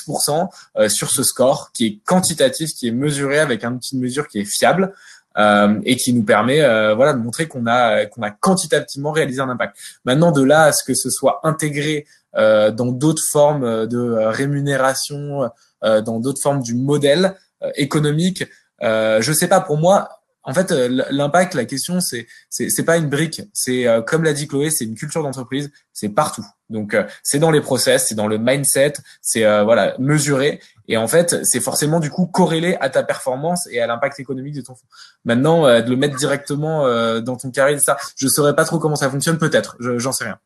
euh, 0.78 0.90
sur 0.90 1.10
ce 1.10 1.24
score 1.24 1.72
qui 1.74 1.86
est 1.88 2.00
quantitatif, 2.06 2.70
qui 2.72 2.88
est 2.88 2.92
mesuré 2.92 3.40
avec 3.40 3.64
un 3.64 3.74
outil 3.74 3.96
de 3.96 4.02
mesure 4.02 4.28
qui 4.28 4.40
est 4.40 4.46
fiable. 4.46 4.94
Euh, 5.38 5.80
et 5.84 5.96
qui 5.96 6.12
nous 6.12 6.24
permet 6.24 6.62
euh, 6.62 6.96
voilà 6.96 7.14
de 7.14 7.20
montrer 7.20 7.48
qu'on 7.48 7.68
a 7.68 8.08
qu'on 8.08 8.24
a 8.24 8.32
quantitativement 8.32 9.12
réalisé 9.12 9.40
un 9.40 9.48
impact. 9.48 9.78
Maintenant 10.04 10.32
de 10.32 10.44
là 10.44 10.64
à 10.64 10.72
ce 10.72 10.84
que 10.84 10.96
ce 10.96 11.12
soit 11.12 11.40
intégré 11.44 12.08
euh, 12.36 12.72
dans 12.72 12.88
d'autres 12.88 13.22
formes 13.32 13.86
de 13.88 14.12
rémunération, 14.26 15.50
dans 15.82 16.20
d'autres 16.20 16.42
formes 16.42 16.62
du 16.62 16.74
modèle 16.74 17.36
économique, 17.76 18.44
je 18.82 19.32
sais 19.34 19.48
pas 19.48 19.62
pour 19.62 19.78
moi 19.78 20.19
en 20.50 20.54
fait, 20.54 20.72
euh, 20.72 21.04
l'impact, 21.12 21.54
la 21.54 21.66
question, 21.66 22.00
c'est 22.00 22.26
c'est 22.50 22.84
pas 22.84 22.98
une 22.98 23.08
brique. 23.08 23.44
C'est 23.54 23.88
euh, 23.88 24.02
comme 24.02 24.24
l'a 24.24 24.34
dit 24.34 24.48
Chloé, 24.48 24.72
c'est 24.72 24.86
une 24.86 24.96
culture 24.96 25.22
d'entreprise. 25.22 25.72
C'est 25.94 26.10
partout. 26.10 26.44
Donc 26.72 26.96
euh, 26.96 27.04
c'est 27.22 27.38
dans 27.38 27.52
les 27.52 27.62
process, 27.62 28.08
c'est 28.08 28.16
dans 28.16 28.26
le 28.26 28.40
mindset, 28.40 28.94
c'est 29.22 29.44
voilà 29.64 29.94
mesuré. 30.00 30.60
Et 30.88 30.98
en 30.98 31.08
fait, 31.08 31.46
c'est 31.46 31.60
forcément 31.60 32.00
du 32.00 32.10
coup 32.10 32.26
corrélé 32.26 32.78
à 32.82 32.90
ta 32.90 33.04
performance 33.04 33.68
et 33.72 33.80
à 33.80 33.86
l'impact 33.86 34.20
économique 34.20 34.56
de 34.56 34.62
ton 34.62 34.74
fonds. 34.74 34.88
Maintenant, 35.24 35.66
de 35.66 35.88
le 35.88 35.96
mettre 35.96 36.16
directement 36.16 36.84
dans 37.22 37.36
ton 37.36 37.52
carré, 37.52 37.78
ça, 37.78 37.96
je 38.16 38.28
saurais 38.28 38.56
pas 38.56 38.66
trop 38.66 38.80
comment 38.80 38.96
ça 38.96 39.08
fonctionne. 39.08 39.38
Peut-être, 39.38 39.78
j'en 39.80 40.12
sais 40.12 40.24
rien. 40.24 40.40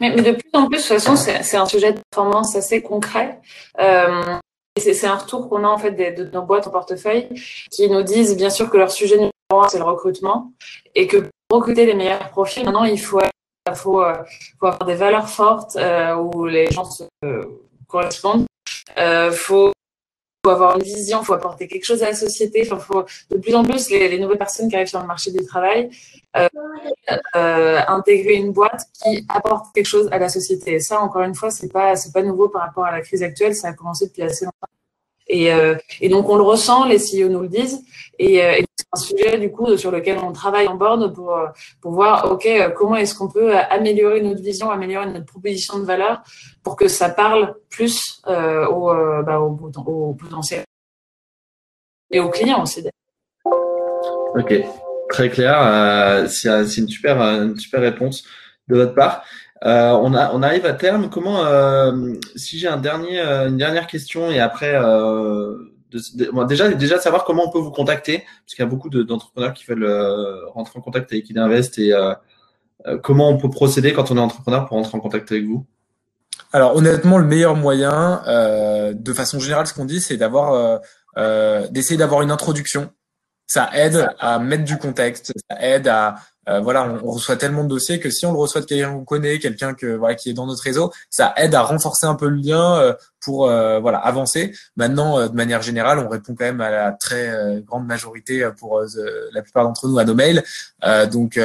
Mais, 0.00 0.14
mais, 0.14 0.22
de 0.22 0.32
plus 0.32 0.50
en 0.52 0.66
plus, 0.68 0.76
de 0.76 0.82
toute 0.82 1.02
façon, 1.02 1.16
c'est 1.16 1.56
un 1.56 1.66
sujet 1.66 1.92
de 1.92 2.00
performance 2.10 2.54
assez 2.56 2.82
concret. 2.82 3.40
Euh, 3.80 4.38
c'est 4.78 5.06
un 5.06 5.16
retour 5.16 5.48
qu'on 5.48 5.64
a 5.64 5.68
en 5.68 5.78
fait 5.78 5.92
de, 5.92 6.24
nos 6.32 6.42
boîtes 6.42 6.66
en 6.66 6.70
portefeuille 6.70 7.28
qui 7.70 7.88
nous 7.88 8.02
disent 8.02 8.36
bien 8.36 8.50
sûr 8.50 8.70
que 8.70 8.76
leur 8.76 8.90
sujet 8.90 9.16
numéro 9.16 9.32
un 9.50 9.68
c'est 9.68 9.78
le 9.78 9.84
recrutement 9.84 10.52
et 10.94 11.06
que 11.06 11.28
pour 11.48 11.60
recruter 11.60 11.86
les 11.86 11.94
meilleurs 11.94 12.28
profils, 12.30 12.64
maintenant 12.64 12.84
il 12.84 13.00
faut, 13.00 13.20
euh, 13.20 13.72
faut 13.74 14.00
avoir 14.00 14.84
des 14.86 14.94
valeurs 14.94 15.28
fortes 15.28 15.76
euh, 15.76 16.14
où 16.14 16.46
les 16.46 16.70
gens 16.70 16.84
se 16.84 17.04
euh, 17.24 17.44
correspondent. 17.86 18.46
Euh, 18.98 19.30
faut 20.48 20.54
avoir 20.54 20.76
une 20.76 20.82
vision, 20.82 21.22
faut 21.22 21.34
apporter 21.34 21.68
quelque 21.68 21.84
chose 21.84 22.02
à 22.02 22.06
la 22.06 22.14
société. 22.14 22.64
Faut 22.64 23.04
de 23.30 23.36
plus 23.36 23.54
en 23.54 23.64
plus 23.64 23.90
les, 23.90 24.08
les 24.08 24.18
nouvelles 24.18 24.38
personnes 24.38 24.68
qui 24.68 24.76
arrivent 24.76 24.88
sur 24.88 25.00
le 25.00 25.06
marché 25.06 25.30
du 25.30 25.44
travail 25.44 25.90
euh, 27.36 27.80
intégrer 27.88 28.34
une 28.34 28.52
boîte 28.52 28.82
qui 28.92 29.24
apporte 29.28 29.74
quelque 29.74 29.86
chose 29.86 30.08
à 30.12 30.18
la 30.18 30.28
société. 30.28 30.78
Ça, 30.80 31.00
encore 31.00 31.22
une 31.22 31.34
fois, 31.34 31.50
c'est 31.50 31.72
pas 31.72 31.96
c'est 31.96 32.12
pas 32.12 32.22
nouveau 32.22 32.48
par 32.48 32.62
rapport 32.62 32.84
à 32.84 32.92
la 32.92 33.00
crise 33.00 33.22
actuelle. 33.22 33.54
Ça 33.54 33.68
a 33.68 33.72
commencé 33.72 34.06
depuis 34.06 34.22
assez 34.22 34.44
longtemps. 34.44 34.77
Et, 35.28 35.52
euh, 35.52 35.74
et 36.00 36.08
donc 36.08 36.28
on 36.28 36.36
le 36.36 36.42
ressent, 36.42 36.86
les 36.86 36.98
CEO 36.98 37.28
nous 37.28 37.40
le 37.40 37.48
disent, 37.48 37.84
et, 38.18 38.42
euh, 38.42 38.52
et 38.52 38.64
c'est 38.76 38.86
un 38.92 38.98
sujet 38.98 39.38
du 39.38 39.50
coup 39.50 39.76
sur 39.76 39.90
lequel 39.90 40.18
on 40.18 40.32
travaille 40.32 40.66
en 40.66 40.74
board 40.74 41.14
pour 41.14 41.38
pour 41.82 41.92
voir 41.92 42.32
ok 42.32 42.48
comment 42.74 42.96
est-ce 42.96 43.14
qu'on 43.14 43.28
peut 43.28 43.54
améliorer 43.54 44.22
notre 44.22 44.42
vision, 44.42 44.70
améliorer 44.70 45.06
notre 45.06 45.26
proposition 45.26 45.78
de 45.78 45.84
valeur 45.84 46.22
pour 46.62 46.76
que 46.76 46.88
ça 46.88 47.10
parle 47.10 47.54
plus 47.68 48.22
euh, 48.26 48.66
au, 48.68 48.88
bah, 49.22 49.40
au, 49.40 49.58
au 49.86 50.14
potentiel 50.14 50.64
et 52.10 52.20
aux 52.20 52.30
clients 52.30 52.62
aussi. 52.62 52.88
Ok, 54.34 54.54
Très 55.08 55.30
clair. 55.30 55.58
Euh, 55.60 56.26
c'est 56.28 56.76
une 56.76 56.88
super, 56.88 57.20
une 57.20 57.56
super 57.56 57.80
réponse 57.80 58.24
de 58.68 58.76
votre 58.76 58.94
part. 58.94 59.24
Euh, 59.64 59.92
on, 59.92 60.14
arrive 60.14 60.66
à 60.66 60.72
terme. 60.72 61.10
Comment, 61.10 61.44
euh, 61.44 62.14
si 62.36 62.58
j'ai 62.58 62.68
un 62.68 62.76
dernier, 62.76 63.20
une 63.20 63.56
dernière 63.56 63.86
question 63.86 64.30
et 64.30 64.40
après, 64.40 64.72
de, 64.72 66.46
déjà, 66.46 66.68
déjà 66.68 66.98
savoir 66.98 67.24
comment 67.24 67.48
on 67.48 67.50
peut 67.50 67.58
vous 67.58 67.70
contacter, 67.70 68.18
parce 68.44 68.54
qu'il 68.54 68.64
y 68.64 68.66
a 68.66 68.70
beaucoup 68.70 68.88
d'entrepreneurs 68.88 69.54
qui 69.54 69.64
veulent 69.66 69.88
rentrer 70.48 70.78
en 70.78 70.82
contact 70.82 71.12
avec 71.12 71.28
Idinvest 71.28 71.78
et 71.78 71.92
comment 73.02 73.28
on 73.30 73.36
peut 73.36 73.50
procéder 73.50 73.92
quand 73.92 74.10
on 74.10 74.16
est 74.16 74.20
entrepreneur 74.20 74.66
pour 74.66 74.76
rentrer 74.76 74.96
en 74.96 75.00
contact 75.00 75.32
avec 75.32 75.44
vous? 75.44 75.66
Alors 76.52 76.76
honnêtement, 76.76 77.18
le 77.18 77.26
meilleur 77.26 77.56
moyen, 77.56 78.22
de 78.94 79.12
façon 79.12 79.40
générale, 79.40 79.66
ce 79.66 79.74
qu'on 79.74 79.86
dit, 79.86 80.00
c'est 80.00 80.16
d'avoir, 80.16 80.80
d'essayer 81.70 81.96
d'avoir 81.96 82.22
une 82.22 82.30
introduction 82.30 82.90
ça 83.48 83.70
aide 83.72 84.08
à 84.20 84.38
mettre 84.38 84.64
du 84.64 84.78
contexte, 84.78 85.32
ça 85.50 85.56
aide 85.60 85.88
à 85.88 86.16
euh, 86.48 86.60
voilà, 86.60 86.98
on, 87.04 87.10
reçoit 87.10 87.36
tellement 87.36 87.62
de 87.64 87.68
dossiers 87.68 88.00
que 88.00 88.10
si 88.10 88.24
on 88.24 88.32
le 88.32 88.38
reçoit 88.38 88.62
de 88.62 88.66
quelqu'un 88.66 88.92
qu'on 88.92 89.04
connaît, 89.04 89.38
quelqu'un 89.38 89.74
que 89.74 89.86
voilà 89.96 90.14
qui 90.14 90.30
est 90.30 90.32
dans 90.32 90.46
notre 90.46 90.62
réseau, 90.62 90.92
ça 91.10 91.34
aide 91.36 91.54
à 91.54 91.62
renforcer 91.62 92.06
un 92.06 92.14
peu 92.14 92.28
le 92.28 92.36
lien 92.36 92.78
euh, 92.78 92.94
pour 93.20 93.50
euh, 93.50 93.78
voilà 93.80 93.98
avancer. 93.98 94.54
Maintenant, 94.76 95.28
de 95.28 95.34
manière 95.34 95.60
générale, 95.60 95.98
on 95.98 96.08
répond 96.08 96.34
quand 96.34 96.44
même 96.44 96.60
à 96.60 96.70
la 96.70 96.92
très 96.92 97.62
grande 97.66 97.86
majorité 97.86 98.48
pour 98.58 98.80
la 99.32 99.42
plupart 99.42 99.64
d'entre 99.64 99.88
nous 99.88 99.98
à 99.98 100.04
nos 100.04 100.14
mails. 100.14 100.42
donc, 101.10 101.38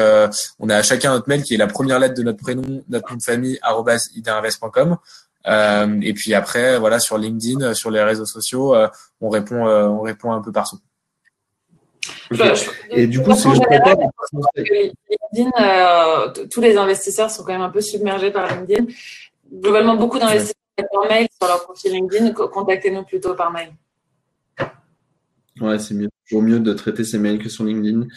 on 0.59 0.69
a 0.69 0.83
chacun 0.83 1.11
notre 1.11 1.27
mail 1.27 1.43
qui 1.43 1.55
est 1.55 1.57
la 1.57 1.67
première 1.67 1.99
lettre 1.99 2.15
de 2.15 2.23
notre 2.23 2.39
prénom, 2.39 2.83
notre 2.87 3.11
nom 3.11 3.17
de 3.17 3.23
famille 3.23 3.59
@idinvest.com. 4.15 4.97
et 6.01 6.13
puis 6.13 6.33
après, 6.33 6.79
voilà, 6.79 6.99
sur 6.99 7.17
LinkedIn, 7.17 7.73
sur 7.73 7.91
les 7.91 8.03
réseaux 8.03 8.25
sociaux, 8.25 8.75
on 9.19 9.29
répond, 9.29 9.65
on 9.67 10.01
répond 10.01 10.31
un 10.31 10.41
peu 10.41 10.51
partout 10.51 10.79
et 12.89 13.07
du 13.07 13.21
coup, 13.21 13.31
je 13.31 13.49
LinkedIn, 15.33 15.51
euh, 15.59 16.47
tous 16.51 16.61
les 16.61 16.77
investisseurs 16.77 17.29
sont 17.29 17.43
quand 17.43 17.53
même 17.53 17.61
un 17.61 17.69
peu 17.69 17.81
submergés 17.81 18.31
par 18.31 18.47
LinkedIn. 18.47 18.85
Globalement, 19.51 19.95
beaucoup 19.95 20.19
d'investisseurs 20.19 20.55
par 20.75 21.09
mail 21.09 21.27
sur 21.39 21.47
leur 21.47 21.63
profil 21.63 21.91
LinkedIn. 21.91 22.31
Contactez-nous 22.31 23.03
plutôt 23.03 23.35
par 23.35 23.51
mail. 23.51 23.69
Ouais, 25.61 25.77
c'est 25.79 25.93
mieux. 25.93 26.09
Toujours 26.27 26.43
mieux 26.43 26.59
de 26.59 26.73
traiter 26.73 27.03
ces 27.03 27.19
mails 27.19 27.39
que 27.39 27.49
sur 27.49 27.63
LinkedIn. 27.63 28.07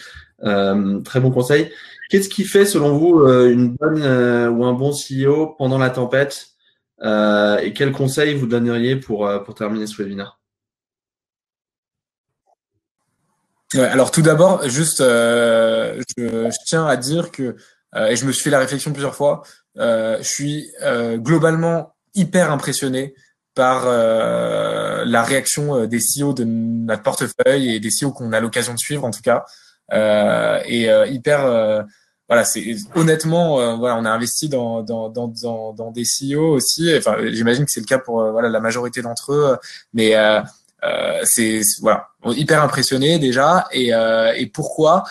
Euh, 0.45 1.01
très 1.01 1.20
bon 1.20 1.30
conseil. 1.30 1.70
Qu'est-ce 2.09 2.28
qui 2.28 2.45
fait, 2.45 2.64
selon 2.64 2.97
vous, 2.97 3.20
euh, 3.20 3.51
une 3.51 3.70
bonne 3.70 3.99
ou 3.99 4.64
un 4.64 4.72
bon 4.72 4.93
CEO 4.93 5.55
pendant 5.59 5.78
la 5.78 5.91
tempête 5.91 6.49
et 7.03 7.72
quels 7.74 7.93
conseils 7.93 8.34
vous 8.34 8.47
donneriez 8.47 8.97
pour, 8.97 9.30
pour 9.45 9.55
terminer 9.55 9.87
ce 9.87 10.03
webinaire 10.03 10.39
alors 13.77 14.11
tout 14.11 14.22
d'abord, 14.22 14.68
juste, 14.68 14.99
je, 15.01 16.03
je, 16.18 16.57
tiens 16.66 16.87
à 16.87 16.97
dire 16.97 17.31
que, 17.31 17.57
et 17.97 18.16
je 18.16 18.24
me 18.27 18.33
suis 18.33 18.45
fait 18.45 18.51
la 18.51 18.59
réflexion 18.59 18.93
plusieurs 18.93 19.14
fois, 19.14 19.43
je 19.77 20.18
suis 20.22 20.70
globalement 21.18 21.95
hyper 22.14 22.51
impressionné 22.51 23.14
par 23.57 23.85
euh, 23.87 25.05
la 25.07 25.22
réaction 25.22 25.74
euh, 25.74 25.87
des 25.87 25.99
CEO 25.99 26.35
de 26.35 26.45
notre 26.45 27.03
portefeuille 27.03 27.74
et 27.74 27.81
des 27.81 27.89
CEO 27.89 28.12
qu'on 28.12 28.33
a 28.33 28.39
l'occasion 28.39 28.74
de 28.74 28.79
suivre 28.79 29.05
en 29.05 29.11
tout 29.11 29.22
cas. 29.22 29.45
Euh, 29.93 30.61
et 30.66 30.91
euh, 30.91 31.07
hyper, 31.07 31.45
euh, 31.47 31.83
voilà, 32.29 32.45
c'est 32.45 32.77
honnêtement, 32.95 33.77
voilà, 33.79 33.97
on 33.97 34.05
a 34.05 34.11
investi 34.11 34.49
dans 34.49 34.83
dans 34.83 35.09
dans 35.09 35.29
dans, 35.29 35.72
dans 35.72 35.91
des 35.91 36.03
CEO 36.03 36.55
aussi. 36.55 36.93
Enfin, 36.97 37.16
j'imagine 37.29 37.64
que 37.64 37.70
c'est 37.70 37.81
le 37.81 37.87
cas 37.87 37.99
pour 37.99 38.31
voilà 38.31 38.49
la 38.49 38.61
majorité 38.61 39.01
d'entre 39.01 39.33
eux, 39.33 39.57
mais 39.95 40.14
c'est 41.24 41.61
voilà 41.80 42.09
hyper 42.26 42.62
impressionné 42.62 43.18
déjà. 43.18 43.66
Et 43.72 43.91
et 44.37 44.47
pourquoi? 44.47 45.05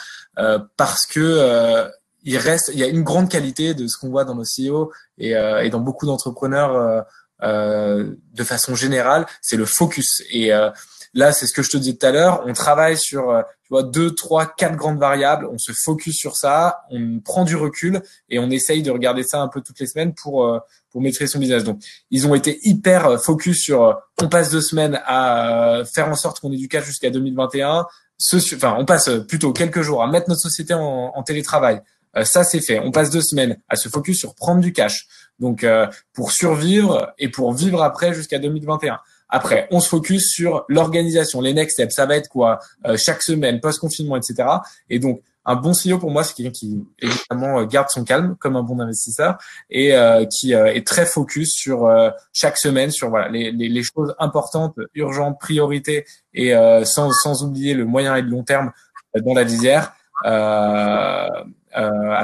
Parce 0.78 1.06
que 1.06 1.88
il 2.24 2.38
reste, 2.38 2.72
il 2.74 2.80
y 2.80 2.84
a 2.84 2.88
une 2.88 3.04
grande 3.04 3.30
qualité 3.30 3.74
de 3.74 3.88
ce 3.88 3.98
qu'on 3.98 4.10
voit 4.10 4.26
dans 4.26 4.36
nos 4.36 4.44
CEO 4.44 4.92
et, 5.18 5.32
et 5.32 5.70
dans 5.70 5.80
beaucoup 5.80 6.06
d'entrepreneurs 6.06 7.06
euh, 7.44 8.16
de 8.34 8.44
façon 8.44 8.76
générale, 8.76 9.26
c'est 9.42 9.58
le 9.58 9.66
focus. 9.66 10.24
Et 10.30 10.54
euh, 10.54 10.70
là, 11.14 11.34
c'est 11.34 11.48
ce 11.48 11.54
que 11.54 11.64
je 11.64 11.70
te 11.70 11.78
disais 11.78 11.96
tout 11.96 12.06
à 12.06 12.12
l'heure. 12.12 12.44
On 12.46 12.54
travaille 12.54 12.98
sur 12.98 13.30
euh, 13.30 13.42
tu 13.64 13.70
vois 13.72 13.84
deux, 13.84 14.16
trois, 14.16 14.46
quatre 14.46 14.76
grandes 14.76 15.00
variables. 15.00 15.48
On 15.52 15.58
se 15.58 15.74
focus 15.74 16.16
sur 16.16 16.38
ça. 16.38 16.86
On 16.90 17.20
prend 17.20 17.44
du 17.44 17.56
recul 17.56 18.02
et 18.30 18.40
on 18.40 18.50
essaye 18.50 18.84
de 18.84 18.92
regarder 18.92 19.24
ça 19.24 19.42
un 19.42 19.48
peu 19.48 19.62
toutes 19.62 19.80
les 19.80 19.88
semaines 19.88 20.14
pour 20.14 20.62
pour 20.96 21.02
maîtriser 21.02 21.28
son 21.28 21.40
business. 21.40 21.66
Donc, 21.66 21.82
ils 22.10 22.26
ont 22.26 22.36
été 22.36 22.58
hyper 22.64 23.22
focus 23.22 23.62
sur. 23.62 24.00
on 24.22 24.30
passe 24.30 24.50
deux 24.50 24.62
semaines 24.62 25.02
à 25.06 25.82
faire 25.94 26.08
en 26.08 26.16
sorte 26.16 26.40
qu'on 26.40 26.54
ait 26.54 26.58
du 26.58 26.70
cash 26.70 26.86
jusqu'à 26.86 27.10
2021. 27.10 27.86
Ce, 28.18 28.38
enfin, 28.56 28.78
on 28.80 28.86
passe 28.86 29.10
plutôt 29.28 29.52
quelques 29.52 29.82
jours 29.82 30.02
à 30.02 30.08
mettre 30.08 30.30
notre 30.30 30.40
société 30.40 30.74
en, 30.74 31.12
en 31.14 31.24
télétravail. 31.24 31.82
ça, 32.24 32.46
c'est 32.46 32.62
fait. 32.62 32.80
On 32.80 32.92
passe 32.92 33.10
deux 33.10 33.22
semaines 33.22 33.58
à 33.68 33.76
se 33.76 33.90
focus 33.90 34.18
sur 34.18 34.36
prendre 34.36 34.62
du 34.62 34.72
cash. 34.72 35.06
Donc 35.40 35.64
euh, 35.64 35.88
pour 36.14 36.32
survivre 36.32 37.14
et 37.18 37.30
pour 37.30 37.54
vivre 37.54 37.84
après 37.84 38.14
jusqu'à 38.14 38.40
2021. 38.40 39.00
Après, 39.28 39.68
on 39.72 39.80
se 39.80 39.90
focus 39.90 40.32
sur 40.32 40.66
l'organisation, 40.70 41.42
les 41.42 41.54
next 41.54 41.74
steps. 41.74 41.96
Ça 41.96 42.06
va 42.06 42.16
être 42.16 42.30
quoi? 42.30 42.60
Euh, 42.86 42.96
chaque 42.96 43.22
semaine, 43.22 43.60
post-confinement, 43.60 44.16
etc. 44.16 44.48
Et 44.90 45.00
donc, 45.00 45.22
un 45.46 45.56
bon 45.56 45.72
CEO 45.72 45.98
pour 45.98 46.12
moi, 46.12 46.24
c'est 46.24 46.34
quelqu'un 46.34 46.52
qui 46.52 46.84
évidemment 47.00 47.60
euh, 47.60 47.66
garde 47.66 47.90
son 47.90 48.04
calme 48.04 48.36
comme 48.40 48.56
un 48.56 48.64
bon 48.64 48.80
investisseur 48.80 49.38
et 49.70 49.94
qui 50.32 50.54
est 50.54 50.88
très 50.88 51.06
focus 51.06 51.54
sur 51.54 51.90
chaque 52.34 52.58
semaine, 52.58 52.92
sur 52.92 53.10
voilà 53.10 53.30
les, 53.30 53.52
les, 53.52 53.70
les, 53.70 53.84
choses 53.84 54.16
importantes, 54.20 54.76
urgentes, 54.94 55.40
priorités 55.40 56.06
et 56.34 56.54
sans, 56.84 57.12
sans 57.12 57.44
oublier 57.44 57.74
le 57.74 57.86
moyen 57.86 58.16
et 58.16 58.22
le 58.22 58.30
long 58.30 58.44
terme 58.44 58.72
dans 59.16 59.34
la 59.34 59.44
visière 59.44 59.94
à 60.24 61.44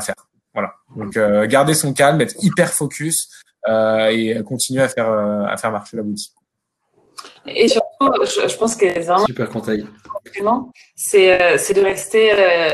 faire. 0.01 0.15
Voilà. 0.53 0.73
Donc 0.95 1.15
euh, 1.17 1.47
garder 1.47 1.73
son 1.73 1.93
calme, 1.93 2.21
être 2.21 2.35
hyper 2.43 2.71
focus 2.71 3.29
euh, 3.67 4.07
et 4.09 4.41
continuer 4.43 4.81
à 4.81 4.89
faire 4.89 5.09
euh, 5.09 5.45
à 5.45 5.57
faire 5.57 5.71
marcher 5.71 5.97
la 5.97 6.03
boutique. 6.03 6.33
Je, 8.25 8.57
pense 8.57 8.75
que 8.75 8.85
vraiment 8.85 9.25
super 9.25 9.49
conseil. 9.49 9.85
C'est 10.95 11.57
c'est 11.57 11.73
de 11.73 11.81
rester 11.81 12.33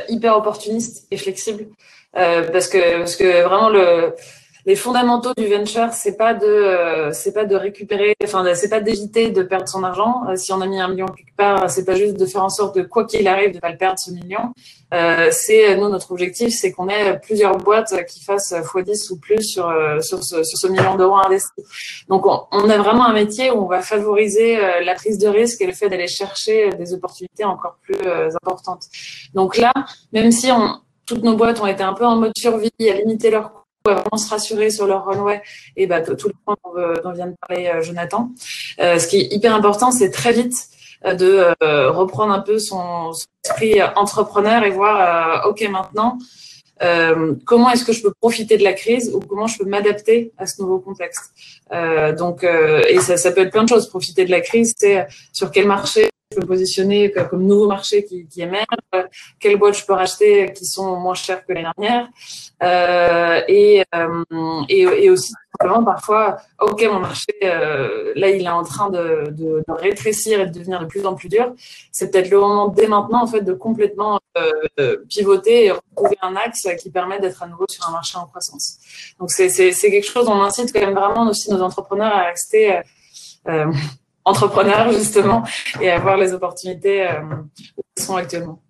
hyper 0.10 0.38
opportuniste 0.38 1.08
et 1.12 1.18
flexible 1.18 1.68
parce 2.14 2.68
que 2.68 3.00
parce 3.00 3.16
que 3.16 3.44
vraiment 3.44 3.70
le 3.70 4.16
les 4.68 4.76
fondamentaux 4.76 5.32
du 5.38 5.48
venture, 5.48 5.94
c'est 5.94 6.18
pas 6.18 6.34
de, 6.34 6.46
euh, 6.46 7.14
c'est 7.14 7.32
pas 7.32 7.46
de 7.46 7.56
récupérer, 7.56 8.18
enfin, 8.22 8.44
c'est 8.54 8.68
pas 8.68 8.82
d'éviter 8.82 9.30
de 9.30 9.42
perdre 9.42 9.70
son 9.70 9.82
argent. 9.82 10.24
Euh, 10.28 10.36
si 10.36 10.52
on 10.52 10.60
a 10.60 10.68
mis 10.68 10.78
un 10.78 10.90
million 10.90 11.06
quelque 11.06 11.36
part, 11.38 11.70
c'est 11.70 11.86
pas 11.86 11.96
juste 11.96 12.20
de 12.20 12.26
faire 12.26 12.44
en 12.44 12.50
sorte 12.50 12.76
de 12.76 12.82
quoi 12.82 13.06
qu'il 13.06 13.26
arrive 13.30 13.54
de 13.54 13.60
pas 13.60 13.72
le 13.72 13.78
perdre 13.78 13.98
ce 13.98 14.12
million. 14.12 14.52
Euh, 14.94 15.30
c'est 15.32 15.78
nous 15.78 15.88
notre 15.88 16.12
objectif, 16.12 16.50
c'est 16.54 16.74
qu'on 16.74 16.90
ait 16.90 17.18
plusieurs 17.18 17.58
boîtes 17.58 17.96
qui 18.08 18.22
fassent 18.22 18.52
x10 18.52 19.14
ou 19.14 19.18
plus 19.18 19.42
sur 19.42 19.74
sur 20.02 20.22
ce, 20.22 20.44
sur 20.44 20.58
ce 20.58 20.68
million 20.68 20.96
d'euros 20.96 21.16
investis. 21.16 21.64
Donc 22.10 22.26
on, 22.26 22.42
on, 22.52 22.70
a 22.70 22.78
vraiment 22.78 23.06
un 23.06 23.14
métier 23.14 23.52
où 23.52 23.62
on 23.64 23.68
va 23.68 23.82
favoriser 23.82 24.58
la 24.84 24.96
prise 24.96 25.18
de 25.18 25.30
risque 25.30 25.62
et 25.62 25.66
le 25.66 25.72
fait 25.72 25.88
d'aller 25.88 26.08
chercher 26.08 26.72
des 26.72 26.94
opportunités 26.94 27.46
encore 27.46 27.78
plus 27.84 28.06
importantes. 28.42 28.84
Donc 29.34 29.56
là, 29.56 29.72
même 30.12 30.32
si 30.32 30.52
on, 30.52 30.82
toutes 31.06 31.24
nos 31.24 31.38
boîtes 31.38 31.62
ont 31.62 31.68
été 31.68 31.84
un 31.84 31.94
peu 31.94 32.06
en 32.06 32.18
mode 32.18 32.34
survie, 32.38 32.70
à 32.80 32.94
limiter 32.94 33.32
leurs 33.32 33.57
vraiment 33.94 34.18
se 34.18 34.30
rassurer 34.30 34.70
sur 34.70 34.88
leur 34.88 35.06
runway 35.06 35.42
et 35.76 35.88
bah, 35.88 36.02
tout 36.02 36.28
le 36.28 36.34
point 36.46 36.56
dont, 37.04 37.12
vient 37.12 37.28
de 37.28 37.36
parler 37.48 37.68
euh, 37.68 37.82
Jonathan. 37.82 38.32
Euh, 38.80 39.00
ce 39.00 39.08
qui 39.08 39.18
est 39.18 39.34
hyper 39.34 39.54
important, 39.54 39.92
c'est 39.92 40.10
très 40.10 40.34
vite 40.34 40.68
euh, 41.06 41.14
de 41.14 41.88
reprendre 41.90 42.34
un 42.34 42.40
peu 42.40 42.60
son, 42.60 43.12
esprit 43.46 43.82
entrepreneur 43.96 44.64
et 44.64 44.72
voir, 44.72 45.48
OK, 45.48 45.62
maintenant, 45.70 46.18
comment 47.46 47.70
est-ce 47.72 47.86
que 47.86 47.94
je 47.94 48.02
peux 48.02 48.14
profiter 48.20 48.58
de 48.58 48.64
la 48.64 48.74
crise 48.74 49.14
ou 49.14 49.20
comment 49.20 49.48
je 49.48 49.58
peux 49.58 49.66
m'adapter 49.66 50.34
à 50.38 50.46
ce 50.46 50.62
nouveau 50.62 50.80
contexte. 50.80 51.32
donc, 52.18 52.44
et 52.44 53.00
ça, 53.00 53.16
ça, 53.16 53.32
peut 53.32 53.42
être 53.42 53.52
plein 53.52 53.64
de 53.64 53.70
choses. 53.70 53.88
Profiter 53.88 54.26
de 54.26 54.32
la 54.32 54.42
crise, 54.42 54.74
c'est 54.78 55.08
sur 55.32 55.50
quel 55.50 55.66
marché 55.66 56.10
positionner 56.42 57.12
comme 57.12 57.44
nouveau 57.44 57.68
marché 57.68 58.06
qui, 58.06 58.42
émerge, 58.42 58.66
quelles 59.40 59.58
boîtes 59.58 59.78
je 59.78 59.86
peux 59.86 59.94
racheter 59.94 60.54
qui 60.54 60.66
sont 60.66 60.96
moins 60.98 61.14
chères 61.14 61.46
que 61.46 61.54
les 61.54 61.64
dernières, 61.64 62.08
euh, 62.64 63.42
et, 63.48 63.84
euh, 63.96 64.64
et, 64.70 65.10
aussi 65.10 65.34
simplement 65.60 65.84
parfois, 65.84 66.38
ok, 66.60 66.84
mon 66.92 67.00
marché, 67.00 67.34
euh, 67.44 68.14
là, 68.16 68.30
il 68.30 68.44
est 68.44 68.50
en 68.50 68.64
train 68.64 68.90
de, 68.90 69.64
rétrécir 69.68 70.40
et 70.40 70.46
de 70.48 70.52
devenir 70.52 70.80
de 70.80 70.86
plus 70.86 71.06
en 71.06 71.16
plus 71.16 71.30
dur. 71.30 71.54
C'est 71.92 72.12
peut-être 72.12 72.30
le 72.30 72.40
moment 72.40 72.68
dès 72.68 72.88
maintenant, 72.88 73.24
en 73.24 73.28
fait, 73.28 73.42
de 73.42 73.54
complètement 73.54 74.20
euh, 74.38 74.98
pivoter 75.10 75.66
et 75.66 75.72
retrouver 75.72 76.18
un 76.22 76.36
axe 76.36 76.68
qui 76.80 76.90
permet 76.90 77.20
d'être 77.20 77.44
à 77.44 77.48
nouveau 77.48 77.66
sur 77.70 77.88
un 77.88 77.92
marché 77.92 78.18
en 78.18 78.26
croissance. 78.26 78.78
Donc, 79.20 79.32
c'est 79.32 79.50
quelque 79.50 80.08
chose, 80.08 80.28
on 80.28 80.42
incite 80.42 80.74
quand 80.74 80.82
même 80.82 80.96
vraiment 80.96 81.28
aussi 81.30 81.52
nos 81.52 81.62
entrepreneurs 81.62 82.14
à 82.14 82.24
rester 82.26 82.82
euh, 83.48 83.72
entrepreneurs 84.28 84.92
justement 84.92 85.44
et 85.82 85.90
avoir 85.90 86.18
les 86.18 86.34
opportunités 86.34 87.08
euh, 87.08 87.22
où 87.78 88.02
sont 88.02 88.18
actuellement. 88.18 88.62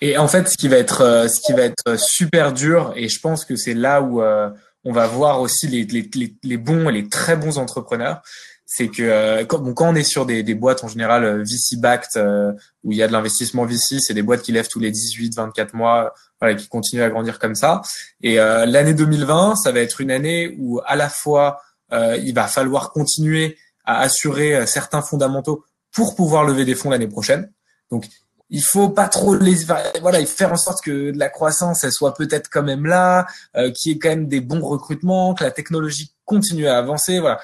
Et 0.00 0.18
en 0.18 0.28
fait, 0.28 0.48
ce 0.48 0.56
qui 0.56 0.68
va 0.68 0.76
être, 0.76 1.00
euh, 1.00 1.28
ce 1.28 1.40
qui 1.40 1.52
va 1.52 1.62
être 1.62 1.98
super 1.98 2.52
dur, 2.52 2.92
et 2.96 3.08
je 3.08 3.20
pense 3.20 3.44
que 3.44 3.56
c'est 3.56 3.74
là 3.74 4.02
où 4.02 4.22
euh, 4.22 4.48
on 4.84 4.92
va 4.92 5.06
voir 5.06 5.40
aussi 5.40 5.66
les, 5.66 5.84
les, 5.84 6.08
les, 6.42 6.56
bons 6.56 6.88
et 6.88 6.92
les 6.92 7.08
très 7.08 7.36
bons 7.36 7.58
entrepreneurs, 7.58 8.22
c'est 8.66 8.88
que 8.88 9.42
quand, 9.44 9.74
quand 9.74 9.90
on 9.90 9.94
est 9.96 10.04
sur 10.04 10.26
des, 10.26 10.44
des 10.44 10.54
boîtes 10.54 10.84
en 10.84 10.88
général 10.88 11.42
VC-backed, 11.42 12.54
où 12.84 12.92
il 12.92 12.98
y 12.98 13.02
a 13.02 13.08
de 13.08 13.12
l'investissement 13.12 13.64
VC, 13.64 13.98
c'est 13.98 14.14
des 14.14 14.22
boîtes 14.22 14.42
qui 14.42 14.52
lèvent 14.52 14.68
tous 14.68 14.78
les 14.78 14.92
18, 14.92 15.34
24 15.34 15.74
mois, 15.74 16.14
voilà, 16.40 16.54
qui 16.54 16.68
continuent 16.68 17.02
à 17.02 17.10
grandir 17.10 17.40
comme 17.40 17.56
ça. 17.56 17.82
Et 18.22 18.36
l'année 18.36 18.94
2020, 18.94 19.56
ça 19.56 19.72
va 19.72 19.80
être 19.80 20.00
une 20.00 20.12
année 20.12 20.54
où 20.60 20.80
à 20.86 20.94
la 20.94 21.08
fois 21.08 21.60
il 21.92 22.32
va 22.32 22.46
falloir 22.46 22.92
continuer 22.92 23.58
à 23.84 24.00
assurer 24.00 24.54
euh, 24.54 24.66
certains 24.66 25.02
fondamentaux 25.02 25.64
pour 25.92 26.14
pouvoir 26.14 26.44
lever 26.44 26.64
des 26.64 26.74
fonds 26.74 26.90
l'année 26.90 27.08
prochaine. 27.08 27.50
Donc, 27.90 28.06
il 28.50 28.62
faut 28.62 28.88
pas 28.88 29.08
trop 29.08 29.34
les 29.36 29.64
voilà, 30.00 30.20
il 30.20 30.26
faut 30.26 30.36
faire 30.36 30.52
en 30.52 30.56
sorte 30.56 30.82
que 30.82 31.12
la 31.14 31.28
croissance 31.28 31.84
elle 31.84 31.92
soit 31.92 32.14
peut-être 32.14 32.50
quand 32.50 32.64
même 32.64 32.84
là, 32.84 33.26
euh, 33.56 33.70
qu'il 33.70 33.92
y 33.92 33.94
ait 33.94 33.98
quand 33.98 34.08
même 34.08 34.26
des 34.26 34.40
bons 34.40 34.60
recrutements, 34.60 35.34
que 35.34 35.44
la 35.44 35.52
technologie 35.52 36.12
continue 36.24 36.66
à 36.66 36.78
avancer, 36.78 37.20
voilà, 37.20 37.40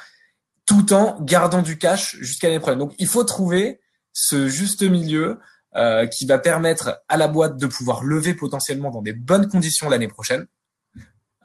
tout 0.67 0.93
en 0.93 1.21
gardant 1.21 1.63
du 1.63 1.79
cash 1.79 2.17
jusqu'à 2.17 2.49
l'année 2.49 2.61
prochaine. 2.61 2.81
Donc, 2.81 2.95
il 2.99 3.07
faut 3.07 3.25
trouver 3.25 3.81
ce 4.13 4.49
juste 4.49 4.83
milieu 4.83 5.39
euh, 5.77 6.07
qui 6.07 6.27
va 6.27 6.39
permettre 6.39 7.03
à 7.09 7.17
la 7.17 7.29
boîte 7.29 7.57
de 7.57 7.67
pouvoir 7.67 8.03
lever 8.03 8.35
potentiellement 8.35 8.91
dans 8.91 9.03
des 9.03 9.13
bonnes 9.13 9.49
conditions 9.49 9.89
l'année 9.89 10.09
prochaine, 10.09 10.47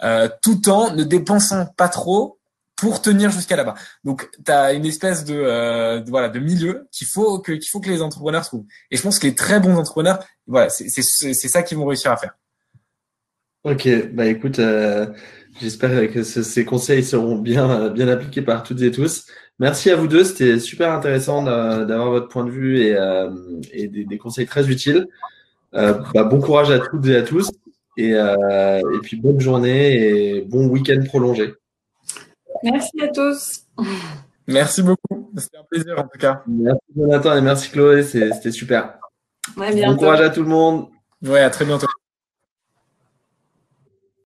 euh, 0.04 0.28
tout 0.42 0.70
en 0.70 0.94
ne 0.94 1.04
dépensant 1.04 1.68
pas 1.78 1.90
trop 1.90 2.40
pour 2.82 3.00
tenir 3.00 3.30
jusqu'à 3.30 3.56
là-bas. 3.56 3.76
Donc, 4.04 4.28
tu 4.44 4.52
as 4.52 4.74
une 4.74 4.88
espèce 4.88 5.24
euh, 5.30 6.00
de, 6.00 6.10
voilà 6.10 6.30
de 6.30 6.40
milieu 6.40 6.88
qu'il 6.92 7.06
faut 7.06 7.38
que 7.38 7.52
qu'il 7.52 7.70
faut 7.70 7.80
que 7.80 7.90
les 7.90 8.02
entrepreneurs 8.02 8.44
trouvent. 8.44 8.66
Et 8.90 8.98
je 8.98 9.04
pense 9.04 9.20
que 9.20 9.28
les 9.28 9.36
très 9.36 9.60
bons 9.60 9.76
entrepreneurs, 9.76 10.20
voilà, 10.48 10.70
c'est 10.70 10.90
c'est 10.90 11.48
ça 11.48 11.62
qu'ils 11.62 11.78
vont 11.78 11.86
réussir 11.86 12.12
à 12.12 12.18
faire. 12.18 12.34
Ok, 13.64 13.88
bah 14.14 14.26
écoute, 14.26 14.58
euh, 14.58 15.06
j'espère 15.62 16.12
que 16.12 16.24
ces 16.24 16.66
conseils 16.66 17.04
seront 17.04 17.38
bien 17.38 17.90
bien 17.90 18.08
appliqués 18.08 18.42
par 18.42 18.64
toutes 18.64 18.82
et 18.82 18.90
tous. 18.90 19.28
Merci 19.60 19.92
à 19.92 19.96
vous 19.96 20.08
deux, 20.08 20.24
c'était 20.24 20.58
super 20.58 20.92
intéressant 20.92 21.44
d'avoir 21.44 22.10
votre 22.10 22.30
point 22.30 22.46
de 22.46 22.50
vue 22.50 22.80
et, 22.80 22.96
euh, 22.98 23.30
et 23.72 23.88
des, 23.88 24.18
conseils 24.18 24.48
très 24.48 24.72
utiles. 24.72 25.08
bah, 25.72 26.24
bon 26.24 26.42
courage 26.42 26.72
à 26.72 26.80
toutes 26.80 27.06
et 27.06 27.16
à 27.16 27.22
tous 27.22 27.52
et, 27.96 28.14
et 28.14 29.00
puis 29.04 29.18
bonne 29.18 29.40
journée 29.40 30.38
et 30.38 30.42
bon 30.42 30.66
week-end 30.66 31.04
prolongé. 31.06 31.54
Merci 32.64 33.02
à 33.02 33.08
tous. 33.08 33.66
Merci 34.48 34.84
beaucoup. 34.84 35.32
C'était 35.38 35.58
un 35.58 35.64
plaisir 35.70 36.00
en 36.00 36.04
tout 36.04 36.20
cas. 36.20 36.44
Merci 36.48 36.82
Jonathan 36.96 37.36
et 37.38 37.42
merci 37.42 37.70
Chloé. 37.70 38.04
C'était 38.04 38.52
super. 38.52 39.00
bon 39.56 39.96
courage 39.96 40.22
à 40.22 40.30
tout 40.30 40.44
le 40.44 40.50
monde. 40.50 40.88
Ouais, 41.24 41.42
à 41.42 41.50
très 41.50 41.66
bientôt. 41.66 41.88